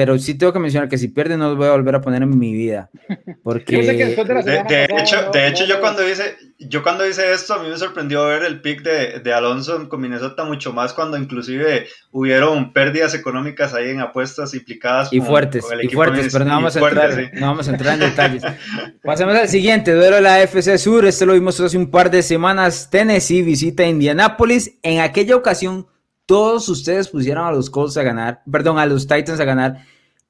pero 0.00 0.18
sí 0.18 0.32
tengo 0.32 0.50
que 0.50 0.58
mencionar 0.58 0.88
que 0.88 0.96
si 0.96 1.08
pierde 1.08 1.36
no 1.36 1.50
los 1.50 1.58
voy 1.58 1.66
a 1.66 1.72
volver 1.72 1.94
a 1.94 2.00
poner 2.00 2.22
en 2.22 2.38
mi 2.38 2.54
vida. 2.54 2.88
Porque... 3.44 3.76
de, 3.82 4.88
hecho, 4.98 5.30
de 5.30 5.46
hecho 5.46 5.66
yo, 5.66 5.78
cuando 5.78 6.08
hice, 6.08 6.38
yo 6.58 6.82
cuando 6.82 7.06
hice 7.06 7.30
esto, 7.34 7.52
a 7.52 7.62
mí 7.62 7.68
me 7.68 7.76
sorprendió 7.76 8.24
ver 8.24 8.44
el 8.44 8.62
pick 8.62 8.80
de, 8.82 9.20
de 9.20 9.34
Alonso 9.34 9.90
con 9.90 10.00
Minnesota 10.00 10.46
mucho 10.46 10.72
más 10.72 10.94
cuando 10.94 11.18
inclusive 11.18 11.86
hubieron 12.12 12.72
pérdidas 12.72 13.12
económicas 13.12 13.74
ahí 13.74 13.90
en 13.90 14.00
apuestas 14.00 14.54
implicadas. 14.54 15.12
Y 15.12 15.20
fuertes, 15.20 15.66
y 15.82 15.88
fuertes, 15.88 16.32
pero 16.32 16.46
no 16.46 16.52
vamos, 16.52 16.74
a 16.74 16.80
entrar, 16.80 17.30
no 17.34 17.46
vamos 17.48 17.68
a 17.68 17.72
entrar 17.72 17.92
en 17.92 18.00
detalles. 18.00 18.42
Pasemos 19.04 19.36
al 19.36 19.48
siguiente, 19.50 19.92
duelo 19.92 20.16
de 20.16 20.22
la 20.22 20.40
FC 20.40 20.78
Sur, 20.78 21.04
este 21.04 21.26
lo 21.26 21.34
vimos 21.34 21.60
hace 21.60 21.76
un 21.76 21.90
par 21.90 22.10
de 22.10 22.22
semanas, 22.22 22.88
Tennessee 22.88 23.42
visita 23.42 23.84
Indianapolis, 23.84 24.78
en 24.82 25.00
aquella 25.00 25.36
ocasión 25.36 25.88
todos 26.30 26.68
ustedes 26.68 27.08
pusieron 27.08 27.44
a 27.44 27.50
los 27.50 27.68
Colts 27.68 27.96
a 27.96 28.04
ganar, 28.04 28.40
perdón, 28.48 28.78
a 28.78 28.86
los 28.86 29.04
Titans 29.04 29.40
a 29.40 29.44
ganar 29.44 29.78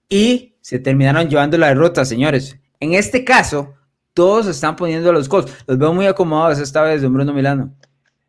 y 0.08 0.54
se 0.62 0.78
terminaron 0.78 1.28
llevando 1.28 1.58
la 1.58 1.66
derrota, 1.66 2.06
señores. 2.06 2.58
En 2.80 2.94
este 2.94 3.22
caso, 3.22 3.74
todos 4.14 4.46
están 4.46 4.76
poniendo 4.76 5.10
a 5.10 5.12
los 5.12 5.28
Colts. 5.28 5.52
Los 5.66 5.76
veo 5.76 5.92
muy 5.92 6.06
acomodados 6.06 6.58
esta 6.58 6.80
vez, 6.84 7.02
don 7.02 7.12
Bruno 7.12 7.34
Milano. 7.34 7.74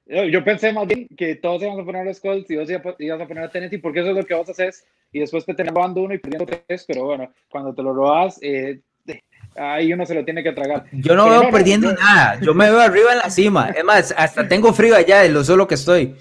Yo 0.05 0.43
pensé 0.43 0.73
más 0.73 0.86
bien 0.86 1.07
que 1.15 1.36
todos 1.36 1.62
íbamos 1.62 1.79
a 1.79 1.86
poner 1.86 2.01
a 2.01 2.05
los 2.10 2.19
Colts 2.19 2.51
y 2.51 2.57
vos 2.57 2.67
ibas 2.99 3.21
a 3.21 3.25
poner 3.25 3.45
a 3.45 3.49
Tennessee, 3.49 3.77
porque 3.77 4.01
eso 4.01 4.10
es 4.10 4.17
lo 4.17 4.25
que 4.25 4.34
vos 4.34 4.49
haces 4.49 4.84
y 5.13 5.19
después 5.21 5.45
te 5.45 5.53
tenés 5.53 5.73
robando 5.73 6.01
uno 6.01 6.13
y 6.13 6.17
perdiendo 6.17 6.53
tres, 6.67 6.84
pero 6.86 7.05
bueno, 7.05 7.31
cuando 7.49 7.73
te 7.73 7.81
lo 7.81 7.93
robas, 7.93 8.38
eh, 8.41 8.81
ahí 9.55 9.93
uno 9.93 10.05
se 10.05 10.13
lo 10.13 10.25
tiene 10.25 10.43
que 10.43 10.51
tragar. 10.51 10.88
Yo 10.91 11.15
no 11.15 11.29
veo 11.29 11.49
perdiendo 11.49 11.93
nada, 11.93 12.38
yo 12.41 12.53
me 12.53 12.69
veo 12.69 12.81
arriba 12.81 13.13
en 13.13 13.19
la 13.19 13.29
cima. 13.29 13.69
Es 13.69 13.86
más, 13.86 14.13
hasta 14.17 14.45
tengo 14.45 14.73
frío 14.73 14.93
allá 14.93 15.21
de 15.21 15.29
lo 15.29 15.45
solo 15.45 15.65
que 15.69 15.75
estoy. 15.75 16.17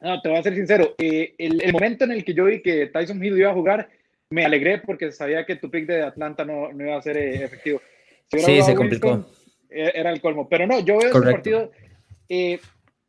No, 0.00 0.20
te 0.20 0.28
voy 0.28 0.38
a 0.38 0.42
ser 0.42 0.54
sincero. 0.54 0.94
Eh, 0.98 1.34
el, 1.38 1.72
momento 1.72 2.04
en 2.04 2.12
el 2.12 2.24
que 2.24 2.34
yo 2.34 2.44
vi 2.44 2.60
que 2.60 2.86
Tyson 2.86 3.22
Hill 3.22 3.38
iba 3.38 3.50
a 3.50 3.54
jugar, 3.54 3.88
me 4.30 4.44
alegré 4.44 4.78
porque 4.78 5.10
sabía 5.12 5.46
que 5.46 5.56
tu 5.56 5.70
pick 5.70 5.86
de 5.86 6.02
Atlanta 6.02 6.44
no, 6.44 6.72
no 6.72 6.84
iba 6.84 6.96
a 6.96 7.02
ser 7.02 7.16
eh, 7.16 7.44
efectivo. 7.44 7.80
sí, 8.30 8.62
se 8.62 8.74
complicó. 8.74 9.26
Eh, 9.70 9.92
era 9.94 10.10
el 10.10 10.20
colmo. 10.20 10.48
Pero 10.48 10.66
no, 10.66 10.80
yo 10.80 10.98
veo 10.98 11.08
este 11.08 11.32
partido. 11.32 11.70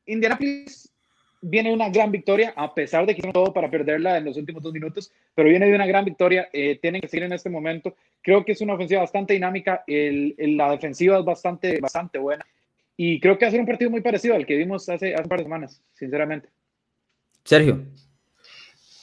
Indianapolis 0.06 0.93
viene 1.41 1.69
de 1.69 1.76
una 1.76 1.89
gran 1.89 2.12
victoria, 2.12 2.54
a 2.56 2.73
pesar 2.73 3.06
de 3.06 3.13
que 3.13 3.19
hicieron 3.19 3.34
todo 3.34 3.54
para 3.54 3.69
perderla 3.69 4.17
en 4.17 4.26
los 4.26 4.38
últimos 4.38 4.63
dos 4.63 4.73
minutos, 4.73 5.12
pero 5.36 5.50
viene 5.50 5.67
de 5.67 5.76
una 5.76 5.86
gran 5.86 6.06
victoria. 6.06 6.50
tienen 6.82 7.02
que 7.02 7.08
seguir 7.08 7.26
en 7.26 7.34
este 7.34 7.50
momento. 7.50 7.95
Creo 8.21 8.45
que 8.45 8.54
es 8.54 8.62
una 8.62 8.73
ofensiva 8.73 9.02
bastante 9.02 9.34
dinámica. 9.34 9.84
El, 9.88 10.36
la 10.56 10.71
defensiva 10.71 11.19
es 11.19 11.26
bastante, 11.26 11.80
bastante 11.82 12.17
buena. 12.17 12.45
Y 12.95 13.19
creo 13.19 13.38
que 13.38 13.45
va 13.45 13.50
a 13.50 13.52
ser 13.52 13.60
un 13.60 13.67
partido 13.67 13.91
muy 13.91 14.02
parecido 14.02 14.36
al 14.36 14.45
que 14.45 14.56
vimos 14.56 14.89
hace, 14.89 15.13
hace 15.13 15.23
un 15.23 15.30
par 15.30 15.39
de 15.39 15.45
semanas, 15.45 15.84
sinceramente. 15.93 16.50
Sergio. 17.48 17.86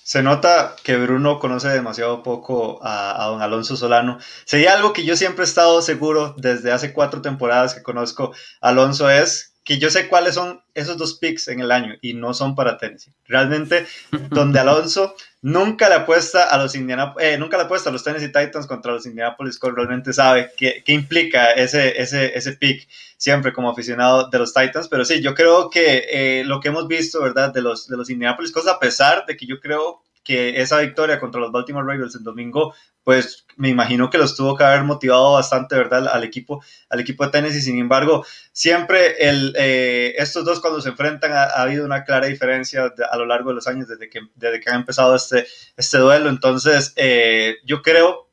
Se 0.04 0.22
nota 0.22 0.76
que 0.84 0.98
Bruno 0.98 1.38
conoce 1.38 1.68
demasiado 1.68 2.22
poco 2.22 2.78
a, 2.82 3.26
don 3.30 3.40
Alonso 3.40 3.74
Solano. 3.74 4.18
Sería 4.44 4.74
algo 4.74 4.92
que 4.92 5.04
yo 5.04 5.16
siempre 5.16 5.44
he 5.44 5.48
estado 5.48 5.80
seguro 5.80 6.34
desde 6.36 6.72
hace 6.72 6.92
cuatro 6.92 7.22
temporadas 7.22 7.74
que 7.74 7.82
conozco 7.82 8.34
Alonso 8.60 9.08
es 9.08 9.53
que 9.64 9.78
yo 9.78 9.90
sé 9.90 10.08
cuáles 10.08 10.34
son 10.34 10.60
esos 10.74 10.98
dos 10.98 11.14
picks 11.14 11.48
en 11.48 11.60
el 11.60 11.72
año 11.72 11.94
y 12.02 12.12
no 12.12 12.34
son 12.34 12.54
para 12.54 12.76
Tennessee. 12.76 13.12
Realmente, 13.26 13.86
donde 14.30 14.60
Alonso 14.60 15.16
nunca 15.40 15.88
le 15.88 15.94
apuesta 15.94 16.44
a 16.44 16.58
los 16.58 16.74
Indiana, 16.74 17.14
eh, 17.18 17.38
nunca 17.38 17.56
le 17.56 17.64
apuesta 17.64 17.88
a 17.88 17.92
los 17.92 18.04
Tennessee 18.04 18.28
Titans 18.28 18.66
contra 18.66 18.92
los 18.92 19.06
Indianapolis 19.06 19.58
Colts, 19.58 19.76
realmente 19.76 20.12
sabe 20.12 20.52
qué, 20.56 20.82
qué 20.84 20.92
implica 20.92 21.52
ese, 21.52 22.00
ese, 22.00 22.36
ese 22.36 22.52
pick 22.52 22.86
siempre 23.16 23.54
como 23.54 23.70
aficionado 23.70 24.28
de 24.28 24.38
los 24.38 24.52
Titans, 24.52 24.88
pero 24.88 25.04
sí, 25.04 25.22
yo 25.22 25.34
creo 25.34 25.70
que 25.70 26.06
eh, 26.10 26.44
lo 26.44 26.60
que 26.60 26.68
hemos 26.68 26.86
visto, 26.86 27.22
¿verdad? 27.22 27.52
De 27.52 27.62
los, 27.62 27.88
de 27.88 27.96
los 27.96 28.10
Indianapolis 28.10 28.52
Colts, 28.52 28.68
a 28.68 28.78
pesar 28.78 29.24
de 29.26 29.36
que 29.36 29.46
yo 29.46 29.60
creo 29.60 30.03
que 30.24 30.60
esa 30.60 30.80
victoria 30.80 31.20
contra 31.20 31.40
los 31.40 31.52
Baltimore 31.52 31.86
Ravens 31.86 32.14
el 32.14 32.24
domingo, 32.24 32.74
pues 33.04 33.46
me 33.56 33.68
imagino 33.68 34.08
que 34.08 34.16
los 34.16 34.34
tuvo 34.34 34.56
que 34.56 34.64
haber 34.64 34.82
motivado 34.82 35.34
bastante, 35.34 35.76
¿verdad? 35.76 36.08
Al 36.08 36.24
equipo, 36.24 36.64
al 36.88 37.00
equipo 37.00 37.24
de 37.24 37.30
Tennessee. 37.30 37.60
Sin 37.60 37.78
embargo, 37.78 38.24
siempre 38.50 39.28
el, 39.28 39.54
eh, 39.56 40.14
estos 40.16 40.46
dos 40.46 40.60
cuando 40.60 40.80
se 40.80 40.88
enfrentan 40.88 41.32
ha, 41.32 41.44
habido 41.44 41.84
una 41.84 42.04
clara 42.04 42.26
diferencia 42.26 42.90
a 43.10 43.16
lo 43.18 43.26
largo 43.26 43.50
de 43.50 43.56
los 43.56 43.66
años 43.66 43.86
desde 43.86 44.08
que, 44.08 44.20
desde 44.34 44.60
que 44.60 44.70
han 44.70 44.76
empezado 44.76 45.14
este, 45.14 45.46
este 45.76 45.98
duelo. 45.98 46.30
Entonces, 46.30 46.94
eh, 46.96 47.56
yo 47.64 47.82
creo 47.82 48.30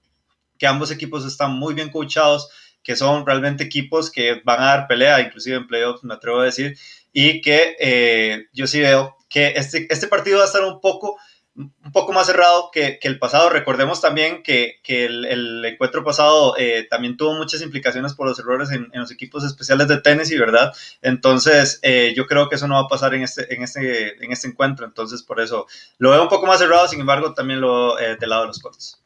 que 0.57 0.67
ambos 0.67 0.91
equipos 0.91 1.25
están 1.25 1.51
muy 1.51 1.73
bien 1.73 1.89
coachados, 1.89 2.49
que 2.81 2.95
son 2.95 3.25
realmente 3.25 3.65
equipos 3.65 4.09
que 4.09 4.41
van 4.45 4.61
a 4.61 4.65
dar 4.65 4.87
pelea, 4.87 5.19
inclusive 5.19 5.57
en 5.57 5.67
playoffs, 5.67 6.03
me 6.03 6.13
atrevo 6.13 6.39
a 6.39 6.45
decir, 6.45 6.77
y 7.11 7.41
que 7.41 7.75
eh, 7.79 8.45
yo 8.53 8.65
sí 8.67 8.79
veo 8.79 9.17
que 9.29 9.53
este, 9.55 9.87
este 9.89 10.07
partido 10.07 10.37
va 10.37 10.43
a 10.43 10.47
estar 10.47 10.63
un 10.63 10.79
poco 10.79 11.17
un 11.55 11.91
poco 11.91 12.13
más 12.13 12.27
cerrado 12.27 12.69
que, 12.71 12.99
el 13.01 13.19
pasado. 13.19 13.49
Recordemos 13.49 14.01
también 14.01 14.43
que, 14.43 14.79
el, 14.85 15.65
encuentro 15.65 16.03
pasado 16.03 16.55
eh, 16.57 16.87
también 16.89 17.17
tuvo 17.17 17.33
muchas 17.33 17.61
implicaciones 17.61 18.13
por 18.13 18.27
los 18.27 18.39
errores 18.39 18.71
en, 18.71 18.89
los 18.93 19.11
equipos 19.11 19.43
especiales 19.43 19.87
de 19.87 19.99
Tennessee, 20.01 20.37
¿verdad? 20.37 20.73
Entonces, 21.01 21.79
eh, 21.83 22.13
yo 22.15 22.25
creo 22.25 22.49
que 22.49 22.55
eso 22.55 22.67
no 22.67 22.75
va 22.75 22.81
a 22.81 22.87
pasar 22.87 23.13
en 23.13 23.23
este, 23.23 23.53
en 23.53 23.63
este, 23.63 24.23
en 24.23 24.31
este 24.31 24.47
encuentro. 24.47 24.85
Entonces, 24.85 25.23
por 25.23 25.41
eso 25.41 25.67
lo 25.97 26.11
veo 26.11 26.23
un 26.23 26.29
poco 26.29 26.47
más 26.47 26.59
cerrado, 26.59 26.87
sin 26.87 27.01
embargo, 27.01 27.33
también 27.33 27.61
lo 27.61 27.99
eh, 27.99 28.15
del 28.17 28.29
lado 28.29 28.43
de 28.43 28.47
los 28.47 28.59
Colts. 28.59 29.00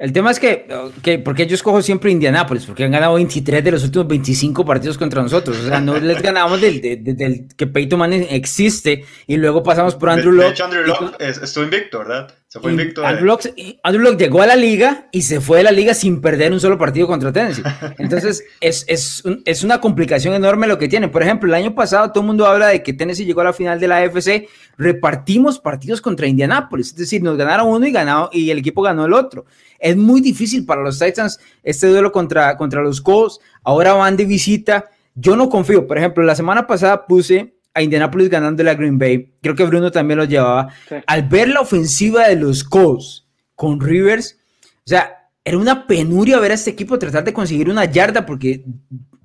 El 0.00 0.14
tema 0.14 0.30
es 0.30 0.40
que, 0.40 0.66
que, 1.02 1.18
porque 1.18 1.46
yo 1.46 1.54
escojo 1.54 1.82
siempre 1.82 2.10
Indianápolis, 2.10 2.64
porque 2.64 2.84
han 2.84 2.90
ganado 2.90 3.16
23 3.16 3.62
de 3.62 3.70
los 3.70 3.84
últimos 3.84 4.08
25 4.08 4.64
partidos 4.64 4.96
contra 4.96 5.20
nosotros. 5.22 5.58
O 5.58 5.68
sea, 5.68 5.78
no 5.78 6.00
les 6.00 6.22
ganamos 6.22 6.58
del, 6.58 6.80
del, 6.80 7.48
que 7.54 7.66
Peyton 7.66 7.98
Manning 7.98 8.26
existe 8.30 9.04
y 9.26 9.36
luego 9.36 9.62
pasamos 9.62 9.96
por 9.96 10.08
Andrew 10.08 10.32
Locke. 10.32 10.46
De 10.46 10.52
hecho, 10.52 10.64
Andrew 10.64 10.86
Locke 10.86 11.16
estuvo 11.20 11.64
invicto, 11.64 11.98
¿verdad? 11.98 12.34
Se 12.50 12.58
fue 12.58 12.72
invicto. 12.72 13.06
Andrew 13.06 13.26
Locke, 13.26 13.78
Andrew 13.84 14.02
Locke, 14.02 14.18
llegó 14.18 14.42
a 14.42 14.46
la 14.48 14.56
liga 14.56 15.06
y 15.12 15.22
se 15.22 15.40
fue 15.40 15.58
de 15.58 15.62
la 15.62 15.70
liga 15.70 15.94
sin 15.94 16.20
perder 16.20 16.52
un 16.52 16.58
solo 16.58 16.76
partido 16.78 17.06
contra 17.06 17.32
Tennessee. 17.32 17.62
Entonces, 17.98 18.42
es, 18.60 18.84
es, 18.88 19.22
es 19.44 19.62
una 19.62 19.80
complicación 19.80 20.34
enorme 20.34 20.66
lo 20.66 20.76
que 20.76 20.88
tiene. 20.88 21.06
Por 21.06 21.22
ejemplo, 21.22 21.48
el 21.48 21.54
año 21.54 21.76
pasado 21.76 22.10
todo 22.10 22.22
el 22.22 22.26
mundo 22.26 22.48
habla 22.48 22.66
de 22.66 22.82
que 22.82 22.92
Tennessee 22.92 23.24
llegó 23.24 23.42
a 23.42 23.44
la 23.44 23.52
final 23.52 23.78
de 23.78 23.86
la 23.86 23.98
AFC, 23.98 24.48
repartimos 24.76 25.60
partidos 25.60 26.00
contra 26.00 26.26
Indianápolis. 26.26 26.88
Es 26.88 26.96
decir, 26.96 27.22
nos 27.22 27.36
ganaron 27.36 27.68
uno 27.68 27.86
y, 27.86 27.92
ganado, 27.92 28.30
y 28.32 28.50
el 28.50 28.58
equipo 28.58 28.82
ganó 28.82 29.04
el 29.04 29.12
otro. 29.12 29.44
Es 29.78 29.96
muy 29.96 30.20
difícil 30.20 30.66
para 30.66 30.82
los 30.82 30.98
Titans 30.98 31.38
este 31.62 31.86
duelo 31.86 32.10
contra, 32.10 32.56
contra 32.56 32.82
los 32.82 33.00
Colts. 33.00 33.38
Ahora 33.62 33.92
van 33.92 34.16
de 34.16 34.24
visita. 34.24 34.90
Yo 35.14 35.36
no 35.36 35.48
confío. 35.48 35.86
Por 35.86 35.98
ejemplo, 35.98 36.24
la 36.24 36.34
semana 36.34 36.66
pasada 36.66 37.06
puse 37.06 37.54
a 37.74 37.82
Indianapolis 37.82 38.28
ganando 38.28 38.62
la 38.62 38.74
Green 38.74 38.98
Bay. 38.98 39.34
Creo 39.42 39.54
que 39.54 39.64
Bruno 39.64 39.90
también 39.90 40.18
lo 40.18 40.24
llevaba. 40.24 40.68
Al 41.06 41.28
ver 41.28 41.48
la 41.48 41.60
ofensiva 41.60 42.28
de 42.28 42.36
los 42.36 42.64
Colts 42.64 43.26
con 43.54 43.80
Rivers, 43.80 44.38
o 44.62 44.88
sea, 44.88 45.28
era 45.44 45.56
una 45.58 45.86
penuria 45.86 46.38
ver 46.38 46.52
a 46.52 46.54
este 46.54 46.70
equipo 46.70 46.98
tratar 46.98 47.24
de 47.24 47.32
conseguir 47.32 47.68
una 47.70 47.84
yarda 47.84 48.26
porque 48.26 48.64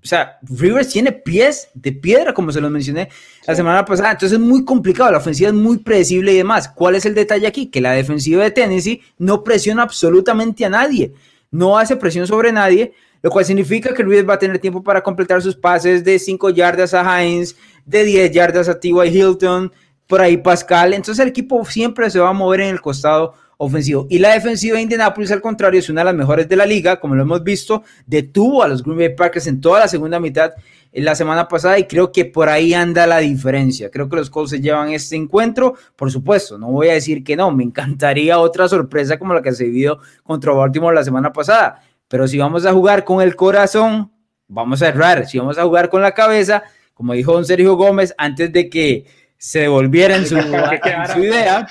o 0.06 0.08
sea, 0.08 0.38
Rivers 0.44 0.90
tiene 0.90 1.12
pies 1.12 1.68
de 1.74 1.92
piedra, 1.92 2.32
como 2.32 2.52
se 2.52 2.62
los 2.62 2.70
mencioné 2.70 3.10
la 3.48 3.56
semana 3.56 3.84
pasada. 3.84 4.12
Entonces 4.12 4.38
es 4.38 4.40
muy 4.40 4.64
complicado. 4.64 5.12
La 5.12 5.18
ofensiva 5.18 5.50
es 5.50 5.56
muy 5.56 5.80
predecible 5.80 6.32
y 6.32 6.38
demás. 6.38 6.70
¿Cuál 6.70 6.94
es 6.94 7.08
el 7.08 7.16
detalle 7.16 7.48
aquí? 7.48 7.72
Que 7.72 7.82
la 7.82 7.94
defensiva 7.94 8.44
de 8.44 8.52
Tennessee 8.52 9.02
no 9.18 9.44
presiona 9.44 9.82
absolutamente 9.82 10.64
a 10.64 10.70
nadie. 10.70 11.12
No 11.50 11.80
hace 11.80 11.96
presión 11.96 12.28
sobre 12.28 12.52
nadie, 12.52 12.94
lo 13.24 13.32
cual 13.32 13.46
significa 13.46 13.96
que 13.96 14.04
Rivers 14.04 14.30
va 14.30 14.36
a 14.36 14.40
tener 14.40 14.60
tiempo 14.60 14.84
para 14.84 15.02
completar 15.02 15.42
sus 15.42 15.56
pases 15.56 16.04
de 16.04 16.20
5 16.20 16.52
yardas 16.52 16.94
a 16.94 17.24
Hines, 17.26 17.56
de 17.86 18.04
10 18.04 18.32
yardas 18.32 18.70
a 18.70 18.80
T.Y. 18.80 19.08
Hilton, 19.08 19.72
por 20.08 20.22
ahí 20.22 20.38
Pascal. 20.38 20.94
Entonces 20.94 21.22
el 21.22 21.30
equipo 21.30 21.64
siempre 21.66 22.10
se 22.10 22.20
va 22.20 22.30
a 22.30 22.34
mover 22.34 22.62
en 22.62 22.70
el 22.70 22.82
costado 22.82 23.34
ofensivo. 23.58 24.08
Y 24.10 24.20
la 24.20 24.34
defensiva 24.34 24.76
de 24.76 24.84
Indianapolis, 24.84 25.32
al 25.32 25.42
contrario, 25.42 25.80
es 25.80 25.90
una 25.90 26.02
de 26.02 26.06
las 26.06 26.16
mejores 26.16 26.50
de 26.50 26.56
la 26.56 26.66
liga, 26.66 27.00
como 27.00 27.16
lo 27.16 27.22
hemos 27.22 27.44
visto, 27.44 27.84
detuvo 28.06 28.64
a 28.64 28.68
los 28.68 28.84
Green 28.84 28.98
Bay 28.98 29.16
Packers 29.16 29.48
en 29.48 29.62
toda 29.62 29.80
la 29.80 29.88
segunda 29.88 30.20
mitad 30.20 30.52
en 30.92 31.04
la 31.04 31.14
semana 31.14 31.48
pasada 31.48 31.78
y 31.78 31.88
creo 31.88 32.12
que 32.12 32.24
por 32.24 32.48
ahí 32.48 32.74
anda 32.74 33.06
la 33.06 33.20
diferencia. 33.20 33.92
Creo 33.92 34.08
que 34.08 34.16
los 34.16 34.30
Colts 34.30 34.52
se 34.52 34.62
llevan 34.62 34.90
este 34.90 35.18
encuentro, 35.18 35.76
por 35.96 36.10
supuesto, 36.10 36.58
no 36.58 36.68
voy 36.68 36.88
a 36.88 36.94
decir 36.94 37.24
que 37.24 37.36
no, 37.36 37.52
me 37.52 37.64
encantaría 37.64 38.40
otra 38.40 38.70
sorpresa 38.70 39.20
como 39.20 39.34
la 39.34 39.42
que 39.42 39.52
se 39.52 39.66
vivió 39.66 40.00
contra 40.24 40.54
Baltimore 40.54 40.96
la 40.96 41.04
semana 41.04 41.34
pasada, 41.34 41.82
pero 42.08 42.28
si 42.30 42.38
vamos 42.38 42.66
a 42.66 42.72
jugar 42.72 43.04
con 43.04 43.22
el 43.22 43.36
corazón, 43.36 44.10
vamos 44.48 44.82
a 44.82 44.88
errar, 44.88 45.28
si 45.28 45.38
vamos 45.38 45.58
a 45.58 45.64
jugar 45.64 45.90
con 45.90 46.02
la 46.02 46.14
cabeza, 46.14 46.64
como 46.96 47.14
dijo 47.14 47.34
don 47.34 47.46
Sergio 47.46 47.76
Gómez, 47.76 48.16
antes 48.18 48.52
de 48.52 48.68
que 48.68 49.06
se 49.38 49.60
devolviera 49.60 50.16
en 50.16 50.26
su, 50.26 50.36
idea, 51.20 51.68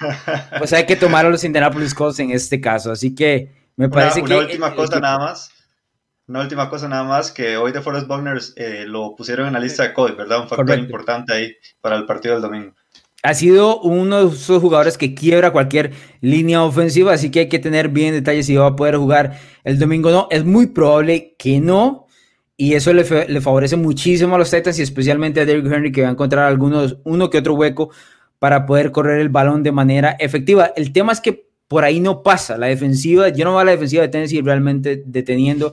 pues 0.58 0.72
hay 0.72 0.86
que 0.86 0.96
tomar 0.96 1.26
a 1.26 1.28
los 1.28 1.44
Indianapolis 1.44 1.94
Colts 1.94 2.20
en 2.20 2.30
este 2.30 2.58
caso. 2.58 2.90
Así 2.90 3.14
que 3.14 3.52
me 3.76 3.90
parece 3.90 4.22
que... 4.22 4.32
Una 4.32 4.46
última 4.46 4.74
cosa 4.74 4.98
nada 4.98 5.18
más. 5.18 5.50
Una 6.26 6.40
última 6.40 6.70
cosa 6.70 6.88
nada 6.88 7.04
más, 7.04 7.30
que 7.30 7.56
hoy 7.56 7.72
de 7.72 7.82
Forest 7.82 8.06
Bugners 8.06 8.54
eh, 8.56 8.84
lo 8.86 9.14
pusieron 9.14 9.46
en 9.46 9.52
la 9.52 9.60
lista 9.60 9.82
de 9.82 9.92
COVID, 9.94 10.14
¿verdad? 10.14 10.42
Un 10.42 10.48
factor 10.48 10.78
importante 10.78 11.32
ahí 11.32 11.56
para 11.80 11.96
el 11.96 12.06
partido 12.06 12.34
del 12.34 12.42
domingo 12.42 12.74
ha 13.22 13.34
sido 13.34 13.80
uno 13.80 14.28
de 14.28 14.34
esos 14.34 14.60
jugadores 14.60 14.96
que 14.96 15.14
quiebra 15.14 15.50
cualquier 15.50 15.92
línea 16.20 16.62
ofensiva, 16.62 17.12
así 17.12 17.30
que 17.30 17.40
hay 17.40 17.48
que 17.48 17.58
tener 17.58 17.88
bien 17.88 18.14
detalles 18.14 18.46
si 18.46 18.56
va 18.56 18.68
a 18.68 18.76
poder 18.76 18.96
jugar 18.96 19.38
el 19.64 19.78
domingo 19.78 20.10
o 20.10 20.12
no. 20.12 20.28
Es 20.30 20.44
muy 20.44 20.68
probable 20.68 21.34
que 21.38 21.60
no, 21.60 22.06
y 22.60 22.74
eso 22.74 22.92
le, 22.92 23.04
favorece 23.04 23.76
muchísimo 23.76 24.34
a 24.34 24.38
los 24.38 24.50
Titans 24.50 24.80
y 24.80 24.82
especialmente 24.82 25.40
a 25.40 25.44
Derrick 25.44 25.72
Henry, 25.72 25.92
que 25.92 26.02
va 26.02 26.08
a 26.08 26.10
encontrar 26.10 26.46
algunos, 26.46 26.98
uno 27.04 27.30
que 27.30 27.38
otro 27.38 27.54
hueco 27.54 27.90
para 28.40 28.66
poder 28.66 28.90
correr 28.90 29.20
el 29.20 29.28
balón 29.28 29.62
de 29.62 29.70
manera 29.70 30.16
efectiva. 30.18 30.72
El 30.74 30.92
tema 30.92 31.12
es 31.12 31.20
que 31.20 31.46
por 31.68 31.84
ahí 31.84 32.00
no 32.00 32.24
pasa. 32.24 32.58
La 32.58 32.66
defensiva, 32.66 33.28
yo 33.28 33.44
no 33.44 33.52
veo 33.52 33.60
a 33.60 33.64
la 33.64 33.70
defensiva 33.70 34.02
de 34.02 34.08
Tennessee 34.08 34.42
realmente 34.42 35.04
deteniendo 35.06 35.72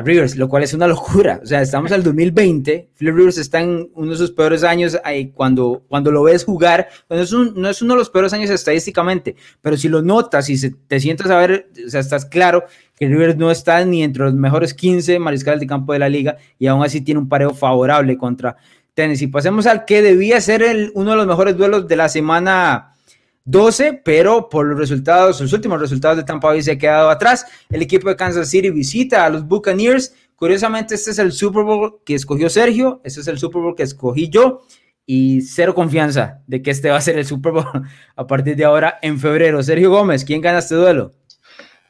Rivers, 0.00 0.36
lo 0.36 0.48
cual 0.48 0.62
es 0.62 0.74
una 0.74 0.86
locura. 0.86 1.40
O 1.42 1.46
sea, 1.46 1.62
estamos 1.62 1.92
al 1.92 2.02
2020, 2.02 2.90
Philip 2.96 3.14
Rivers 3.14 3.38
está 3.38 3.60
en 3.60 3.90
uno 3.94 4.12
de 4.12 4.16
sus 4.16 4.30
peores 4.30 4.64
años 4.64 4.98
cuando, 5.34 5.84
cuando 5.88 6.10
lo 6.10 6.22
ves 6.22 6.44
jugar, 6.44 6.88
es, 7.08 7.32
no 7.32 7.68
es 7.68 7.82
uno 7.82 7.94
de 7.94 7.98
los 7.98 8.10
peores 8.10 8.32
años 8.32 8.50
estadísticamente, 8.50 9.36
pero 9.60 9.76
si 9.76 9.88
lo 9.88 10.02
notas 10.02 10.48
y 10.50 10.70
te 10.70 11.00
sientas 11.00 11.30
a 11.30 11.38
ver, 11.38 11.70
o 11.86 11.88
sea, 11.88 12.00
estás 12.00 12.26
claro 12.26 12.64
que 12.96 13.06
Rivers 13.06 13.36
no 13.36 13.50
está 13.50 13.84
ni 13.84 14.02
entre 14.02 14.24
los 14.24 14.34
mejores 14.34 14.74
15 14.74 15.18
mariscales 15.18 15.60
de 15.60 15.66
campo 15.66 15.92
de 15.92 16.00
la 16.00 16.08
liga 16.08 16.36
y 16.58 16.66
aún 16.66 16.82
así 16.82 17.00
tiene 17.00 17.20
un 17.20 17.28
pareo 17.28 17.54
favorable 17.54 18.16
contra 18.16 18.56
Tennessee. 18.94 19.28
Pasemos 19.28 19.66
al 19.66 19.84
que 19.84 20.02
debía 20.02 20.40
ser 20.40 20.62
el, 20.62 20.90
uno 20.94 21.12
de 21.12 21.16
los 21.16 21.26
mejores 21.26 21.56
duelos 21.56 21.86
de 21.86 21.96
la 21.96 22.08
semana 22.08 22.94
12, 23.48 24.02
pero 24.04 24.50
por 24.50 24.66
los 24.66 24.78
resultados, 24.78 25.40
los 25.40 25.52
últimos 25.54 25.80
resultados 25.80 26.18
de 26.18 26.22
Tampa 26.22 26.48
Bay 26.48 26.62
se 26.62 26.72
ha 26.72 26.78
quedado 26.78 27.08
atrás. 27.08 27.46
El 27.70 27.80
equipo 27.80 28.08
de 28.10 28.16
Kansas 28.16 28.50
City 28.50 28.68
visita 28.68 29.24
a 29.24 29.30
los 29.30 29.46
Buccaneers. 29.46 30.14
Curiosamente, 30.36 30.94
este 30.94 31.12
es 31.12 31.18
el 31.18 31.32
Super 31.32 31.64
Bowl 31.64 32.00
que 32.04 32.14
escogió 32.14 32.50
Sergio, 32.50 33.00
este 33.04 33.20
es 33.20 33.26
el 33.26 33.38
Super 33.38 33.62
Bowl 33.62 33.74
que 33.74 33.84
escogí 33.84 34.28
yo 34.28 34.60
y 35.06 35.40
cero 35.40 35.74
confianza 35.74 36.42
de 36.46 36.60
que 36.60 36.70
este 36.70 36.90
va 36.90 36.98
a 36.98 37.00
ser 37.00 37.16
el 37.16 37.24
Super 37.24 37.52
Bowl 37.52 37.64
a 38.16 38.26
partir 38.26 38.54
de 38.54 38.66
ahora 38.66 38.98
en 39.00 39.18
febrero. 39.18 39.62
Sergio 39.62 39.90
Gómez, 39.90 40.26
¿quién 40.26 40.42
gana 40.42 40.58
este 40.58 40.74
duelo? 40.74 41.12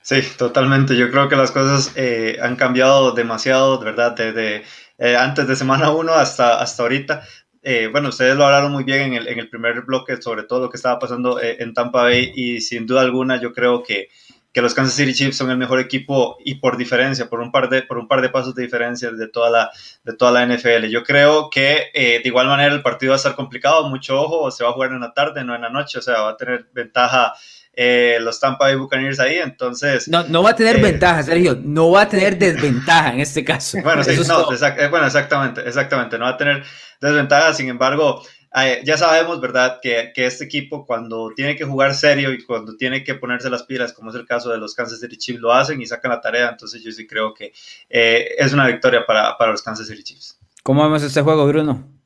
Sí, 0.01 0.23
totalmente. 0.39 0.97
Yo 0.97 1.11
creo 1.11 1.29
que 1.29 1.35
las 1.35 1.51
cosas 1.51 1.93
eh, 1.97 2.39
han 2.41 2.55
cambiado 2.55 3.13
demasiado, 3.13 3.79
de 3.79 3.85
verdad, 3.85 4.15
desde 4.17 4.63
eh, 4.97 5.17
antes 5.17 5.49
de 5.49 5.57
semana 5.57 5.91
1 5.91 6.13
hasta, 6.13 6.61
hasta 6.61 6.83
ahorita. 6.85 7.23
Eh, 7.71 7.87
bueno, 7.89 8.09
ustedes 8.09 8.35
lo 8.35 8.47
hablaron 8.47 8.73
muy 8.73 8.83
bien 8.83 9.03
en 9.03 9.13
el, 9.13 9.29
en 9.29 9.39
el, 9.41 9.51
primer 9.51 9.83
bloque 9.83 10.17
sobre 10.23 10.45
todo 10.45 10.61
lo 10.61 10.71
que 10.71 10.79
estaba 10.79 10.99
pasando 10.99 11.39
eh, 11.39 11.59
en 11.61 11.75
Tampa 11.75 12.05
Bay 12.05 12.33
y 12.35 12.63
sin 12.63 12.87
duda 12.87 13.03
alguna 13.03 13.39
yo 13.43 13.53
creo 13.53 13.83
que, 13.83 14.09
que, 14.55 14.63
los 14.63 14.73
Kansas 14.73 14.95
City 14.95 15.13
Chiefs 15.13 15.37
son 15.37 15.51
el 15.51 15.59
mejor 15.59 15.79
equipo 15.79 16.39
y 16.43 16.55
por 16.55 16.79
diferencia, 16.79 17.29
por 17.29 17.41
un 17.41 17.53
par 17.53 17.69
de, 17.69 17.83
por 17.83 17.99
un 17.99 18.09
par 18.09 18.23
de 18.23 18.31
pasos 18.31 18.55
de 18.55 18.63
diferencia 18.63 19.11
de 19.11 19.29
toda 19.29 19.51
la, 19.51 19.71
de 20.03 20.15
toda 20.15 20.33
la 20.33 20.47
NFL. 20.47 20.87
Yo 20.87 21.05
creo 21.05 21.51
que 21.51 21.91
eh, 21.93 22.21
de 22.23 22.29
igual 22.29 22.47
manera 22.47 22.73
el 22.73 22.81
partido 22.81 23.11
va 23.11 23.17
a 23.17 23.19
estar 23.19 23.35
complicado, 23.35 23.87
mucho 23.91 24.19
ojo, 24.19 24.51
se 24.51 24.65
va 24.65 24.71
a 24.71 24.73
jugar 24.73 24.93
en 24.93 25.01
la 25.01 25.13
tarde, 25.13 25.45
no 25.45 25.55
en 25.55 25.61
la 25.61 25.69
noche, 25.69 25.99
o 25.99 26.03
sea, 26.03 26.23
va 26.23 26.31
a 26.31 26.37
tener 26.39 26.71
ventaja. 26.73 27.35
Los 28.21 28.41
Tampa 28.41 28.67
Bay 28.67 28.77
Buccaneers 28.77 29.21
ahí, 29.21 29.37
entonces... 29.37 30.09
No, 30.09 30.25
no 30.25 30.43
va 30.43 30.51
a 30.51 30.57
tener 30.57 30.81
ventaja, 30.81 31.23
Sergio, 31.23 31.57
no 31.63 31.91
va 31.91 32.03
a 32.03 32.09
tener 32.09 32.37
desventaja 32.39 33.13
en 33.13 33.21
este 33.21 33.45
caso. 33.45 33.79
Bueno, 33.83 34.03
sí, 34.03 34.19
no, 34.27 34.47
bueno, 34.91 35.07
exactamente, 35.07 35.63
exactamente, 35.67 36.19
no 36.19 36.25
va 36.25 36.33
a 36.33 36.37
tener 36.37 36.65
desventajas. 37.01 37.57
Sin 37.57 37.69
embargo, 37.69 38.23
eh, 38.57 38.83
ya 38.85 38.97
sabemos, 38.97 39.41
¿verdad?, 39.41 39.79
que, 39.81 40.11
que, 40.15 40.27
este 40.27 40.45
equipo 40.45 40.87
cuando 40.87 41.31
tiene 41.37 41.55
que 41.55 41.65
jugar 41.65 41.95
serio 41.95 42.33
y 42.33 42.43
cuando 42.43 42.77
tiene 42.77 43.05
que 43.05 43.15
ponerse 43.15 43.51
las 43.51 43.63
pilas, 43.63 43.93
como 43.93 44.11
es 44.11 44.17
el 44.17 44.27
caso 44.27 44.51
de 44.51 44.59
los 44.59 44.75
Kansas 44.75 45.01
City 45.01 45.17
Chiefs, 45.17 45.41
lo 45.41 45.53
hacen 45.53 45.81
y 45.81 45.87
sacan 45.87 46.11
la 46.11 46.21
tarea. 46.21 46.49
Entonces 46.49 46.83
yo 46.83 46.91
sí 46.91 47.07
creo 47.07 47.35
que 47.35 47.53
eh, 47.89 48.35
es 48.39 48.53
una 48.53 48.67
victoria 48.67 49.05
para, 49.07 49.37
para, 49.37 49.53
los 49.53 49.63
Kansas 49.63 49.87
City 49.87 50.03
Chiefs. 50.03 50.39
¿Cómo 50.63 50.83
vemos 50.83 51.03
este 51.03 51.23
juego, 51.23 51.47
Bruno? 51.47 51.98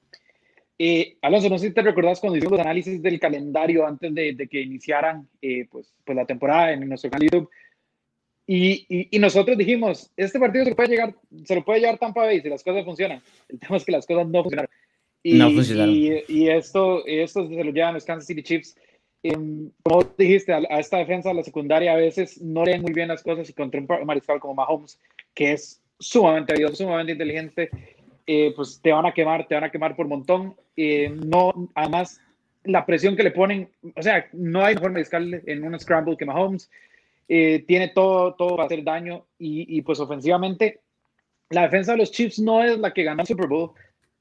Eh, 0.85 1.17
Alonso, 1.23 1.49
no 1.49 1.59
sé 1.59 1.69
si 1.69 1.75
te 1.75 1.81
recordás 1.81 2.19
cuando 2.19 2.37
hicimos 2.37 2.59
los 2.59 2.67
análisis 2.67 3.01
del 3.01 3.21
calendario 3.21 3.87
antes 3.87 4.13
de, 4.13 4.33
de 4.33 4.49
que 4.49 4.61
iniciaran 4.61 5.29
pues, 5.71 5.95
pues 6.05 6.17
la 6.17 6.27
temporada 6.27 6.73
en 6.73 6.89
nuestro 6.89 7.09
canal 7.09 7.29
YouTube. 7.31 7.51
Y, 8.49 8.85
y, 8.89 9.09
y, 9.13 9.19
nosotros 9.21 9.57
dijimos, 9.57 10.11
este 10.17 10.41
partido 10.41 10.65
se, 10.65 10.75
puede 10.75 10.89
llegar, 10.89 11.15
se 11.45 11.55
lo 11.55 11.65
puede 11.65 11.79
llevar 11.79 11.99
Tampa 11.99 12.23
Bay 12.23 12.41
si 12.41 12.49
las 12.49 12.65
cosas 12.65 12.85
funcionan. 12.85 13.23
El 13.49 13.61
tema 13.61 13.77
es 13.77 13.85
que 13.85 13.93
las 13.93 14.05
cosas 14.05 14.27
no 14.27 14.43
funcionaron. 14.43 14.71
Y, 15.23 15.39
y, 16.27 16.49
esto, 16.49 17.07
esto 17.07 17.47
se 17.47 17.63
lo 17.63 17.71
llevan 17.71 17.95
los 17.95 18.05
Kansas 18.05 18.27
City 18.27 18.43
Chiefs. 18.43 18.75
Em, 19.23 19.71
como 19.85 20.03
dijiste, 20.19 20.53
a, 20.53 20.81
esta 20.81 20.99
defensa, 20.99 21.31
a 21.31 21.35
la 21.35 21.45
secundaria, 21.45 21.93
a 21.93 21.97
veces 21.97 22.43
no 22.43 22.65
leen 22.65 22.83
muy 22.83 22.93
bien 22.93 23.07
las 23.07 23.23
cosas 23.23 23.49
y 23.49 23.53
contra 23.53 23.81
un 23.81 23.87
mariscal 24.05 24.41
como 24.41 24.55
Mahomes, 24.55 24.99
que 25.33 25.53
es 25.53 25.81
sumamente 26.01 26.53
habilidoso, 26.53 26.83
sumamente 26.83 27.13
inteligente, 27.13 27.71
eh, 28.27 28.53
pues 28.55 28.81
te 28.83 28.93
van 28.93 29.07
a 29.07 29.13
quemar, 29.13 29.47
te 29.47 29.55
van 29.55 29.65
a 29.65 29.71
quemar 29.71 29.97
por 29.97 30.07
montón. 30.07 30.57
Eh, 30.77 31.15
no, 31.27 31.53
además, 31.75 32.21
la 32.65 32.87
presión 32.87 33.17
que 33.17 33.23
le 33.23 33.31
ponen, 33.31 33.71
o 33.97 34.03
sea, 34.03 34.29
no 34.33 34.65
hay 34.65 34.75
mejor 34.75 34.93
mariscal 34.93 35.43
en 35.47 35.65
un 35.65 35.79
scramble 35.79 36.17
que 36.17 36.27
Mahomes. 36.27 36.71
Eh, 37.29 37.65
tiene 37.67 37.89
todo, 37.89 38.35
todo 38.35 38.57
para 38.57 38.67
hacer 38.67 38.85
daño 38.85 39.25
y, 39.39 39.79
y, 39.79 39.83
pues 39.83 40.01
ofensivamente 40.01 40.81
la 41.51 41.63
defensa 41.63 41.93
de 41.93 41.99
los 41.99 42.11
Chiefs 42.11 42.39
no 42.39 42.63
es 42.63 42.79
la 42.79 42.93
que 42.93 43.05
ganó 43.05 43.23
el 43.23 43.27
Super 43.27 43.47
Bowl, 43.47 43.71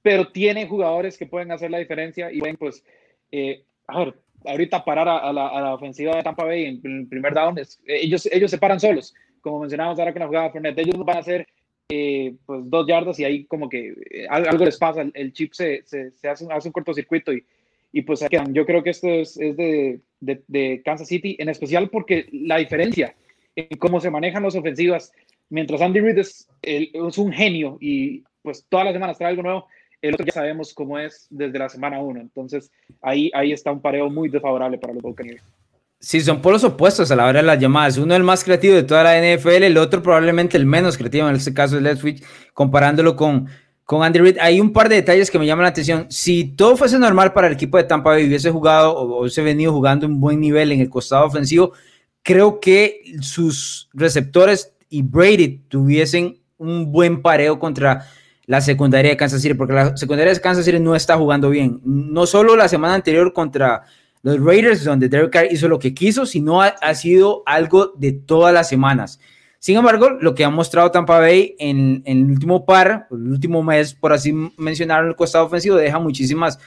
pero 0.01 0.31
tiene 0.31 0.67
jugadores 0.67 1.17
que 1.17 1.25
pueden 1.25 1.51
hacer 1.51 1.71
la 1.71 1.79
diferencia 1.79 2.31
y 2.31 2.39
pueden, 2.39 2.57
pues, 2.57 2.83
eh, 3.31 3.63
a 3.87 3.99
ver, 3.99 4.15
ahorita 4.45 4.83
parar 4.83 5.07
a, 5.07 5.31
la, 5.33 5.47
a, 5.47 5.61
la, 5.61 5.73
ofensiva 5.73 6.15
de 6.15 6.23
Tampa 6.23 6.45
Bay 6.45 6.65
en 6.65 6.81
el 6.83 7.07
primer 7.07 7.33
down, 7.33 7.57
es, 7.57 7.81
ellos, 7.85 8.27
ellos 8.31 8.51
se 8.51 8.57
paran 8.57 8.79
solos, 8.79 9.13
como 9.41 9.59
mencionábamos 9.59 9.99
ahora 9.99 10.13
con 10.13 10.21
la 10.21 10.27
jugada 10.27 10.45
de 10.45 10.51
Fernet, 10.51 10.77
ellos 10.77 10.97
van 11.05 11.17
a 11.17 11.19
hacer 11.19 11.47
eh, 11.91 12.35
pues 12.45 12.61
dos 12.65 12.87
yardas 12.87 13.19
y 13.19 13.25
ahí 13.25 13.43
como 13.45 13.69
que 13.69 13.93
eh, 14.09 14.27
algo 14.29 14.65
les 14.65 14.77
pasa, 14.77 15.05
el, 15.13 15.33
chip 15.33 15.53
se, 15.53 15.83
se, 15.85 16.11
se, 16.11 16.29
hace, 16.29 16.47
hace 16.49 16.69
un 16.69 16.71
cortocircuito 16.71 17.33
y, 17.33 17.43
y 17.91 18.01
pues 18.03 18.25
yo 18.51 18.65
creo 18.65 18.81
que 18.81 18.91
esto 18.91 19.09
es, 19.09 19.37
es 19.37 19.57
de, 19.57 19.99
de, 20.21 20.41
de, 20.47 20.81
Kansas 20.85 21.07
City, 21.07 21.35
en 21.39 21.49
especial 21.49 21.89
porque 21.89 22.27
la 22.31 22.57
diferencia 22.57 23.13
en 23.55 23.77
cómo 23.77 23.99
se 23.99 24.09
manejan 24.09 24.43
las 24.43 24.55
ofensivas, 24.55 25.11
mientras 25.49 25.81
Andy 25.81 25.99
Reid 25.99 26.19
es, 26.19 26.47
es 26.61 27.17
un 27.17 27.33
genio 27.33 27.77
y 27.81 28.23
pues 28.41 28.65
todas 28.69 28.85
las 28.85 28.93
semanas 28.93 29.17
trae 29.17 29.31
algo 29.31 29.43
nuevo, 29.43 29.67
el 30.01 30.13
otro 30.13 30.25
ya 30.25 30.33
sabemos 30.33 30.73
cómo 30.73 30.97
es 30.97 31.27
desde 31.29 31.59
la 31.59 31.69
semana 31.69 31.99
1. 31.99 32.21
Entonces, 32.21 32.71
ahí, 33.01 33.29
ahí 33.33 33.51
está 33.51 33.71
un 33.71 33.81
pareo 33.81 34.09
muy 34.09 34.29
desfavorable 34.29 34.77
para 34.77 34.93
los 34.93 35.03
Buccaneers. 35.03 35.43
Sí, 36.03 36.19
son 36.21 36.41
polos 36.41 36.63
opuestos 36.63 37.11
a 37.11 37.15
la 37.15 37.27
hora 37.27 37.41
de 37.41 37.45
las 37.45 37.59
llamadas. 37.59 37.99
Uno 37.99 38.15
el 38.15 38.23
más 38.23 38.43
creativo 38.43 38.73
de 38.73 38.81
toda 38.81 39.03
la 39.03 39.19
NFL, 39.19 39.63
el 39.63 39.77
otro 39.77 40.01
probablemente 40.01 40.57
el 40.57 40.65
menos 40.65 40.97
creativo, 40.97 41.29
en 41.29 41.35
este 41.35 41.53
caso 41.53 41.77
es 41.77 41.99
Switch, 41.99 42.23
comparándolo 42.55 43.15
con, 43.15 43.47
con 43.85 44.01
Andy 44.01 44.17
Reid. 44.17 44.37
Hay 44.41 44.59
un 44.59 44.73
par 44.73 44.89
de 44.89 44.95
detalles 44.95 45.29
que 45.29 45.37
me 45.37 45.45
llaman 45.45 45.61
la 45.61 45.69
atención. 45.69 46.07
Si 46.09 46.55
todo 46.55 46.75
fuese 46.75 46.97
normal 46.97 47.33
para 47.33 47.45
el 47.45 47.53
equipo 47.53 47.77
de 47.77 47.83
Tampa 47.83 48.09
Bay, 48.09 48.25
hubiese 48.25 48.49
jugado 48.49 48.97
o 48.97 49.21
hubiese 49.21 49.43
venido 49.43 49.71
jugando 49.73 50.07
un 50.07 50.19
buen 50.19 50.39
nivel 50.39 50.71
en 50.71 50.81
el 50.81 50.89
costado 50.89 51.23
ofensivo, 51.23 51.73
creo 52.23 52.59
que 52.59 53.03
sus 53.21 53.87
receptores 53.93 54.73
y 54.89 55.03
Brady 55.03 55.59
tuviesen 55.67 56.39
un 56.57 56.91
buen 56.91 57.21
pareo 57.21 57.59
contra 57.59 58.07
la 58.47 58.59
secundaria 58.59 59.11
de 59.11 59.17
Kansas 59.17 59.43
City, 59.43 59.53
porque 59.53 59.73
la 59.73 59.95
secundaria 59.95 60.33
de 60.33 60.41
Kansas 60.41 60.65
City 60.65 60.79
no 60.79 60.95
está 60.95 61.15
jugando 61.15 61.51
bien. 61.51 61.79
No 61.85 62.25
solo 62.25 62.55
la 62.55 62.67
semana 62.67 62.95
anterior 62.95 63.33
contra 63.33 63.83
los 64.23 64.39
Raiders, 64.39 64.83
donde 64.83 65.09
Derek 65.09 65.31
Carr 65.31 65.47
hizo 65.51 65.67
lo 65.67 65.79
que 65.79 65.93
quiso, 65.93 66.25
sino 66.25 66.61
ha, 66.61 66.95
sido 66.95 67.43
algo 67.45 67.93
de 67.97 68.11
todas 68.11 68.53
las 68.53 68.69
semanas. 68.69 69.19
Sin 69.59 69.77
embargo, 69.77 70.09
lo 70.09 70.33
que 70.33 70.43
ha 70.43 70.49
mostrado 70.49 70.91
Tampa 70.91 71.19
Bay 71.19 71.55
en, 71.59 72.01
en, 72.05 72.25
el 72.25 72.31
último 72.31 72.65
par, 72.65 73.07
el 73.11 73.31
último 73.31 73.61
mes, 73.61 73.93
por 73.93 74.13
así 74.13 74.33
mencionar, 74.57 75.03
en 75.03 75.09
el 75.09 75.15
costado 75.15 75.45
ofensivo, 75.45 75.75
deja 75.75 75.99
muchísimas, 75.99 76.59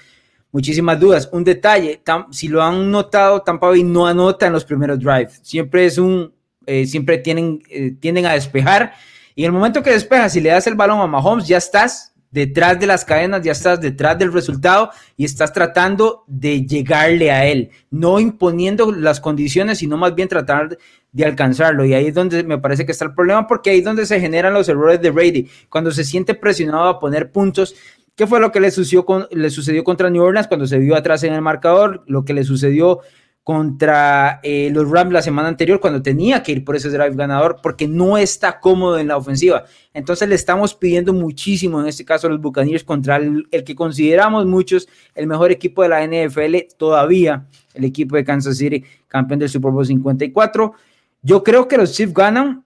muchísimas 0.52 1.00
dudas. 1.00 1.28
Un 1.32 1.44
detalle, 1.44 2.00
si 2.30 2.48
lo 2.48 2.62
han 2.62 2.90
notado, 2.90 3.42
Tampa 3.42 3.68
Bay 3.68 3.82
no 3.82 4.06
anota 4.06 4.46
en 4.46 4.52
los 4.52 4.64
primeros 4.64 4.98
drives. 5.00 5.40
Siempre 5.42 5.86
es 5.86 5.98
un, 5.98 6.32
eh, 6.66 6.86
siempre 6.86 7.18
tienen, 7.18 7.62
eh, 7.68 7.96
tienden 8.00 8.26
a 8.26 8.34
despejar 8.34 8.94
y 9.34 9.42
en 9.42 9.46
el 9.46 9.52
momento 9.52 9.82
que 9.82 9.90
despejas, 9.90 10.32
si 10.32 10.40
le 10.40 10.50
das 10.50 10.66
el 10.66 10.74
balón 10.74 11.00
a 11.00 11.06
Mahomes, 11.06 11.48
ya 11.48 11.56
estás 11.56 12.13
detrás 12.34 12.80
de 12.80 12.88
las 12.88 13.04
cadenas, 13.04 13.42
ya 13.42 13.52
estás 13.52 13.80
detrás 13.80 14.18
del 14.18 14.32
resultado 14.32 14.90
y 15.16 15.24
estás 15.24 15.52
tratando 15.52 16.24
de 16.26 16.66
llegarle 16.66 17.30
a 17.30 17.46
él, 17.46 17.70
no 17.92 18.18
imponiendo 18.18 18.90
las 18.90 19.20
condiciones, 19.20 19.78
sino 19.78 19.96
más 19.96 20.16
bien 20.16 20.26
tratar 20.26 20.76
de 21.12 21.24
alcanzarlo. 21.24 21.84
Y 21.84 21.94
ahí 21.94 22.08
es 22.08 22.14
donde 22.14 22.42
me 22.42 22.58
parece 22.58 22.84
que 22.84 22.90
está 22.90 23.04
el 23.04 23.14
problema, 23.14 23.46
porque 23.46 23.70
ahí 23.70 23.78
es 23.78 23.84
donde 23.84 24.04
se 24.04 24.18
generan 24.18 24.52
los 24.52 24.68
errores 24.68 25.00
de 25.00 25.10
Brady, 25.10 25.48
cuando 25.68 25.92
se 25.92 26.02
siente 26.02 26.34
presionado 26.34 26.88
a 26.88 26.98
poner 26.98 27.30
puntos. 27.30 27.76
¿Qué 28.16 28.26
fue 28.26 28.40
lo 28.40 28.50
que 28.50 28.58
le 28.58 28.72
sucedió, 28.72 29.06
con, 29.06 29.28
le 29.30 29.50
sucedió 29.50 29.84
contra 29.84 30.10
New 30.10 30.22
Orleans 30.22 30.48
cuando 30.48 30.66
se 30.66 30.78
vio 30.78 30.96
atrás 30.96 31.22
en 31.22 31.34
el 31.34 31.40
marcador? 31.40 32.02
Lo 32.08 32.24
que 32.24 32.34
le 32.34 32.42
sucedió 32.42 32.98
contra 33.44 34.40
eh, 34.42 34.70
los 34.72 34.90
Rams 34.90 35.12
la 35.12 35.20
semana 35.20 35.48
anterior 35.48 35.78
cuando 35.78 36.00
tenía 36.00 36.42
que 36.42 36.52
ir 36.52 36.64
por 36.64 36.76
ese 36.76 36.88
drive 36.88 37.14
ganador 37.14 37.58
porque 37.62 37.86
no 37.86 38.16
está 38.16 38.58
cómodo 38.58 38.98
en 38.98 39.06
la 39.06 39.18
ofensiva. 39.18 39.64
Entonces 39.92 40.26
le 40.30 40.34
estamos 40.34 40.74
pidiendo 40.74 41.12
muchísimo, 41.12 41.78
en 41.78 41.86
este 41.86 42.06
caso 42.06 42.26
a 42.26 42.30
los 42.30 42.40
Buccaneers, 42.40 42.84
contra 42.84 43.16
el, 43.16 43.46
que 43.50 43.74
consideramos 43.74 44.46
muchos 44.46 44.88
el 45.14 45.26
mejor 45.26 45.52
equipo 45.52 45.82
de 45.82 45.90
la 45.90 46.06
NFL 46.06 46.74
todavía, 46.78 47.46
el 47.74 47.84
equipo 47.84 48.16
de 48.16 48.24
Kansas 48.24 48.56
City, 48.56 48.82
campeón 49.08 49.40
del 49.40 49.50
Super 49.50 49.70
Bowl 49.70 49.84
54. 49.84 50.72
Yo 51.20 51.44
creo 51.44 51.68
que 51.68 51.76
los 51.76 51.92
Chiefs 51.92 52.14
ganan 52.14 52.64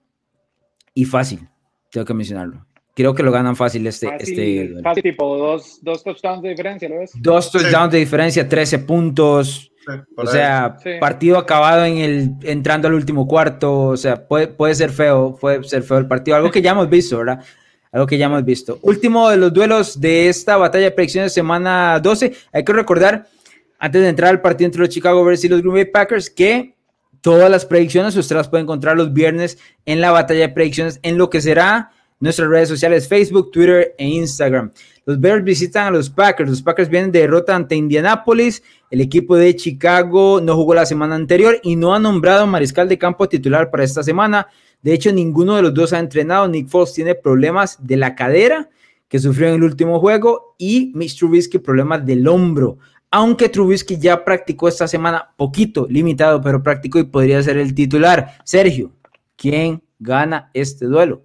y 0.93 1.03
fácil, 1.03 1.45
tengo 1.91 2.05
que 2.05 2.13
mencionarlo. 2.13 2.65
Creo 2.99 3.15
que 3.15 3.23
lo 3.23 3.31
ganan 3.31 3.55
fácil 3.55 3.87
este. 3.87 4.07
Fácil, 4.07 4.39
este, 4.39 4.81
fácil 4.81 5.03
tipo 5.03 5.37
dos, 5.37 5.79
dos 5.81 6.03
touchdowns 6.03 6.41
de 6.41 6.49
diferencia, 6.49 6.89
¿lo 6.89 6.99
ves? 6.99 7.11
Dos 7.15 7.49
touchdowns 7.49 7.93
de 7.93 7.97
diferencia, 7.97 8.49
13 8.49 8.79
puntos 8.79 9.71
o 10.17 10.27
sea, 10.27 10.75
partido 10.99 11.37
acabado 11.37 11.85
en 11.85 11.97
el 11.99 12.31
entrando 12.43 12.89
al 12.89 12.93
último 12.95 13.25
cuarto, 13.25 13.83
o 13.83 13.95
sea, 13.95 14.27
puede, 14.27 14.49
puede 14.49 14.75
ser 14.75 14.89
feo, 14.89 15.37
puede 15.39 15.63
ser 15.63 15.81
feo 15.83 15.97
el 15.97 16.07
partido, 16.07 16.35
algo 16.35 16.51
que 16.51 16.61
ya 16.61 16.71
hemos 16.71 16.89
visto, 16.89 17.17
¿verdad? 17.19 17.39
Algo 17.93 18.05
que 18.05 18.17
ya 18.17 18.25
hemos 18.25 18.43
visto. 18.43 18.79
Último 18.81 19.29
de 19.29 19.37
los 19.37 19.53
duelos 19.53 20.01
de 20.01 20.27
esta 20.27 20.57
batalla 20.57 20.83
de 20.83 20.91
predicciones 20.91 21.31
semana 21.31 22.01
12, 22.01 22.33
hay 22.51 22.65
que 22.65 22.73
recordar, 22.73 23.27
antes 23.79 24.01
de 24.01 24.09
entrar 24.09 24.29
al 24.31 24.41
partido 24.41 24.65
entre 24.65 24.81
los 24.81 24.89
Chicago 24.89 25.23
Bears 25.23 25.45
y 25.45 25.47
los 25.47 25.61
Green 25.61 25.73
Bay 25.73 25.85
Packers, 25.85 26.29
que 26.29 26.75
todas 27.21 27.49
las 27.49 27.65
predicciones 27.65 28.17
ustedes 28.17 28.37
las 28.37 28.49
pueden 28.49 28.65
encontrar 28.65 28.97
los 28.97 29.13
viernes 29.13 29.57
en 29.85 30.01
la 30.01 30.11
batalla 30.11 30.41
de 30.41 30.49
predicciones 30.49 30.99
en 31.01 31.17
lo 31.17 31.29
que 31.29 31.39
será 31.39 31.91
nuestras 32.19 32.49
redes 32.49 32.69
sociales 32.69 33.07
Facebook, 33.07 33.51
Twitter 33.51 33.95
e 33.97 34.07
Instagram. 34.07 34.71
Los 35.05 35.19
Bears 35.19 35.43
visitan 35.43 35.87
a 35.87 35.91
los 35.91 36.09
Packers. 36.09 36.49
Los 36.49 36.61
Packers 36.61 36.89
vienen 36.89 37.11
de 37.11 37.21
derrota 37.21 37.55
ante 37.55 37.75
Indianapolis. 37.75 38.61
El 38.91 39.01
equipo 39.01 39.35
de 39.35 39.55
Chicago 39.55 40.41
no 40.41 40.55
jugó 40.55 40.73
la 40.73 40.85
semana 40.85 41.15
anterior 41.15 41.59
y 41.63 41.75
no 41.75 41.93
ha 41.93 41.99
nombrado 41.99 42.45
mariscal 42.45 42.89
de 42.89 42.97
campo 42.97 43.27
titular 43.27 43.71
para 43.71 43.83
esta 43.83 44.03
semana. 44.03 44.47
De 44.81 44.93
hecho, 44.93 45.11
ninguno 45.11 45.55
de 45.55 45.61
los 45.61 45.73
dos 45.73 45.93
ha 45.93 45.99
entrenado. 45.99 46.47
Nick 46.47 46.67
Foles 46.67 46.93
tiene 46.93 47.15
problemas 47.15 47.77
de 47.85 47.97
la 47.97 48.15
cadera 48.15 48.69
que 49.07 49.19
sufrió 49.19 49.47
en 49.47 49.55
el 49.55 49.63
último 49.63 49.99
juego 49.99 50.55
y 50.57 50.91
Mitch 50.93 51.17
Trubisky 51.17 51.57
problemas 51.57 52.05
del 52.05 52.27
hombro. 52.27 52.77
Aunque 53.11 53.49
Trubisky 53.49 53.97
ya 53.97 54.23
practicó 54.23 54.67
esta 54.67 54.87
semana, 54.87 55.31
poquito, 55.35 55.87
limitado, 55.89 56.41
pero 56.41 56.61
practicó 56.61 56.99
y 56.99 57.05
podría 57.05 57.41
ser 57.41 57.57
el 57.57 57.73
titular. 57.73 58.37
Sergio, 58.43 58.91
¿quién 59.35 59.81
gana 59.97 60.51
este 60.53 60.85
duelo? 60.85 61.23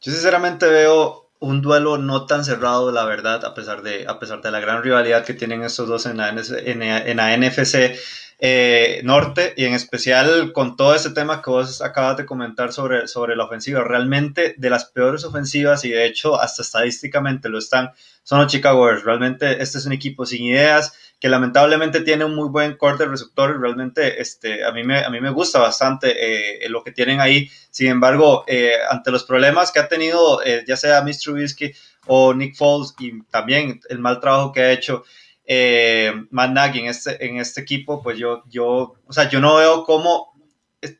Yo 0.00 0.12
sinceramente 0.12 0.66
veo 0.66 1.30
un 1.40 1.62
duelo 1.62 1.98
no 1.98 2.26
tan 2.26 2.44
cerrado, 2.44 2.90
la 2.92 3.04
verdad, 3.04 3.44
a 3.44 3.54
pesar 3.54 3.82
de, 3.82 4.06
a 4.08 4.18
pesar 4.18 4.42
de 4.42 4.50
la 4.50 4.60
gran 4.60 4.82
rivalidad 4.82 5.24
que 5.24 5.34
tienen 5.34 5.62
estos 5.62 5.88
dos 5.88 6.06
en 6.06 6.16
la, 6.16 6.28
en 6.30 7.16
la 7.16 7.36
NFC 7.36 7.96
eh, 8.40 9.00
Norte 9.02 9.54
y 9.56 9.64
en 9.64 9.74
especial 9.74 10.52
con 10.52 10.76
todo 10.76 10.94
ese 10.94 11.10
tema 11.10 11.42
que 11.42 11.50
vos 11.50 11.82
acabas 11.82 12.16
de 12.16 12.26
comentar 12.26 12.72
sobre, 12.72 13.08
sobre 13.08 13.34
la 13.34 13.44
ofensiva. 13.44 13.82
Realmente 13.82 14.54
de 14.56 14.70
las 14.70 14.84
peores 14.84 15.24
ofensivas 15.24 15.84
y 15.84 15.90
de 15.90 16.06
hecho 16.06 16.40
hasta 16.40 16.62
estadísticamente 16.62 17.48
lo 17.48 17.58
están, 17.58 17.90
son 18.22 18.40
los 18.40 18.52
Chicago 18.52 18.84
Bears. 18.84 19.04
Realmente 19.04 19.60
este 19.60 19.78
es 19.78 19.86
un 19.86 19.92
equipo 19.92 20.24
sin 20.24 20.44
ideas 20.44 20.92
que 21.20 21.28
lamentablemente 21.28 22.00
tiene 22.02 22.24
un 22.24 22.34
muy 22.34 22.48
buen 22.48 22.76
corte 22.76 23.04
de 23.04 23.10
receptores. 23.10 23.60
Realmente 23.60 24.20
este, 24.20 24.64
a, 24.64 24.72
mí 24.72 24.84
me, 24.84 25.04
a 25.04 25.10
mí 25.10 25.20
me 25.20 25.30
gusta 25.30 25.58
bastante 25.58 26.64
eh, 26.64 26.68
lo 26.68 26.84
que 26.84 26.92
tienen 26.92 27.20
ahí. 27.20 27.50
Sin 27.70 27.88
embargo, 27.88 28.44
eh, 28.46 28.74
ante 28.90 29.10
los 29.10 29.24
problemas 29.24 29.72
que 29.72 29.80
ha 29.80 29.88
tenido 29.88 30.40
ya 30.66 30.76
sea 30.76 31.02
Mr. 31.02 31.16
Trubisky 31.22 31.72
o 32.06 32.34
Nick 32.34 32.56
Foles 32.56 32.94
y 32.98 33.22
también 33.24 33.80
el 33.88 33.98
mal 33.98 34.20
trabajo 34.20 34.52
que 34.52 34.60
ha 34.60 34.72
hecho 34.72 35.04
eh, 35.50 36.12
Matt 36.30 36.50
Nagy 36.50 36.80
en 36.80 36.86
este, 36.86 37.26
en 37.26 37.38
este 37.38 37.62
equipo, 37.62 38.02
pues 38.02 38.18
yo, 38.18 38.42
yo, 38.50 38.94
o 39.06 39.12
sea, 39.12 39.30
yo 39.30 39.40
no 39.40 39.56
veo 39.56 39.82
cómo 39.84 40.34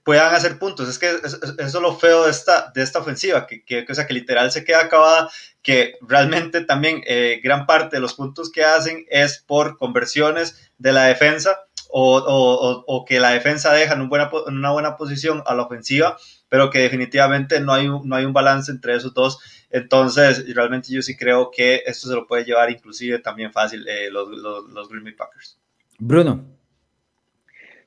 puedan 0.05 0.35
hacer 0.35 0.59
puntos. 0.59 0.89
Es 0.89 0.99
que 0.99 1.09
eso 1.09 1.39
es 1.57 1.75
lo 1.75 1.97
feo 1.97 2.25
de 2.25 2.31
esta, 2.31 2.71
de 2.75 2.83
esta 2.83 2.99
ofensiva, 2.99 3.47
que, 3.47 3.65
que, 3.65 3.87
o 3.89 3.95
sea, 3.95 4.07
que 4.07 4.15
literal 4.15 4.51
se 4.51 4.65
queda 4.65 4.83
acabada, 4.83 5.31
que 5.63 5.95
realmente 6.01 6.63
también 6.63 7.03
eh, 7.07 7.41
gran 7.43 7.67
parte 7.67 7.97
de 7.97 8.01
los 8.01 8.15
puntos 8.15 8.51
que 8.51 8.65
hacen 8.65 9.07
es 9.09 9.39
por 9.39 9.77
conversiones 9.77 10.71
de 10.79 10.93
la 10.93 11.05
defensa 11.05 11.61
o, 11.91 12.85
o, 12.87 13.05
que 13.07 13.19
la 13.19 13.31
defensa 13.31 13.73
deja 13.73 13.95
en, 13.95 14.11
buena, 14.11 14.31
en 14.47 14.59
una 14.59 14.73
buena 14.73 14.97
posición 14.99 15.43
a 15.47 15.55
la 15.55 15.63
ofensiva, 15.63 16.19
pero 16.51 16.69
que 16.71 16.81
definitivamente 16.81 17.61
no 17.61 17.73
hay, 17.73 17.89
no 17.89 18.15
hay 18.15 18.27
un 18.27 18.35
balance 18.35 18.71
entre 18.71 18.95
esos 18.95 19.15
dos 19.15 19.39
entonces, 19.71 20.45
realmente 20.55 20.93
yo 20.93 21.03
sí 21.03 21.17
creo 21.17 21.51
que 21.51 21.83
esto 21.85 22.09
se 22.09 22.15
lo 22.15 22.27
puede 22.27 22.45
llevar 22.45 22.71
inclusive 22.71 23.19
también 23.19 23.53
fácil 23.53 23.87
eh, 23.87 24.11
los, 24.11 24.29
los, 24.29 24.89
Green 24.89 25.05
Bay 25.05 25.13
Packers. 25.13 25.59
Bruno. 25.99 26.58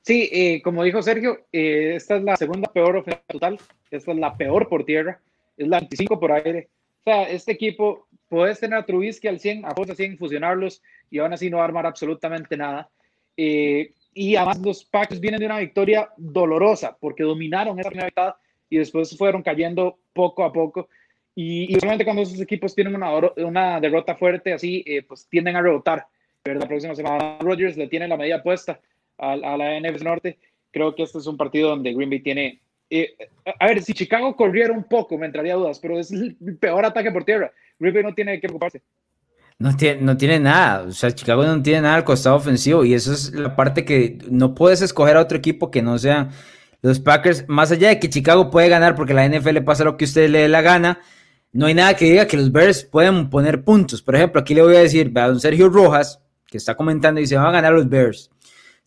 Sí, 0.02 0.30
eh, 0.32 0.62
como 0.64 0.84
dijo 0.84 1.02
Sergio, 1.02 1.45
eh, 1.52 1.93
esta 1.95 2.18
es 2.18 2.24
la 2.24 2.36
segunda 2.36 2.72
peor 2.72 2.97
ofensiva 2.97 3.24
total, 3.28 3.60
esta 3.91 4.12
es 4.12 4.18
la 4.18 4.36
peor 4.36 4.68
por 4.68 4.84
tierra, 4.84 5.22
es 5.58 5.68
la 5.68 5.80
25 5.80 6.20
por 6.20 6.32
aire. 6.32 6.70
O 7.02 7.04
sea, 7.04 7.30
este 7.30 7.52
equipo, 7.52 8.08
puedes 8.28 8.60
tener 8.60 8.80
a 8.80 8.86
Trubisky 8.86 9.28
al 9.28 9.39
100, 9.39 9.66
a 9.66 9.76
Fosa 9.76 9.95
100, 9.95 10.18
fusionarlos 10.18 10.82
y 11.10 11.20
aún 11.20 11.34
así 11.34 11.49
no 11.49 11.62
armar 11.62 11.86
absolutamente 11.86 12.58
nada. 12.58 12.89
y 13.36 14.36
además 14.36 14.60
los 14.60 14.84
Packers 14.86 15.22
vienen 15.22 15.39
de 15.39 15.45
una 15.45 15.60
victoria 15.60 16.10
dolorosa 16.18 16.97
porque 16.99 17.24
dominaron 17.24 17.80
esa 17.80 17.89
primera 17.89 18.08
mitad 18.08 18.36
y 18.70 18.78
después 18.78 19.16
fueron 19.18 19.43
cayendo 19.43 19.99
poco 20.14 20.43
a 20.43 20.52
poco. 20.52 20.89
Y, 21.36 21.76
y 21.76 22.04
cuando 22.04 22.24
esos 22.24 22.41
equipos 22.41 22.74
tienen 22.74 22.95
una, 22.95 23.12
una 23.38 23.80
derrota 23.80 24.16
fuerte 24.16 24.54
así, 24.54 24.84
eh, 24.86 25.04
pues 25.04 25.28
tienden 25.28 25.56
a 25.56 25.62
rebotar. 25.62 26.08
Pero 26.43 26.60
la 26.60 26.68
próxima 26.68 26.95
semana 26.95 27.38
Rodgers 27.39 27.78
le 27.78 27.88
tiene 27.88 28.08
la 28.08 28.18
medida 28.18 28.41
puesta 28.41 28.80
a, 29.22 29.58
la 29.58 29.80
NFC 29.80 30.04
Norte. 30.04 30.38
Creo 30.72 30.96
que 30.96 31.04
este 31.04 31.20
es 31.20 31.28
un 31.28 31.38
partido 31.38 31.70
donde 31.70 31.94
Green 31.94 32.10
Bay 32.10 32.20
tiene... 32.20 32.62
Eh, 32.90 33.16
a 33.60 33.68
ver, 33.68 33.82
si 33.82 33.94
Chicago 33.94 34.36
corriera 34.36 34.74
un 34.74 34.84
poco, 34.84 35.18
me 35.18 35.26
entraría 35.26 35.56
dudas, 35.56 35.80
pero 35.80 35.98
es 35.98 36.12
el 36.12 36.36
peor 36.60 36.86
ataque 36.86 37.12
por 37.12 37.24
tierra. 37.24 37.52
Green 37.80 37.94
Bay 37.94 38.04
no 38.04 38.14
tiene 38.14 38.36
que 38.36 38.48
preocuparse. 38.48 38.82
No 39.60 39.78
tiene, 39.78 40.02
no 40.02 40.18
tiene 40.18 40.40
nada, 40.40 40.88
o 40.88 40.92
sea, 40.92 41.12
Chicago 41.12 41.46
no 41.46 41.62
tiene 41.62 41.82
nada 41.82 41.94
al 41.94 42.04
costado 42.04 42.36
ofensivo 42.36 42.84
y 42.84 42.96
eso 42.96 43.14
es 43.14 43.32
la 43.32 43.56
parte 43.56 43.86
que 43.86 44.18
no 44.28 44.56
puedes 44.56 44.82
escoger 44.82 45.18
a 45.18 45.22
otro 45.22 45.38
equipo 45.38 45.70
que 45.70 45.84
no 45.84 46.00
sea 46.00 46.32
los 46.82 47.00
Packers, 47.00 47.48
más 47.48 47.72
allá 47.72 47.90
de 47.90 48.00
que 48.00 48.10
Chicago 48.10 48.50
puede 48.50 48.70
ganar 48.70 48.96
porque 48.96 49.14
la 49.14 49.28
NFL 49.30 49.60
pasa 49.60 49.84
lo 49.84 49.98
que 49.98 50.06
usted 50.06 50.32
le 50.32 50.40
dé 50.40 50.48
la 50.48 50.62
gana, 50.62 51.00
no 51.54 51.68
hay 51.68 51.76
nada 51.76 51.96
que 51.96 52.06
diga 52.06 52.28
que 52.28 52.38
los 52.38 52.52
Bears 52.52 52.84
pueden 52.86 53.30
poner 53.30 53.64
puntos. 53.64 54.02
Por 54.02 54.16
ejemplo, 54.16 54.42
aquí 54.42 54.56
le 54.56 54.64
voy 54.64 54.76
a 54.76 54.80
decir 54.80 55.12
a 55.16 55.28
don 55.28 55.40
Sergio 55.40 55.70
Rojas, 55.70 56.20
que 56.48 56.58
está 56.58 56.76
comentando 56.76 57.20
y 57.20 57.24
dice, 57.24 57.36
van 57.36 57.48
a 57.48 57.52
ganar 57.52 57.74
los 57.74 57.88
Bears. 57.88 58.31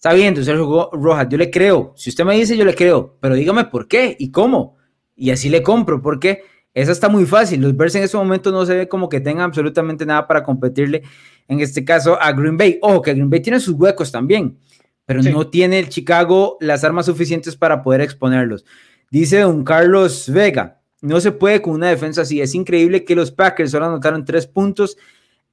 Está 0.04 0.12
bien, 0.12 0.34
don 0.34 0.44
Sergio 0.44 0.90
Rojas, 0.92 1.28
yo 1.30 1.38
le 1.38 1.50
creo. 1.50 1.94
Si 1.96 2.10
usted 2.10 2.26
me 2.26 2.36
dice, 2.36 2.58
yo 2.58 2.66
le 2.66 2.74
creo, 2.74 3.16
pero 3.20 3.34
dígame 3.34 3.64
por 3.64 3.88
qué 3.88 4.14
y 4.18 4.30
cómo. 4.30 4.76
Y 5.16 5.30
así 5.30 5.48
le 5.48 5.62
compro, 5.62 6.02
porque 6.02 6.42
esa 6.74 6.92
está 6.92 7.08
muy 7.08 7.24
fácil. 7.24 7.62
Los 7.62 7.74
Bears 7.74 7.94
en 7.94 8.02
este 8.02 8.18
momento 8.18 8.52
no 8.52 8.66
se 8.66 8.76
ve 8.76 8.86
como 8.86 9.08
que 9.08 9.20
tengan 9.22 9.46
absolutamente 9.46 10.04
nada 10.04 10.26
para 10.26 10.42
competirle, 10.42 11.04
en 11.48 11.60
este 11.60 11.86
caso, 11.86 12.20
a 12.20 12.32
Green 12.32 12.58
Bay. 12.58 12.78
Ojo, 12.82 13.00
que 13.00 13.14
Green 13.14 13.30
Bay 13.30 13.40
tiene 13.40 13.58
sus 13.58 13.76
huecos 13.76 14.12
también, 14.12 14.58
pero 15.06 15.22
no 15.22 15.46
tiene 15.48 15.78
el 15.78 15.88
Chicago 15.88 16.58
las 16.60 16.84
armas 16.84 17.06
suficientes 17.06 17.56
para 17.56 17.82
poder 17.82 18.02
exponerlos. 18.02 18.66
Dice 19.10 19.38
don 19.38 19.64
Carlos 19.64 20.28
Vega, 20.30 20.82
no 21.00 21.18
se 21.18 21.32
puede 21.32 21.62
con 21.62 21.72
una 21.72 21.88
defensa 21.88 22.20
así. 22.20 22.42
Es 22.42 22.54
increíble 22.54 23.06
que 23.06 23.14
los 23.14 23.30
Packers 23.30 23.70
solo 23.70 23.86
anotaron 23.86 24.26
tres 24.26 24.46
puntos 24.46 24.98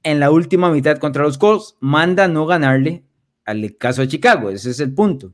en 0.02 0.20
la 0.20 0.30
última 0.30 0.70
mitad 0.70 0.98
contra 0.98 1.22
los 1.22 1.38
Colts. 1.38 1.78
Manda 1.80 2.28
no 2.28 2.44
ganarle 2.44 3.02
al 3.44 3.76
caso 3.78 4.02
de 4.02 4.08
Chicago. 4.08 4.50
Ese 4.50 4.70
es 4.70 4.80
el 4.80 4.94
punto. 4.94 5.32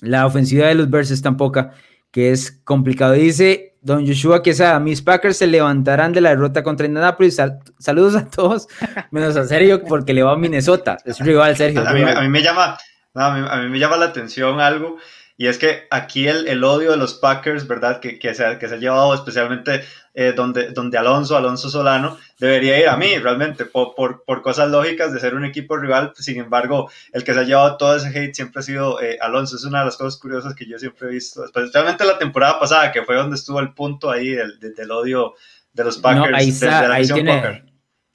La 0.00 0.26
ofensiva 0.26 0.66
de 0.66 0.74
los 0.74 0.90
Bears 0.90 1.10
es 1.10 1.22
tan 1.22 1.36
poca 1.36 1.72
que 2.10 2.30
es 2.30 2.50
complicado. 2.64 3.12
Dice 3.12 3.76
Don 3.80 4.06
Joshua 4.06 4.42
Quesada, 4.42 4.80
mis 4.80 5.02
Packers 5.02 5.36
se 5.36 5.46
levantarán 5.46 6.12
de 6.12 6.20
la 6.20 6.30
derrota 6.30 6.62
contra 6.62 6.86
Indianapolis. 6.86 7.40
saludos 7.78 8.16
a 8.16 8.28
todos, 8.28 8.68
menos 9.10 9.36
a 9.36 9.44
Sergio, 9.44 9.82
porque 9.84 10.12
le 10.12 10.22
va 10.22 10.32
a 10.32 10.36
Minnesota. 10.36 10.98
Es 11.04 11.18
rival, 11.20 11.56
Sergio. 11.56 11.86
A 11.86 11.92
mí, 11.92 12.28
me 12.28 12.42
llama, 12.42 12.76
a 13.14 13.60
mí 13.62 13.68
me 13.68 13.78
llama 13.78 13.96
la 13.96 14.06
atención 14.06 14.60
algo 14.60 14.98
y 15.38 15.48
es 15.48 15.58
que 15.58 15.86
aquí 15.90 16.28
el, 16.28 16.48
el 16.48 16.64
odio 16.64 16.92
de 16.92 16.96
los 16.96 17.14
Packers, 17.14 17.66
¿verdad? 17.66 18.00
Que, 18.00 18.18
que, 18.18 18.34
se, 18.34 18.44
ha, 18.44 18.58
que 18.58 18.68
se 18.68 18.74
ha 18.74 18.78
llevado 18.78 19.14
especialmente 19.14 19.84
eh, 20.14 20.32
donde, 20.34 20.70
donde 20.70 20.96
Alonso, 20.96 21.36
Alonso 21.36 21.68
Solano, 21.68 22.16
debería 22.38 22.80
ir 22.80 22.88
a 22.88 22.96
mí, 22.96 23.18
realmente, 23.18 23.66
por, 23.66 23.94
por, 23.94 24.24
por, 24.24 24.40
cosas 24.40 24.70
lógicas 24.70 25.12
de 25.12 25.20
ser 25.20 25.34
un 25.34 25.44
equipo 25.44 25.76
rival. 25.76 26.14
Sin 26.16 26.38
embargo, 26.38 26.90
el 27.12 27.22
que 27.22 27.34
se 27.34 27.40
ha 27.40 27.42
llevado 27.42 27.76
todo 27.76 27.96
ese 27.96 28.08
hate 28.08 28.34
siempre 28.34 28.60
ha 28.60 28.62
sido 28.62 29.02
eh, 29.02 29.18
Alonso. 29.20 29.56
Es 29.56 29.64
una 29.64 29.80
de 29.80 29.84
las 29.84 29.98
cosas 29.98 30.18
curiosas 30.18 30.54
que 30.54 30.66
yo 30.66 30.78
siempre 30.78 31.08
he 31.08 31.10
visto, 31.12 31.44
especialmente 31.44 32.06
la 32.06 32.18
temporada 32.18 32.58
pasada, 32.58 32.90
que 32.90 33.02
fue 33.02 33.16
donde 33.16 33.36
estuvo 33.36 33.60
el 33.60 33.74
punto 33.74 34.10
ahí 34.10 34.30
del, 34.30 34.58
del, 34.58 34.90
odio 34.90 35.34
de 35.74 35.84
los 35.84 35.98
Packers. 35.98 36.34
ahí 36.34 36.48
está, 36.48 36.90
ahí 36.90 37.06
tiene, 37.06 37.62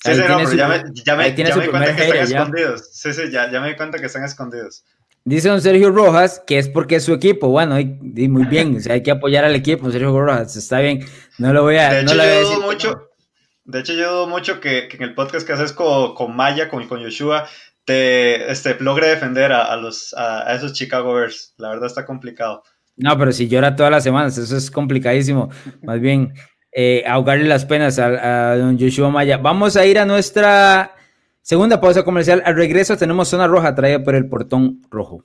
Sí, 0.03 0.15
sí, 0.15 0.21
no, 0.27 0.37
pero 0.37 0.53
ya 0.53 0.67
me, 0.67 0.81
ya 0.95 1.15
me, 1.15 1.35
ya 1.35 1.55
me 1.55 1.65
di 1.65 1.69
cuenta 1.69 1.95
que 1.95 2.01
están 2.01 2.17
escondidos. 2.17 2.89
Sí, 2.91 3.13
sí, 3.13 3.21
ya, 3.29 3.51
ya 3.51 3.61
me 3.61 3.69
di 3.69 3.75
cuenta 3.75 3.99
que 3.99 4.07
están 4.07 4.23
escondidos. 4.23 4.83
Dice 5.23 5.49
don 5.49 5.61
Sergio 5.61 5.91
Rojas 5.91 6.41
que 6.45 6.57
es 6.57 6.67
porque 6.67 6.95
es 6.95 7.05
su 7.05 7.13
equipo. 7.13 7.49
Bueno, 7.49 7.79
y, 7.79 7.85
muy 8.27 8.45
bien, 8.45 8.79
hay 8.89 9.03
que 9.03 9.11
apoyar 9.11 9.45
al 9.45 9.55
equipo, 9.55 9.91
Sergio 9.91 10.19
Rojas, 10.19 10.55
está 10.55 10.79
bien. 10.79 11.05
No 11.37 11.53
lo 11.53 11.63
voy 11.63 11.77
a, 11.77 11.93
de 11.93 12.01
hecho, 12.01 12.15
no 12.15 12.23
yo 12.23 12.41
dudo 12.41 12.61
mucho, 12.61 13.09
de 13.63 13.79
hecho, 13.79 13.93
yo 13.93 14.11
dudo 14.11 14.27
mucho 14.27 14.59
que, 14.59 14.87
que, 14.87 14.97
en 14.97 15.03
el 15.03 15.13
podcast 15.13 15.45
que 15.45 15.53
haces 15.53 15.73
con, 15.73 16.15
con 16.15 16.35
Maya, 16.35 16.69
con, 16.69 16.87
con 16.87 16.99
Yoshua, 16.99 17.47
te 17.85 18.51
este, 18.51 18.77
logre 18.79 19.09
defender 19.09 19.51
a, 19.51 19.75
los, 19.75 20.13
a, 20.17 20.53
esos 20.55 20.73
Chicago 20.73 21.13
Bears. 21.13 21.53
La 21.57 21.69
verdad 21.69 21.85
está 21.85 22.05
complicado. 22.05 22.63
No, 22.97 23.17
pero 23.17 23.31
si 23.31 23.47
llora 23.47 23.75
todas 23.75 23.91
las 23.91 24.03
semanas, 24.03 24.37
eso 24.37 24.57
es 24.57 24.71
complicadísimo. 24.71 25.49
Más 25.83 25.99
bien, 25.99 26.33
eh, 26.71 27.03
ahogarle 27.07 27.45
las 27.45 27.65
penas 27.65 27.99
a, 27.99 28.51
a, 28.51 28.57
don 28.57 28.79
Joshua 28.79 29.09
Maya. 29.09 29.37
Vamos 29.37 29.77
a 29.77 29.85
ir 29.85 29.99
a 29.99 30.05
nuestra 30.05 30.95
segunda 31.41 31.81
pausa 31.81 32.03
comercial. 32.03 32.41
Al 32.45 32.55
regreso 32.55 32.97
tenemos 32.97 33.27
zona 33.27 33.47
roja 33.47 33.75
traída 33.75 34.03
por 34.03 34.15
el 34.15 34.27
portón 34.27 34.81
rojo. 34.89 35.23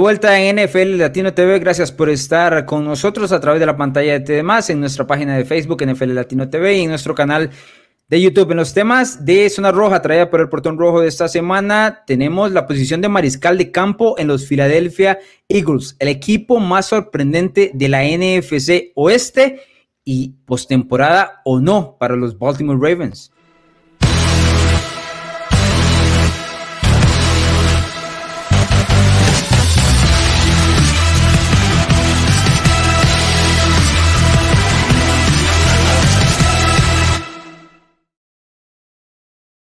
Vuelta 0.00 0.40
en 0.40 0.56
NFL 0.56 0.96
Latino 0.96 1.34
TV, 1.34 1.58
gracias 1.58 1.92
por 1.92 2.08
estar 2.08 2.64
con 2.64 2.84
nosotros 2.84 3.32
a 3.32 3.40
través 3.40 3.60
de 3.60 3.66
la 3.66 3.76
pantalla 3.76 4.18
de 4.18 4.20
TDMás, 4.20 4.70
en 4.70 4.80
nuestra 4.80 5.06
página 5.06 5.36
de 5.36 5.44
Facebook 5.44 5.84
NFL 5.84 6.14
Latino 6.14 6.48
TV 6.48 6.78
y 6.78 6.82
en 6.82 6.88
nuestro 6.88 7.14
canal 7.14 7.50
de 8.08 8.20
YouTube. 8.20 8.50
En 8.50 8.56
los 8.56 8.72
temas 8.72 9.26
de 9.26 9.50
Zona 9.50 9.72
Roja, 9.72 10.00
traída 10.00 10.30
por 10.30 10.40
el 10.40 10.48
portón 10.48 10.78
rojo 10.78 11.02
de 11.02 11.08
esta 11.08 11.28
semana, 11.28 12.02
tenemos 12.06 12.50
la 12.50 12.66
posición 12.66 13.02
de 13.02 13.10
mariscal 13.10 13.58
de 13.58 13.70
campo 13.70 14.18
en 14.18 14.28
los 14.28 14.46
Philadelphia 14.46 15.18
Eagles, 15.48 15.96
el 15.98 16.08
equipo 16.08 16.60
más 16.60 16.86
sorprendente 16.86 17.70
de 17.74 17.88
la 17.88 18.02
NFC 18.02 18.92
Oeste 18.94 19.60
y 20.02 20.30
postemporada 20.46 21.42
o 21.44 21.60
no 21.60 21.96
para 22.00 22.16
los 22.16 22.38
Baltimore 22.38 22.78
Ravens. 22.80 23.32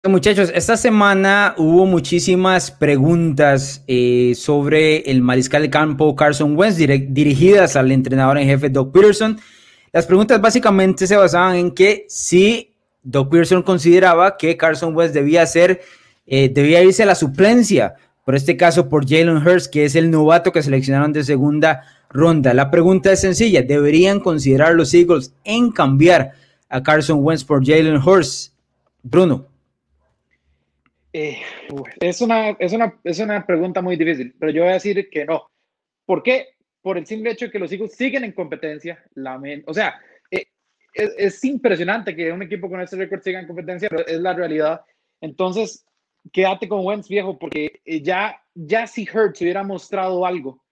Muchachos, 0.08 0.50
esta 0.56 0.78
semana 0.78 1.56
hubo 1.58 1.86
muchísimas 1.86 2.72
preguntas 2.72 3.84
eh, 3.86 4.32
sobre 4.34 5.00
el 5.12 5.22
mariscal 5.22 5.64
de 5.64 5.70
campo 5.70 6.16
Carson 6.16 6.58
Wentz 6.58 6.78
dirigidas 6.78 7.76
al 7.76 7.92
entrenador 7.92 8.38
en 8.38 8.48
jefe 8.48 8.70
Doug 8.70 8.94
Peterson. 8.94 9.38
Las 9.92 10.06
preguntas 10.06 10.40
básicamente 10.40 11.06
se 11.06 11.18
basaban 11.18 11.58
en 11.58 11.72
que 11.72 12.06
si 12.08 12.72
Doug 13.04 13.30
Peterson 13.30 13.62
consideraba 13.62 14.38
que 14.38 14.56
Carson 14.56 14.96
Wentz 14.96 15.14
debía 15.14 15.46
ser, 15.46 15.82
eh, 16.26 16.48
debía 16.48 16.82
irse 16.82 17.04
a 17.04 17.06
la 17.06 17.16
suplencia, 17.16 17.96
por 18.24 18.36
este 18.36 18.56
caso 18.56 18.88
por 18.88 19.06
Jalen 19.06 19.46
Hurts, 19.46 19.68
que 19.68 19.84
es 19.84 19.98
el 19.98 20.10
novato 20.10 20.54
que 20.54 20.64
seleccionaron 20.64 21.12
de 21.12 21.26
segunda 21.26 21.84
ronda. 22.10 22.54
La 22.54 22.72
pregunta 22.72 23.12
es 23.12 23.20
sencilla, 23.20 23.64
¿deberían 23.64 24.22
considerar 24.22 24.76
los 24.76 24.94
Eagles 24.94 25.34
en 25.44 25.74
cambiar 25.74 26.32
a 26.70 26.82
Carson 26.82 27.20
Wentz 27.22 27.44
por 27.44 27.66
Jalen 27.66 27.98
Hurts? 27.98 28.54
Bruno. 29.04 29.49
Eh, 31.22 31.42
es, 32.00 32.22
una, 32.22 32.52
es, 32.52 32.72
una, 32.72 32.98
es 33.04 33.20
una 33.20 33.46
pregunta 33.46 33.82
muy 33.82 33.98
difícil, 33.98 34.34
pero 34.40 34.54
yo 34.54 34.62
voy 34.62 34.72
a 34.72 34.76
decir 34.76 35.10
que 35.10 35.26
no. 35.26 35.50
¿Por 36.06 36.24
qué? 36.24 36.56
Por 36.82 36.98
el 36.98 37.06
simple 37.06 37.32
hecho 37.32 37.46
de 37.48 37.52
que 37.52 37.60
los 37.60 37.70
Eagles 37.74 37.94
siguen 37.94 38.24
en 38.24 38.32
competencia. 38.32 39.04
La 39.16 39.38
o 39.66 39.74
sea, 39.74 40.00
eh, 40.32 40.46
es, 40.94 41.44
impresionante 41.44 42.16
que 42.16 42.32
un 42.32 42.42
equipo 42.42 42.70
con 42.70 42.80
este 42.80 42.96
récord 42.96 43.22
siga 43.22 43.42
en 43.42 43.48
competencia, 43.48 43.90
pero 43.90 44.08
es 44.08 44.18
la 44.22 44.34
realidad. 44.34 44.82
Entonces, 45.20 45.86
quédate 46.32 46.70
con 46.70 46.86
Wentz, 46.86 47.10
viejo, 47.10 47.38
porque 47.38 47.82
eh, 47.84 48.02
ya, 48.02 48.42
ya 48.54 48.88
si 48.88 49.04
Hurts 49.04 49.42
hubiera 49.42 49.64
mostrado 49.64 50.26
algo, 50.26 50.64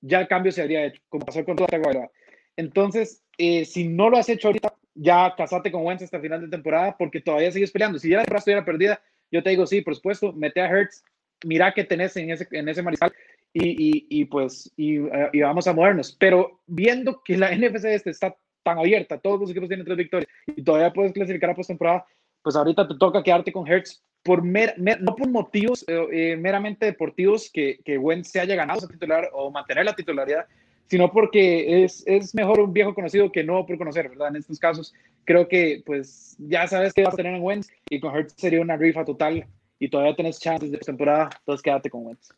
ya 0.00 0.20
el 0.20 0.28
cambio 0.28 0.50
se 0.50 0.62
habría 0.62 0.86
hecho, 0.86 1.02
como 1.10 1.26
pasó 1.26 1.44
con 1.44 1.56
toda 1.56 1.76
la 1.76 2.10
Entonces, 2.56 3.22
si 3.36 3.86
no 3.86 4.08
lo 4.08 4.16
has 4.16 4.30
hecho 4.30 4.48
ahorita, 4.48 4.74
ya 4.94 5.34
casate 5.36 5.70
con 5.70 5.84
Wentz 5.84 6.04
hasta 6.04 6.20
final 6.20 6.40
de 6.40 6.48
temporada, 6.48 6.96
porque 6.96 7.20
todavía 7.20 7.52
sigues 7.52 7.70
peleando. 7.70 7.98
Si 7.98 8.08
ya 8.08 8.16
la 8.16 8.22
temporada 8.22 8.38
estuviera 8.38 8.64
perdida, 8.64 9.02
yo 9.30 9.42
te 9.42 9.50
digo, 9.50 9.66
sí, 9.66 9.80
por 9.80 9.94
supuesto, 9.94 10.32
mete 10.32 10.60
a 10.60 10.66
Hertz, 10.66 11.02
mira 11.44 11.72
qué 11.72 11.84
tenés 11.84 12.16
en 12.16 12.30
ese, 12.30 12.46
en 12.50 12.68
ese 12.68 12.82
mariscal 12.82 13.12
y, 13.52 14.06
y, 14.08 14.24
pues 14.26 14.72
y, 14.76 14.98
eh, 14.98 15.30
y, 15.32 15.40
vamos 15.40 15.66
a 15.66 15.72
movernos. 15.72 16.16
Pero 16.18 16.60
viendo 16.66 17.22
que 17.24 17.36
la 17.36 17.50
NFC 17.56 17.86
este 17.86 18.10
está 18.10 18.36
tan 18.62 18.78
abierta, 18.78 19.18
todos 19.18 19.40
los 19.40 19.50
equipos 19.50 19.68
tienen 19.68 19.86
tres 19.86 19.96
victorias 19.96 20.30
y 20.46 20.62
todavía 20.62 20.92
puedes 20.92 21.12
clasificar 21.12 21.50
a 21.50 21.54
postemporada, 21.54 22.04
pues 22.42 22.56
ahorita 22.56 22.88
te 22.88 22.94
toca 22.96 23.22
quedarte 23.22 23.52
con 23.52 23.66
Hertz 23.66 24.02
por 24.22 24.42
mer, 24.42 24.74
no 24.78 25.16
por 25.16 25.28
motivos 25.30 25.84
eh, 25.88 26.06
eh, 26.12 26.36
meramente 26.36 26.86
deportivos 26.86 27.50
que, 27.50 27.80
que 27.84 27.96
Wentz 27.96 28.30
se 28.30 28.40
haya 28.40 28.54
ganado 28.54 28.80
esa 28.80 28.88
titular 28.88 29.30
o 29.32 29.50
mantener 29.50 29.86
la 29.86 29.96
titularidad, 29.96 30.46
sino 30.90 31.12
porque 31.12 31.84
es, 31.84 32.02
es 32.04 32.34
mejor 32.34 32.58
un 32.58 32.72
viejo 32.72 32.92
conocido 32.92 33.30
que 33.30 33.44
no 33.44 33.64
por 33.64 33.78
conocer, 33.78 34.08
¿verdad? 34.08 34.28
En 34.28 34.36
estos 34.36 34.58
casos, 34.58 34.92
creo 35.24 35.46
que 35.46 35.82
pues 35.86 36.34
ya 36.38 36.66
sabes 36.66 36.92
que 36.92 37.04
vas 37.04 37.14
a 37.14 37.16
tener 37.16 37.36
en 37.36 37.42
Wentz 37.42 37.68
y 37.88 38.00
con 38.00 38.14
Hertz 38.14 38.34
sería 38.36 38.60
una 38.60 38.76
rifa 38.76 39.04
total 39.04 39.46
y 39.78 39.88
todavía 39.88 40.16
tenés 40.16 40.40
chances 40.40 40.72
de 40.72 40.78
temporada, 40.78 41.30
entonces 41.38 41.62
quédate 41.62 41.88
con 41.88 42.06
Wentz. 42.06 42.30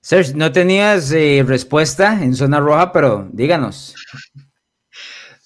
Serge, 0.00 0.32
no 0.34 0.50
tenías 0.50 1.12
eh, 1.12 1.44
respuesta 1.46 2.18
en 2.22 2.34
zona 2.34 2.58
roja, 2.58 2.90
pero 2.90 3.28
díganos. 3.32 3.94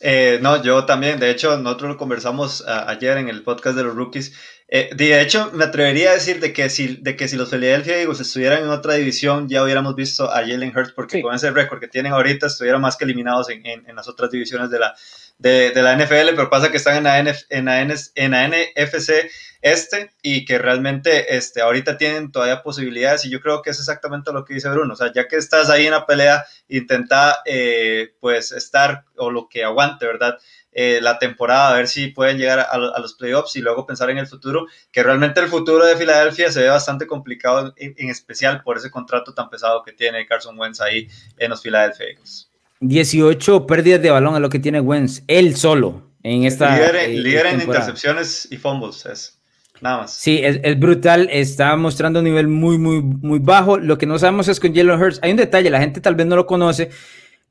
Eh, 0.06 0.38
no, 0.42 0.62
yo 0.62 0.84
también. 0.84 1.18
De 1.18 1.30
hecho, 1.30 1.56
nosotros 1.56 1.92
lo 1.92 1.96
conversamos 1.96 2.62
ayer 2.66 3.16
en 3.16 3.30
el 3.30 3.42
podcast 3.42 3.74
de 3.74 3.84
los 3.84 3.94
rookies. 3.94 4.36
Eh, 4.68 4.90
de 4.94 5.20
hecho, 5.20 5.50
me 5.52 5.64
atrevería 5.64 6.10
a 6.10 6.14
decir 6.14 6.40
de 6.40 6.52
que 6.52 6.70
si, 6.70 6.96
de 6.96 7.16
que 7.16 7.28
si 7.28 7.36
los 7.36 7.50
Philadelphia 7.50 7.98
Eagles 7.98 8.20
estuvieran 8.20 8.62
en 8.62 8.70
otra 8.70 8.94
división, 8.94 9.48
ya 9.48 9.62
hubiéramos 9.62 9.94
visto 9.94 10.30
a 10.30 10.36
Jalen 10.36 10.72
Hurts, 10.74 10.92
porque 10.92 11.20
con 11.20 11.34
ese 11.34 11.50
récord 11.50 11.80
que 11.80 11.88
tienen 11.88 12.12
ahorita, 12.12 12.46
estuvieran 12.46 12.80
más 12.80 12.96
que 12.96 13.04
eliminados 13.04 13.50
en, 13.50 13.64
en, 13.66 13.94
las 13.94 14.08
otras 14.08 14.30
divisiones 14.30 14.70
de 14.70 14.78
la, 14.78 14.94
de, 15.38 15.70
de, 15.70 15.82
la 15.82 15.94
NFL, 15.96 16.34
pero 16.34 16.48
pasa 16.48 16.70
que 16.70 16.78
están 16.78 16.96
en 16.96 17.04
la, 17.04 17.18
en 17.20 17.64
la, 17.66 17.80
en 17.82 18.30
la 18.30 18.48
NFC 18.48 19.30
este 19.64 20.10
y 20.20 20.44
que 20.44 20.58
realmente 20.58 21.36
este, 21.36 21.62
ahorita 21.62 21.96
tienen 21.96 22.30
todavía 22.30 22.62
posibilidades 22.62 23.24
y 23.24 23.30
yo 23.30 23.40
creo 23.40 23.62
que 23.62 23.70
es 23.70 23.78
exactamente 23.78 24.30
lo 24.30 24.44
que 24.44 24.52
dice 24.52 24.68
Bruno, 24.68 24.92
o 24.92 24.96
sea, 24.96 25.10
ya 25.10 25.26
que 25.26 25.36
estás 25.36 25.70
ahí 25.70 25.86
en 25.86 25.92
la 25.92 26.04
pelea, 26.04 26.44
intenta 26.68 27.38
eh, 27.46 28.12
pues 28.20 28.52
estar 28.52 29.04
o 29.16 29.30
lo 29.30 29.48
que 29.48 29.64
aguante, 29.64 30.06
¿verdad? 30.06 30.38
Eh, 30.76 30.98
la 31.00 31.20
temporada, 31.20 31.70
a 31.70 31.76
ver 31.76 31.86
si 31.86 32.08
pueden 32.08 32.36
llegar 32.36 32.58
a, 32.58 32.98
los 32.98 33.14
playoffs 33.14 33.54
y 33.54 33.60
luego 33.60 33.86
pensar 33.86 34.10
en 34.10 34.18
el 34.18 34.26
futuro, 34.26 34.66
que 34.90 35.04
realmente 35.04 35.38
el 35.38 35.46
futuro 35.46 35.86
de 35.86 35.96
Filadelfia 35.96 36.50
se 36.50 36.62
ve 36.62 36.68
bastante 36.68 37.06
complicado, 37.06 37.72
en, 37.76 38.10
especial 38.10 38.60
por 38.62 38.76
ese 38.76 38.90
contrato 38.90 39.32
tan 39.34 39.48
pesado 39.48 39.84
que 39.84 39.92
tiene 39.92 40.26
Carson 40.26 40.58
Wentz 40.58 40.80
ahí 40.80 41.08
en 41.38 41.50
los 41.50 41.62
Philadelphia 41.62 42.06
Eagles. 42.06 42.50
18 42.80 43.66
pérdidas 43.68 44.02
de 44.02 44.10
balón 44.10 44.34
es 44.34 44.40
lo 44.40 44.50
que 44.50 44.58
tiene 44.58 44.80
Wentz, 44.80 45.22
él 45.28 45.54
solo 45.54 46.10
en 46.24 46.42
esta. 46.42 46.74
Líder, 46.74 47.46
eh, 47.46 47.50
en 47.50 47.60
intercepciones 47.60 48.48
y 48.50 48.56
fumbles, 48.56 49.06
es. 49.06 49.38
Nada 49.80 49.98
más. 49.98 50.14
Sí, 50.14 50.40
es, 50.42 50.78
brutal. 50.78 51.28
Está 51.30 51.76
mostrando 51.76 52.18
un 52.20 52.24
nivel 52.24 52.48
muy, 52.48 52.78
muy, 52.78 53.02
muy 53.02 53.38
bajo. 53.38 53.76
Lo 53.76 53.98
que 53.98 54.06
no 54.06 54.18
sabemos 54.18 54.48
es 54.48 54.58
con 54.58 54.74
Jalen 54.74 55.00
Hurts. 55.00 55.20
Hay 55.22 55.32
un 55.32 55.36
detalle, 55.36 55.68
la 55.68 55.80
gente 55.80 56.00
tal 56.00 56.14
vez 56.14 56.26
no 56.26 56.36
lo 56.36 56.46
conoce. 56.46 56.90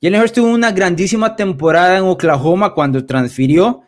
Jalen 0.04 0.20
Hurts 0.20 0.34
tuvo 0.34 0.49
una 0.49 0.74
grandísima 0.74 1.38
temporada 1.38 1.97
en 1.97 2.04
Oklahoma 2.04 2.74
cuando 2.74 3.06
transfirió. 3.06 3.84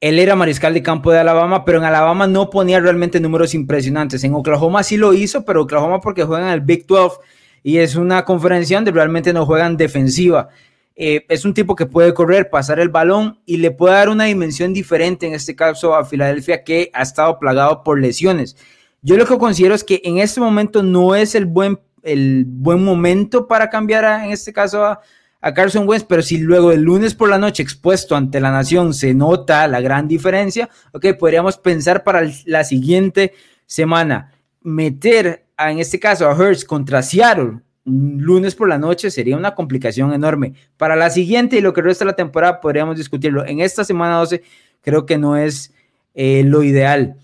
Él 0.00 0.18
era 0.18 0.34
mariscal 0.34 0.72
de 0.72 0.82
campo 0.82 1.12
de 1.12 1.18
Alabama, 1.18 1.66
pero 1.66 1.76
en 1.76 1.84
Alabama 1.84 2.26
no 2.26 2.48
ponía 2.48 2.80
realmente 2.80 3.20
números 3.20 3.52
impresionantes. 3.52 4.24
En 4.24 4.32
Oklahoma 4.32 4.82
sí 4.82 4.96
lo 4.96 5.12
hizo, 5.12 5.44
pero 5.44 5.60
Oklahoma 5.64 6.00
porque 6.00 6.24
juegan 6.24 6.48
el 6.48 6.62
Big 6.62 6.86
12 6.86 7.18
y 7.62 7.76
es 7.76 7.96
una 7.96 8.24
conferencia 8.24 8.78
donde 8.78 8.92
realmente 8.92 9.34
no 9.34 9.44
juegan 9.44 9.76
defensiva. 9.76 10.48
Eh, 10.96 11.26
es 11.28 11.44
un 11.44 11.52
tipo 11.52 11.76
que 11.76 11.84
puede 11.84 12.14
correr, 12.14 12.48
pasar 12.48 12.80
el 12.80 12.88
balón 12.88 13.38
y 13.44 13.58
le 13.58 13.70
puede 13.70 13.92
dar 13.92 14.08
una 14.08 14.24
dimensión 14.24 14.72
diferente, 14.72 15.26
en 15.26 15.34
este 15.34 15.54
caso 15.54 15.94
a 15.94 16.06
Filadelfia, 16.06 16.64
que 16.64 16.90
ha 16.94 17.02
estado 17.02 17.38
plagado 17.38 17.82
por 17.84 18.00
lesiones. 18.00 18.56
Yo 19.02 19.18
lo 19.18 19.26
que 19.26 19.36
considero 19.36 19.74
es 19.74 19.84
que 19.84 20.00
en 20.02 20.16
este 20.16 20.40
momento 20.40 20.82
no 20.82 21.14
es 21.14 21.34
el 21.34 21.44
buen, 21.44 21.78
el 22.02 22.46
buen 22.46 22.82
momento 22.82 23.46
para 23.46 23.68
cambiar, 23.68 24.24
en 24.24 24.32
este 24.32 24.50
caso, 24.50 24.82
a, 24.82 25.00
Carson 25.40 25.88
Wentz, 25.88 26.04
pero 26.08 26.22
si 26.22 26.38
luego 26.38 26.72
el 26.72 26.82
lunes 26.82 27.14
por 27.14 27.28
la 27.28 27.38
noche 27.38 27.62
expuesto 27.62 28.16
ante 28.16 28.40
la 28.40 28.50
nación 28.50 28.92
se 28.92 29.14
nota 29.14 29.68
la 29.68 29.80
gran 29.80 30.08
diferencia, 30.08 30.68
ok, 30.92 31.06
podríamos 31.18 31.56
pensar 31.58 32.04
para 32.04 32.28
la 32.46 32.64
siguiente 32.64 33.32
semana. 33.66 34.32
meter, 34.62 35.46
en 35.56 35.78
este 35.78 36.00
caso, 36.00 36.28
a 36.28 36.34
Hurts 36.34 36.64
contra 36.64 37.02
Seattle 37.02 37.60
lunes 37.88 38.54
por 38.54 38.68
la 38.68 38.78
noche 38.78 39.10
sería 39.10 39.36
una 39.36 39.54
complicación 39.54 40.12
enorme. 40.12 40.54
Para 40.76 40.96
la 40.96 41.10
siguiente 41.10 41.56
y 41.56 41.60
lo 41.60 41.72
que 41.72 41.82
resta 41.82 42.04
de 42.04 42.10
la 42.10 42.16
temporada 42.16 42.60
podríamos 42.60 42.96
discutirlo. 42.96 43.46
En 43.46 43.60
esta 43.60 43.84
semana 43.84 44.16
12 44.16 44.42
creo 44.82 45.06
que 45.06 45.18
no 45.18 45.36
es 45.36 45.72
eh, 46.14 46.42
lo 46.44 46.62
ideal. 46.62 47.16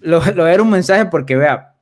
Lo, 0.00 0.20
lo 0.34 0.44
a 0.44 0.48
dar 0.48 0.60
un 0.60 0.70
mensaje 0.70 1.06
porque 1.06 1.36
vea, 1.36 1.74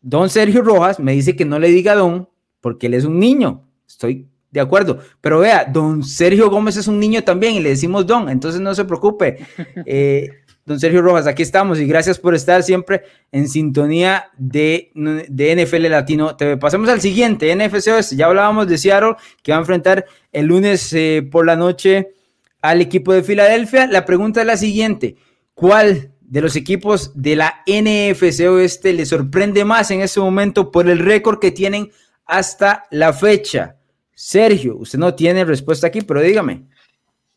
don 0.00 0.28
Sergio 0.28 0.62
Rojas 0.62 0.98
me 0.98 1.12
dice 1.12 1.36
que 1.36 1.44
no 1.44 1.58
le 1.58 1.68
diga 1.68 1.94
don 1.94 2.28
porque 2.60 2.86
él 2.86 2.94
es 2.94 3.04
un 3.04 3.18
niño. 3.18 3.62
Estoy 3.86 4.28
de 4.56 4.62
acuerdo. 4.62 4.98
Pero 5.20 5.40
vea, 5.40 5.66
don 5.66 6.02
Sergio 6.02 6.48
Gómez 6.48 6.78
es 6.78 6.88
un 6.88 6.98
niño 6.98 7.22
también 7.22 7.54
y 7.54 7.60
le 7.60 7.68
decimos 7.68 8.06
don, 8.06 8.30
entonces 8.30 8.60
no 8.60 8.74
se 8.74 8.84
preocupe. 8.84 9.38
Eh, 9.88 10.30
don 10.64 10.80
Sergio 10.80 11.02
Rojas, 11.02 11.26
aquí 11.26 11.42
estamos 11.42 11.78
y 11.78 11.86
gracias 11.86 12.18
por 12.18 12.34
estar 12.34 12.62
siempre 12.62 13.02
en 13.30 13.48
sintonía 13.48 14.30
de, 14.36 14.90
de 14.94 15.64
NFL 15.64 15.88
Latino 15.88 16.34
TV. 16.34 16.56
Pasemos 16.56 16.88
al 16.88 17.00
siguiente, 17.00 17.54
NFC 17.54 17.88
Oeste. 17.88 18.16
Ya 18.16 18.26
hablábamos 18.26 18.66
de 18.66 18.78
Seattle, 18.78 19.14
que 19.42 19.52
va 19.52 19.58
a 19.58 19.60
enfrentar 19.60 20.06
el 20.32 20.46
lunes 20.46 20.92
eh, 20.92 21.28
por 21.30 21.46
la 21.46 21.54
noche 21.54 22.14
al 22.62 22.80
equipo 22.80 23.12
de 23.12 23.22
Filadelfia. 23.22 23.86
La 23.86 24.04
pregunta 24.04 24.40
es 24.40 24.46
la 24.46 24.56
siguiente, 24.56 25.16
¿cuál 25.54 26.12
de 26.20 26.40
los 26.40 26.56
equipos 26.56 27.12
de 27.14 27.36
la 27.36 27.62
NFC 27.66 28.40
Oeste 28.48 28.92
le 28.92 29.06
sorprende 29.06 29.64
más 29.64 29.90
en 29.90 30.00
este 30.00 30.18
momento 30.18 30.72
por 30.72 30.88
el 30.88 30.98
récord 30.98 31.38
que 31.38 31.52
tienen 31.52 31.90
hasta 32.24 32.84
la 32.90 33.12
fecha? 33.12 33.75
Sergio, 34.16 34.78
usted 34.78 34.98
no 34.98 35.14
tiene 35.14 35.44
respuesta 35.44 35.86
aquí, 35.86 36.00
pero 36.00 36.22
dígame. 36.22 36.64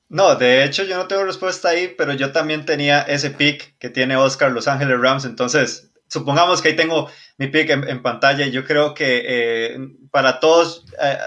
No, 0.07 0.35
de 0.35 0.63
hecho 0.63 0.83
yo 0.85 0.95
no 0.95 1.07
tengo 1.07 1.25
respuesta 1.25 1.69
ahí, 1.69 1.93
pero 1.97 2.13
yo 2.13 2.31
también 2.31 2.65
tenía 2.65 3.01
ese 3.01 3.31
pick 3.31 3.77
que 3.77 3.89
tiene 3.89 4.15
Oscar 4.15 4.51
Los 4.53 4.67
Ángeles 4.67 4.97
Rams, 4.99 5.25
entonces 5.25 5.91
supongamos 6.07 6.61
que 6.61 6.69
ahí 6.69 6.75
tengo 6.77 7.11
mi 7.37 7.47
pick 7.47 7.69
en, 7.69 8.01
pantalla 8.01 8.47
yo 8.47 8.63
creo 8.65 8.93
que 8.93 9.23
eh, 9.25 9.77
para 10.09 10.39
todos, 10.39 10.85
eh, 11.03 11.17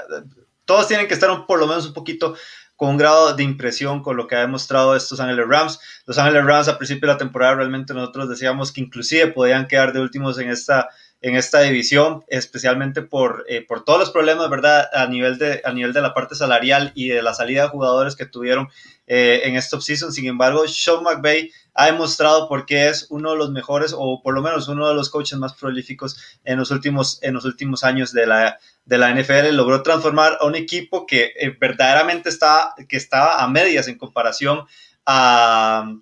todos 0.64 0.88
tienen 0.88 1.06
que 1.06 1.14
estar 1.14 1.46
por 1.46 1.60
lo 1.60 1.66
menos 1.66 1.86
un 1.86 1.92
poquito 1.92 2.34
con 2.74 2.88
un 2.88 2.96
grado 2.96 3.36
de 3.36 3.42
impresión 3.42 4.02
con 4.02 4.16
lo 4.16 4.26
que 4.26 4.36
ha 4.36 4.40
demostrado 4.40 4.96
estos 4.96 5.20
Ángeles 5.20 5.46
Rams. 5.46 5.78
Los 6.06 6.18
Ángeles 6.18 6.44
Rams 6.44 6.66
a 6.66 6.78
principio 6.78 7.06
de 7.06 7.12
la 7.12 7.18
temporada 7.18 7.56
realmente 7.56 7.92
nosotros 7.92 8.30
decíamos 8.30 8.72
que 8.72 8.80
inclusive 8.80 9.28
podían 9.28 9.68
quedar 9.68 9.92
de 9.92 10.00
últimos 10.00 10.38
en 10.38 10.50
esta 10.50 10.88
en 11.22 11.36
esta 11.36 11.60
división, 11.60 12.24
especialmente 12.26 13.00
por, 13.00 13.44
eh, 13.48 13.64
por 13.64 13.84
todos 13.84 14.00
los 14.00 14.10
problemas, 14.10 14.50
¿verdad? 14.50 14.88
A 14.92 15.06
nivel, 15.06 15.38
de, 15.38 15.62
a 15.64 15.72
nivel 15.72 15.92
de 15.92 16.02
la 16.02 16.14
parte 16.14 16.34
salarial 16.34 16.90
y 16.96 17.08
de 17.08 17.22
la 17.22 17.32
salida 17.32 17.62
de 17.62 17.68
jugadores 17.68 18.16
que 18.16 18.26
tuvieron 18.26 18.68
eh, 19.06 19.42
en 19.44 19.54
esta 19.54 19.76
offseason. 19.76 20.12
Sin 20.12 20.26
embargo, 20.26 20.66
Sean 20.66 21.04
McVay 21.04 21.52
ha 21.74 21.86
demostrado 21.86 22.48
por 22.48 22.66
qué 22.66 22.88
es 22.88 23.06
uno 23.08 23.30
de 23.30 23.36
los 23.36 23.52
mejores 23.52 23.94
o 23.96 24.20
por 24.20 24.34
lo 24.34 24.42
menos 24.42 24.66
uno 24.66 24.88
de 24.88 24.94
los 24.94 25.10
coaches 25.10 25.38
más 25.38 25.54
prolíficos 25.54 26.16
en 26.42 26.58
los 26.58 26.72
últimos, 26.72 27.22
en 27.22 27.34
los 27.34 27.44
últimos 27.44 27.84
años 27.84 28.12
de 28.12 28.26
la, 28.26 28.58
de 28.84 28.98
la 28.98 29.14
NFL. 29.14 29.54
Logró 29.54 29.80
transformar 29.84 30.38
a 30.40 30.46
un 30.46 30.56
equipo 30.56 31.06
que 31.06 31.32
eh, 31.38 31.56
verdaderamente 31.58 32.30
estaba, 32.30 32.74
que 32.88 32.96
estaba 32.96 33.40
a 33.40 33.46
medias 33.46 33.86
en 33.86 33.96
comparación 33.96 34.66
a, 35.06 35.94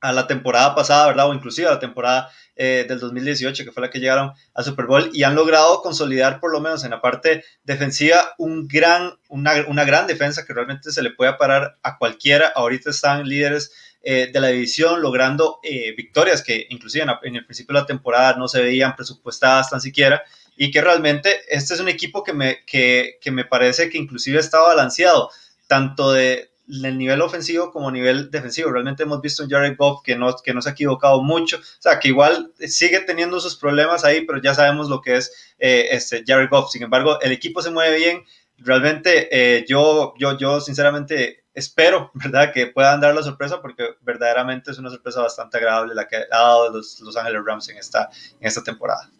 a 0.00 0.12
la 0.12 0.26
temporada 0.28 0.74
pasada, 0.76 1.06
¿verdad? 1.08 1.30
O 1.30 1.34
inclusive 1.34 1.66
a 1.66 1.72
la 1.72 1.80
temporada 1.80 2.30
eh, 2.56 2.84
del 2.88 2.98
2018, 2.98 3.64
que 3.64 3.72
fue 3.72 3.82
la 3.82 3.90
que 3.90 3.98
llegaron 3.98 4.32
al 4.54 4.64
Super 4.64 4.86
Bowl, 4.86 5.10
y 5.12 5.22
han 5.22 5.34
logrado 5.34 5.80
consolidar 5.82 6.40
por 6.40 6.52
lo 6.52 6.60
menos 6.60 6.84
en 6.84 6.90
la 6.90 7.00
parte 7.00 7.44
defensiva 7.64 8.34
un 8.38 8.68
gran, 8.68 9.14
una, 9.28 9.64
una 9.68 9.84
gran 9.84 10.06
defensa 10.06 10.44
que 10.44 10.52
realmente 10.52 10.92
se 10.92 11.02
le 11.02 11.10
puede 11.10 11.34
parar 11.34 11.78
a 11.82 11.98
cualquiera. 11.98 12.52
Ahorita 12.54 12.90
están 12.90 13.26
líderes 13.26 13.72
eh, 14.02 14.30
de 14.32 14.40
la 14.40 14.48
división 14.48 15.00
logrando 15.00 15.60
eh, 15.62 15.94
victorias 15.96 16.42
que 16.42 16.66
inclusive 16.70 17.06
en, 17.22 17.36
el 17.36 17.44
principio 17.46 17.74
de 17.74 17.80
la 17.82 17.86
temporada 17.86 18.34
no 18.36 18.48
se 18.48 18.60
veían 18.60 18.96
presupuestadas 18.96 19.70
tan 19.70 19.80
siquiera 19.80 20.22
y 20.56 20.72
que 20.72 20.80
realmente 20.80 21.42
este 21.48 21.74
es 21.74 21.80
un 21.80 21.88
equipo 21.88 22.24
que 22.24 22.32
me, 22.32 22.64
que, 22.66 23.18
que 23.20 23.30
me 23.30 23.44
parece 23.44 23.88
que 23.88 23.98
inclusive 23.98 24.40
está 24.40 24.60
balanceado 24.60 25.30
tanto 25.68 26.12
de, 26.12 26.51
el 26.72 26.98
nivel 26.98 27.20
ofensivo 27.20 27.70
como 27.70 27.90
nivel 27.90 28.30
defensivo. 28.30 28.70
Realmente 28.70 29.02
hemos 29.02 29.20
visto 29.20 29.42
un 29.42 29.50
Jared 29.50 29.76
Goff 29.76 30.02
que 30.02 30.16
no, 30.16 30.34
que 30.42 30.54
no 30.54 30.62
se 30.62 30.70
ha 30.70 30.72
equivocado 30.72 31.22
mucho, 31.22 31.58
o 31.58 31.82
sea, 31.82 32.00
que 32.00 32.08
igual 32.08 32.52
sigue 32.58 33.00
teniendo 33.00 33.40
sus 33.40 33.56
problemas 33.56 34.04
ahí, 34.04 34.24
pero 34.24 34.40
ya 34.40 34.54
sabemos 34.54 34.88
lo 34.88 35.00
que 35.00 35.16
es 35.16 35.54
eh, 35.58 35.88
este 35.90 36.24
Jared 36.26 36.48
Goff. 36.48 36.70
Sin 36.70 36.82
embargo, 36.82 37.20
el 37.20 37.32
equipo 37.32 37.62
se 37.62 37.70
mueve 37.70 37.96
bien. 37.96 38.24
Realmente 38.58 39.28
eh, 39.32 39.64
yo, 39.68 40.14
yo, 40.18 40.38
yo 40.38 40.60
sinceramente 40.60 41.44
espero, 41.54 42.10
¿verdad? 42.14 42.52
Que 42.52 42.68
puedan 42.68 43.00
dar 43.00 43.14
la 43.14 43.22
sorpresa 43.22 43.60
porque 43.60 43.96
verdaderamente 44.00 44.70
es 44.70 44.78
una 44.78 44.90
sorpresa 44.90 45.20
bastante 45.20 45.58
agradable 45.58 45.94
la 45.94 46.08
que 46.08 46.16
ha 46.16 46.26
dado 46.30 46.70
los 46.70 47.00
Los 47.00 47.16
Angeles 47.16 47.42
Rams 47.44 47.68
en 47.68 47.76
esta, 47.78 48.08
en 48.40 48.46
esta 48.46 48.62
temporada. 48.62 49.10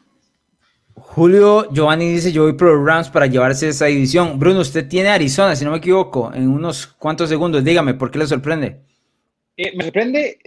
Julio 0.94 1.70
Giovanni 1.72 2.08
dice, 2.10 2.32
yo 2.32 2.44
voy 2.44 2.54
por 2.54 2.68
los 2.68 2.86
Rams 2.86 3.10
para 3.10 3.26
llevarse 3.26 3.68
esa 3.68 3.86
división. 3.86 4.38
Bruno, 4.38 4.60
usted 4.60 4.88
tiene 4.88 5.08
Arizona, 5.08 5.56
si 5.56 5.64
no 5.64 5.70
me 5.70 5.78
equivoco, 5.78 6.32
en 6.34 6.48
unos 6.48 6.86
cuantos 6.86 7.28
segundos. 7.28 7.64
Dígame, 7.64 7.94
¿por 7.94 8.10
qué 8.10 8.18
le 8.18 8.26
sorprende? 8.26 8.80
Eh, 9.56 9.72
me 9.76 9.84
sorprende, 9.84 10.38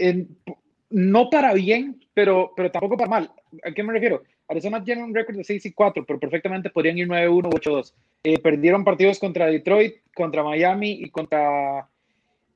no 0.89 1.29
para 1.29 1.53
bien, 1.53 2.03
pero, 2.13 2.51
pero 2.55 2.71
tampoco 2.71 2.97
para 2.97 3.09
mal. 3.09 3.31
¿A 3.63 3.71
qué 3.71 3.83
me 3.83 3.93
refiero? 3.93 4.23
Arizona 4.47 4.83
tiene 4.83 5.03
un 5.03 5.13
récord 5.13 5.37
de 5.37 5.43
6 5.43 5.65
y 5.65 5.71
4, 5.71 6.05
pero 6.05 6.19
perfectamente 6.19 6.69
podrían 6.69 6.97
ir 6.97 7.07
9-1 7.07 7.45
o 7.45 7.49
8-2. 7.49 7.93
Eh, 8.23 8.39
perdieron 8.39 8.83
partidos 8.83 9.19
contra 9.19 9.47
Detroit, 9.47 9.95
contra 10.15 10.43
Miami 10.43 10.91
y 10.91 11.09
contra 11.09 11.87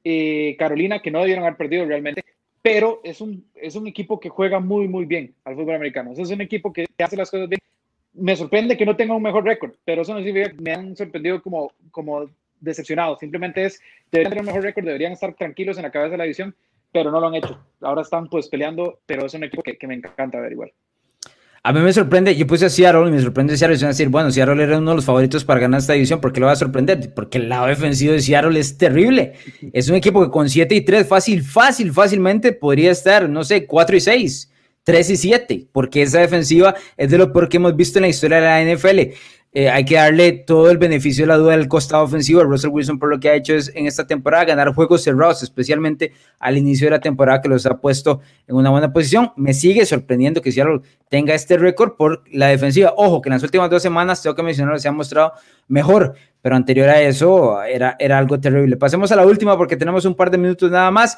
eh, 0.04 0.56
Carolina, 0.58 1.02
que 1.02 1.12
no 1.12 1.20
debieron 1.20 1.44
haber 1.44 1.58
perdido 1.58 1.86
realmente 1.86 2.24
pero 2.62 3.00
es 3.04 3.22
un, 3.22 3.46
es 3.56 3.76
un 3.76 3.88
equipo 3.88 4.20
que 4.20 4.30
juega 4.30 4.60
muy, 4.60 4.88
muy 4.88 5.06
bien 5.06 5.34
al 5.46 5.56
fútbol 5.56 5.76
americano. 5.76 6.12
es 6.12 6.30
un 6.30 6.42
equipo 6.42 6.74
que 6.74 6.86
hace 6.98 7.16
las 7.16 7.32
cosas 7.32 7.48
bien 7.48 7.60
me 8.20 8.36
sorprende 8.36 8.78
que 8.78 8.86
no 8.86 8.96
tenga 8.96 9.16
un 9.16 9.24
mejor 9.24 9.44
récord, 9.44 9.74
pero 9.86 10.02
eso 10.02 10.14
no 10.14 10.20
significa 10.20 10.52
que 10.52 10.62
me 10.62 10.74
han 10.74 10.96
sorprendido 10.96 11.42
como, 11.42 11.72
como 11.92 12.30
decepcionado. 12.60 13.18
Simplemente 13.18 13.66
es, 13.66 13.82
deberían 14.12 14.32
tener 14.32 14.42
un 14.42 14.48
mejor 14.48 14.64
récord, 14.64 14.86
deberían 14.86 15.14
estar 15.14 15.34
tranquilos 15.34 15.78
en 15.78 15.84
la 15.84 15.92
cabeza 15.92 16.12
de 16.12 16.18
la 16.18 16.24
división, 16.24 16.56
pero 16.92 17.12
no 17.12 17.20
lo 17.20 17.28
han 17.28 17.36
hecho. 17.36 17.60
Ahora 17.82 18.02
están 18.02 18.28
pues 18.28 18.48
peleando, 18.48 19.00
pero 19.06 19.26
es 19.26 19.34
un 19.34 19.44
equipo 19.44 19.64
que, 19.64 19.88
me 19.88 19.96
encanta 19.96 20.40
ver 20.40 20.52
igual. 20.52 20.72
A 21.62 21.74
mí 21.74 21.82
me 21.82 21.92
sorprende, 21.92 22.36
yo 22.36 22.48
puse 22.48 22.68
a 22.68 22.70
Seattle 22.70 23.10
y 23.10 23.12
me 23.12 23.22
sorprende 23.22 23.58
Seattle. 23.58 23.76
Es 23.76 23.82
decir, 23.82 24.08
bueno, 24.08 24.32
Seattle 24.32 24.64
era 24.64 24.78
uno 24.78 24.92
de 24.92 24.96
los 24.96 25.06
favoritos 25.06 25.44
para 25.44 25.60
ganar 25.60 25.80
esta 25.80 25.94
división. 25.94 26.22
¿Por 26.22 26.32
qué 26.32 26.40
lo 26.40 26.46
va 26.46 26.54
a 26.54 26.56
sorprender? 26.56 27.14
Porque 27.14 27.38
el 27.38 27.50
lado 27.50 27.68
defensivo 27.68 28.14
de 28.14 28.22
Seattle 28.22 28.58
es 28.58 28.78
terrible. 28.78 29.34
Es 29.74 29.90
un 29.90 29.96
equipo 29.96 30.24
que 30.24 30.32
con 30.32 30.50
7 30.50 30.74
y 30.74 30.82
3, 30.82 31.08
fácil, 31.08 31.44
fácil, 31.44 31.92
fácilmente 31.92 32.54
podría 32.54 32.92
estar, 32.92 33.30
no 33.30 33.44
sé, 33.44 33.66
4 33.66 33.98
y 33.98 34.00
6. 34.00 34.52
3 34.84 35.10
y 35.12 35.18
7, 35.18 35.68
porque 35.72 36.02
esa 36.02 36.20
defensiva 36.20 36.76
es 36.98 37.12
de 37.12 37.18
lo 37.18 37.32
peor 37.32 37.50
que 37.50 37.58
hemos 37.58 37.76
visto 37.76 38.00
en 38.00 38.04
la 38.04 38.10
historia 38.10 38.38
de 38.38 38.44
la 38.44 38.76
NFL. 38.76 39.14
Eh, 39.52 39.68
hay 39.68 39.84
que 39.84 39.96
darle 39.96 40.32
todo 40.32 40.70
el 40.70 40.78
beneficio 40.78 41.24
de 41.24 41.28
la 41.28 41.38
duda 41.38 41.58
del 41.58 41.68
costado 41.68 42.04
ofensivo 42.04 42.44
Russell 42.44 42.70
Wilson 42.70 43.00
por 43.00 43.10
lo 43.10 43.20
que 43.20 43.30
ha 43.30 43.34
hecho 43.34 43.56
es, 43.56 43.72
en 43.74 43.88
esta 43.88 44.06
temporada, 44.06 44.46
ganar 44.46 44.76
juegos 44.76 45.02
cerrados, 45.02 45.42
especialmente 45.42 46.14
al 46.38 46.56
inicio 46.56 46.86
de 46.86 46.92
la 46.92 47.00
temporada 47.00 47.42
que 47.42 47.50
los 47.50 47.66
ha 47.66 47.78
puesto 47.78 48.22
en 48.48 48.56
una 48.56 48.70
buena 48.70 48.94
posición. 48.94 49.32
Me 49.38 49.56
sigue 49.56 49.88
sorprendiendo 49.88 50.44
que 50.44 50.52
Seattle 50.52 50.82
tenga 51.10 51.34
este 51.34 51.58
récord 51.58 51.94
por 51.94 52.22
la 52.32 52.48
defensiva. 52.48 52.94
Ojo, 52.96 53.22
que 53.22 53.30
en 53.30 53.34
las 53.34 53.44
últimas 53.44 53.72
dos 53.72 53.82
semanas, 53.82 54.22
tengo 54.22 54.36
que 54.36 54.44
mencionarlo, 54.44 54.78
se 54.78 54.88
ha 54.88 54.92
mostrado 54.92 55.34
mejor, 55.68 56.14
pero 56.44 56.56
anterior 56.56 56.88
a 56.90 57.02
eso 57.02 57.64
era, 57.64 57.96
era 57.98 58.20
algo 58.20 58.40
terrible. 58.40 58.78
Pasemos 58.78 59.12
a 59.12 59.16
la 59.16 59.26
última 59.26 59.58
porque 59.58 59.76
tenemos 59.76 60.06
un 60.06 60.14
par 60.14 60.30
de 60.30 60.38
minutos 60.38 60.70
nada 60.70 60.92
más. 60.92 61.18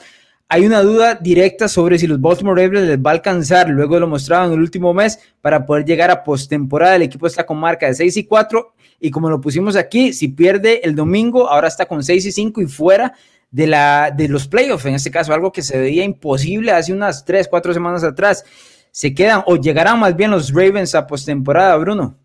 Hay 0.54 0.66
una 0.66 0.82
duda 0.82 1.16
directa 1.16 1.70
sobre 1.70 1.98
si 1.98 2.08
los 2.08 2.20
Baltimore 2.20 2.62
Ravens 2.62 2.86
les 2.86 3.00
va 3.00 3.12
a 3.12 3.14
alcanzar, 3.14 3.70
luego 3.70 3.98
lo 3.98 4.06
mostrado 4.06 4.48
en 4.48 4.52
el 4.52 4.60
último 4.60 4.94
mes, 4.94 5.18
para 5.40 5.66
poder 5.66 5.86
llegar 5.86 6.12
a 6.12 6.26
postemporada. 6.26 6.98
El 6.98 7.04
equipo 7.04 7.26
está 7.26 7.46
con 7.46 7.58
marca 7.58 7.88
de 7.88 7.94
6 7.94 8.18
y 8.18 8.26
4 8.26 8.74
y 9.00 9.12
como 9.12 9.30
lo 9.30 9.40
pusimos 9.40 9.78
aquí, 9.78 10.12
si 10.12 10.28
pierde 10.28 10.82
el 10.84 10.94
domingo, 10.94 11.48
ahora 11.48 11.70
está 11.70 11.86
con 11.86 12.04
6 12.04 12.26
y 12.26 12.34
5 12.34 12.64
y 12.64 12.66
fuera 12.66 13.14
de, 13.50 13.66
la, 13.66 14.12
de 14.12 14.28
los 14.28 14.46
playoffs, 14.46 14.86
en 14.88 14.96
este 14.96 15.10
caso, 15.10 15.34
algo 15.34 15.54
que 15.54 15.62
se 15.62 15.80
veía 15.80 16.04
imposible 16.04 16.74
hace 16.74 16.92
unas 16.92 17.24
3, 17.24 17.48
4 17.48 17.74
semanas 17.74 18.04
atrás. 18.04 18.44
¿Se 18.92 19.16
quedan 19.16 19.44
o 19.46 19.56
llegarán 19.56 20.02
más 20.02 20.18
bien 20.18 20.32
los 20.32 20.54
Ravens 20.54 20.96
a 20.96 21.08
postemporada, 21.08 21.78
Bruno? 21.78 22.18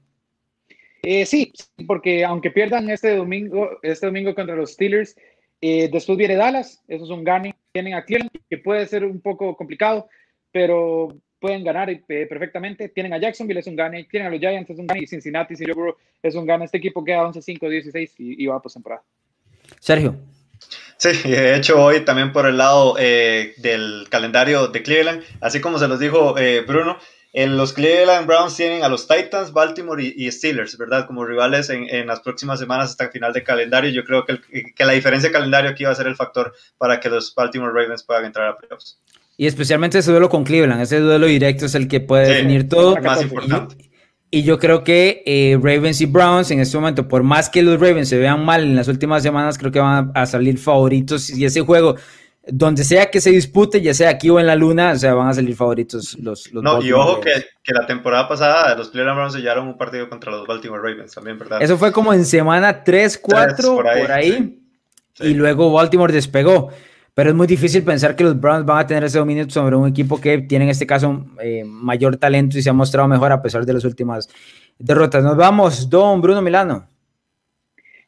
Eh, 1.04 1.24
sí, 1.26 1.52
porque 1.86 2.24
aunque 2.24 2.50
pierdan 2.50 2.90
este 2.90 3.14
domingo, 3.14 3.78
este 3.82 4.06
domingo 4.06 4.34
contra 4.34 4.56
los 4.56 4.72
Steelers, 4.72 5.14
eh, 5.60 5.88
después 5.90 6.18
viene 6.18 6.36
Dallas, 6.36 6.82
eso 6.88 7.04
es 7.04 7.10
un 7.10 7.24
gane. 7.24 7.54
Tienen 7.72 7.94
a 7.94 8.04
Cleveland, 8.04 8.30
que 8.48 8.58
puede 8.58 8.86
ser 8.86 9.04
un 9.04 9.20
poco 9.20 9.56
complicado, 9.56 10.08
pero 10.52 11.08
pueden 11.40 11.64
ganar 11.64 11.90
eh, 11.90 12.26
perfectamente. 12.26 12.88
Tienen 12.88 13.12
a 13.12 13.18
Jacksonville, 13.18 13.60
es 13.60 13.66
un 13.66 13.76
gane. 13.76 14.04
Tienen 14.04 14.28
a 14.28 14.30
los 14.30 14.40
Giants, 14.40 14.70
es 14.70 14.78
un 14.78 14.86
gane. 14.86 15.02
Y 15.02 15.06
Cincinnati, 15.06 15.56
si 15.56 15.66
yo 15.66 15.74
creo, 15.74 15.96
es 16.22 16.34
un 16.34 16.46
gane. 16.46 16.64
Este 16.64 16.78
equipo 16.78 17.04
queda 17.04 17.26
11, 17.26 17.42
5, 17.42 17.68
16 17.68 18.14
y, 18.18 18.42
y 18.42 18.46
va 18.46 18.56
a 18.56 18.62
postemporada. 18.62 19.02
Sergio. 19.80 20.16
Sí, 20.98 21.10
de 21.28 21.54
hecho 21.56 21.82
hoy 21.82 22.00
también 22.06 22.32
por 22.32 22.46
el 22.46 22.56
lado 22.56 22.96
eh, 22.98 23.52
del 23.58 24.06
calendario 24.08 24.68
de 24.68 24.82
Cleveland, 24.82 25.22
así 25.42 25.60
como 25.60 25.78
se 25.78 25.88
los 25.88 26.00
dijo 26.00 26.34
Bruno, 26.66 26.96
en 27.36 27.58
los 27.58 27.74
Cleveland 27.74 28.26
Browns 28.26 28.56
tienen 28.56 28.82
a 28.82 28.88
los 28.88 29.06
Titans, 29.06 29.52
Baltimore 29.52 30.02
y, 30.02 30.32
Steelers, 30.32 30.78
¿verdad? 30.78 31.06
Como 31.06 31.22
rivales 31.22 31.68
en, 31.68 32.06
las 32.06 32.20
próximas 32.20 32.58
semanas 32.58 32.88
hasta 32.88 33.04
el 33.04 33.10
final 33.10 33.34
de 33.34 33.44
calendario. 33.44 33.90
Yo 33.90 34.04
creo 34.04 34.24
que, 34.24 34.40
que, 34.74 34.84
la 34.86 34.94
diferencia 34.94 35.28
de 35.28 35.34
calendario 35.34 35.70
aquí 35.70 35.84
va 35.84 35.90
a 35.90 35.94
ser 35.94 36.06
el 36.06 36.16
factor 36.16 36.54
para 36.78 36.98
que 36.98 37.10
los 37.10 37.34
Baltimore 37.34 37.72
Ravens 37.74 38.04
puedan 38.04 38.24
entrar 38.24 38.48
a 38.48 38.56
playoffs. 38.56 38.98
Y 39.36 39.46
especialmente 39.46 39.98
ese 39.98 40.12
duelo 40.12 40.30
con 40.30 40.44
Cleveland, 40.44 40.80
ese 40.80 40.98
duelo 40.98 41.26
directo 41.26 41.66
es 41.66 41.74
el 41.74 41.88
que 41.88 42.00
puede 42.00 42.26
definir 42.26 42.70
todo. 42.70 42.96
Más 43.02 43.20
importante. 43.20 43.90
Y, 44.30 44.42
yo 44.42 44.58
creo 44.58 44.82
que 44.82 45.22
eh, 45.26 45.58
Ravens 45.60 46.00
y 46.00 46.06
Browns 46.06 46.50
en 46.50 46.60
este 46.60 46.78
momento, 46.78 47.06
por 47.06 47.22
más 47.22 47.50
que 47.50 47.62
los 47.62 47.78
Ravens 47.78 48.08
se 48.08 48.16
vean 48.16 48.46
mal 48.46 48.62
en 48.62 48.76
las 48.76 48.88
últimas 48.88 49.22
semanas, 49.22 49.58
creo 49.58 49.70
que 49.70 49.80
van 49.80 50.10
a 50.14 50.24
salir 50.24 50.56
favoritos. 50.56 51.28
Y 51.28 51.44
ese 51.44 51.60
juego 51.60 51.96
donde 52.46 52.84
sea 52.84 53.10
que 53.10 53.20
se 53.20 53.30
dispute, 53.30 53.80
ya 53.80 53.92
sea 53.92 54.10
aquí 54.10 54.30
o 54.30 54.38
en 54.38 54.46
la 54.46 54.54
luna, 54.54 54.92
o 54.92 54.96
sea, 54.96 55.14
van 55.14 55.28
a 55.28 55.34
salir 55.34 55.56
favoritos 55.56 56.16
los, 56.18 56.52
los 56.52 56.62
No, 56.62 56.80
y 56.80 56.92
ojo 56.92 57.20
que, 57.20 57.32
que, 57.62 57.74
la 57.74 57.86
temporada 57.86 58.28
pasada 58.28 58.74
los 58.76 58.90
Cleveland 58.90 59.16
Browns 59.16 59.32
sellaron 59.34 59.66
un 59.66 59.76
partido 59.76 60.08
contra 60.08 60.30
los 60.30 60.46
Baltimore 60.46 60.80
Ravens 60.80 61.12
también, 61.12 61.38
¿verdad? 61.38 61.60
Eso 61.60 61.76
fue 61.76 61.90
como 61.92 62.12
en 62.12 62.24
semana 62.24 62.84
3, 62.84 63.18
4, 63.18 63.76
por 63.76 64.12
ahí. 64.12 64.62
Y 65.18 65.34
luego 65.34 65.72
Baltimore 65.72 66.12
despegó. 66.12 66.70
Pero 67.14 67.30
es 67.30 67.36
muy 67.36 67.46
difícil 67.46 67.82
pensar 67.82 68.14
que 68.14 68.24
los 68.24 68.38
Browns 68.38 68.66
van 68.66 68.78
a 68.78 68.86
tener 68.86 69.02
ese 69.04 69.18
dominio 69.18 69.48
sobre 69.48 69.74
un 69.74 69.88
equipo 69.88 70.20
que 70.20 70.36
tiene 70.42 70.66
en 70.66 70.70
este 70.70 70.86
caso 70.86 71.24
eh, 71.40 71.64
mayor 71.64 72.18
talento 72.18 72.58
y 72.58 72.62
se 72.62 72.68
ha 72.68 72.74
mostrado 72.74 73.08
mejor 73.08 73.32
a 73.32 73.40
pesar 73.40 73.64
de 73.64 73.72
las 73.72 73.84
últimas 73.84 74.28
derrotas. 74.78 75.24
Nos 75.24 75.34
vamos, 75.34 75.88
don 75.88 76.20
Bruno 76.20 76.42
Milano. 76.42 76.86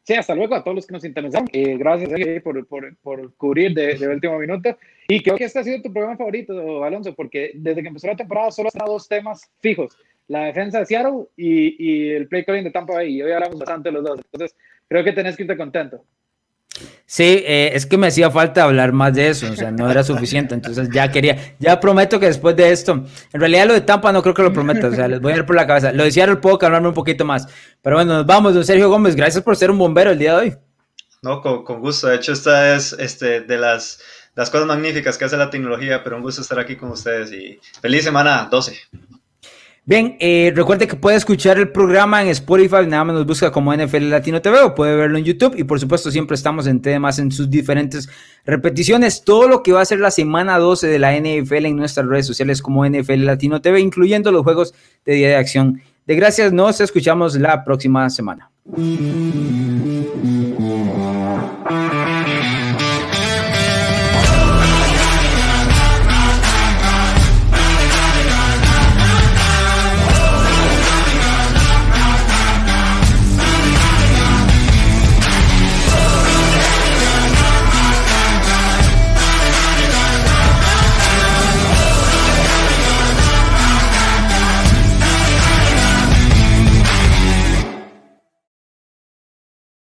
Sí, 0.09 0.15
hasta 0.15 0.35
luego 0.35 0.55
a 0.55 0.65
todos 0.65 0.75
los 0.75 0.87
que 0.87 0.95
nos 0.95 1.05
interesaron. 1.05 1.51
Eh, 1.53 1.77
gracias 1.77 2.11
por, 2.43 2.67
por, 2.67 2.97
por, 2.97 3.35
cubrir 3.35 3.75
de, 3.75 3.95
de, 3.99 4.09
último 4.09 4.39
minuto. 4.39 4.75
Y 5.07 5.23
creo 5.23 5.37
que 5.37 5.45
este 5.45 5.59
ha 5.59 5.63
sido 5.63 5.83
tu 5.83 5.93
programa 5.93 6.17
favorito, 6.17 6.83
Alonso, 6.83 7.15
porque 7.15 7.53
desde 7.55 7.83
que 7.83 7.89
empezó 7.89 8.07
la 8.07 8.17
temporada 8.17 8.51
solo 8.51 8.71
han 8.73 8.87
dos 8.87 9.07
temas 9.07 9.51
fijos: 9.61 9.99
la 10.27 10.45
defensa 10.45 10.79
de 10.79 10.87
Seattle 10.87 11.27
y, 11.37 11.77
y 11.79 12.09
el 12.13 12.27
play 12.27 12.43
calling 12.43 12.65
de 12.65 12.71
Tampa 12.71 12.95
Bay. 12.95 13.17
Y 13.17 13.23
hoy 13.23 13.33
hablamos 13.33 13.59
bastante 13.59 13.91
de 13.91 13.93
los 13.93 14.03
dos. 14.03 14.19
Entonces, 14.33 14.57
creo 14.89 15.05
que 15.05 15.13
tenés 15.13 15.37
que 15.37 15.43
irte 15.43 15.59
contento. 15.59 16.03
Sí, 17.11 17.43
eh, 17.47 17.71
es 17.73 17.87
que 17.87 17.97
me 17.97 18.09
hacía 18.09 18.31
falta 18.31 18.65
hablar 18.65 18.93
más 18.93 19.15
de 19.15 19.29
eso, 19.29 19.51
o 19.51 19.57
sea, 19.57 19.71
no 19.71 19.91
era 19.91 20.05
suficiente, 20.05 20.55
entonces 20.55 20.91
ya 20.93 21.11
quería, 21.11 21.57
ya 21.59 21.81
prometo 21.81 22.21
que 22.21 22.27
después 22.27 22.55
de 22.55 22.71
esto, 22.71 23.03
en 23.33 23.41
realidad 23.41 23.67
lo 23.67 23.73
de 23.73 23.81
Tampa 23.81 24.13
no 24.13 24.23
creo 24.23 24.35
que 24.35 24.43
lo 24.43 24.53
prometa, 24.53 24.89
o 24.89 24.95
sea, 24.95 25.09
les 25.09 25.19
voy 25.19 25.33
a 25.33 25.37
ir 25.37 25.47
por 25.47 25.57
la 25.57 25.67
cabeza, 25.67 25.91
lo 25.91 26.05
decía, 26.05 26.39
puedo 26.39 26.59
calmarme 26.59 26.89
un 26.89 26.95
poquito 26.95 27.25
más, 27.25 27.49
pero 27.81 27.97
bueno, 27.97 28.13
nos 28.13 28.27
vamos, 28.27 28.53
don 28.53 28.63
Sergio 28.63 28.91
Gómez, 28.91 29.17
gracias 29.17 29.43
por 29.43 29.57
ser 29.57 29.71
un 29.71 29.79
bombero 29.79 30.11
el 30.11 30.19
día 30.19 30.35
de 30.35 30.39
hoy. 30.39 30.57
No, 31.23 31.41
con, 31.41 31.65
con 31.65 31.81
gusto, 31.81 32.09
de 32.09 32.17
hecho 32.17 32.35
esta 32.35 32.77
es 32.77 32.93
este, 32.93 33.41
de 33.41 33.57
las, 33.57 34.03
las 34.35 34.51
cosas 34.51 34.67
magníficas 34.67 35.17
que 35.17 35.25
hace 35.25 35.39
la 35.39 35.49
tecnología, 35.49 36.05
pero 36.05 36.17
un 36.17 36.23
gusto 36.23 36.43
estar 36.43 36.59
aquí 36.59 36.77
con 36.77 36.91
ustedes 36.91 37.33
y 37.33 37.59
feliz 37.81 38.05
semana 38.05 38.49
12. 38.51 38.77
Bien, 39.89 40.19
eh, 40.21 40.53
recuerde 40.55 40.87
que 40.87 40.97
puede 40.97 41.17
escuchar 41.17 41.57
el 41.57 41.71
programa 41.71 42.21
en 42.21 42.29
Spotify, 42.29 42.87
nada 42.87 43.05
más 43.05 43.15
nos 43.15 43.25
busca 43.25 43.51
como 43.51 43.73
NFL 43.73 44.11
Latino 44.11 44.43
TV 44.43 44.61
o 44.61 44.75
puede 44.75 44.95
verlo 44.95 45.17
en 45.17 45.25
YouTube 45.25 45.55
y 45.57 45.65
por 45.65 45.81
supuesto 45.81 46.11
siempre 46.11 46.35
estamos 46.35 46.67
en 46.67 46.83
temas 46.83 47.19
en 47.19 47.33
sus 47.33 47.49
diferentes 47.49 48.07
repeticiones. 48.45 49.25
Todo 49.25 49.49
lo 49.49 49.63
que 49.63 49.73
va 49.73 49.81
a 49.81 49.87
ser 49.87 50.01
la 50.01 50.11
semana 50.11 50.59
12 50.59 50.89
de 50.89 50.99
la 50.99 51.17
NFL 51.17 51.65
en 51.65 51.77
nuestras 51.77 52.07
redes 52.07 52.27
sociales 52.27 52.61
como 52.61 52.85
NFL 52.85 53.25
Latino 53.25 53.63
TV, 53.63 53.81
incluyendo 53.81 54.31
los 54.31 54.43
juegos 54.43 54.75
de 55.07 55.15
día 55.15 55.29
de 55.29 55.37
acción. 55.37 55.81
De 56.07 56.17
gracias, 56.17 56.53
nos 56.53 56.83
escuchamos 56.83 57.37
la 57.37 57.65
próxima 57.65 58.11
semana. 58.11 58.51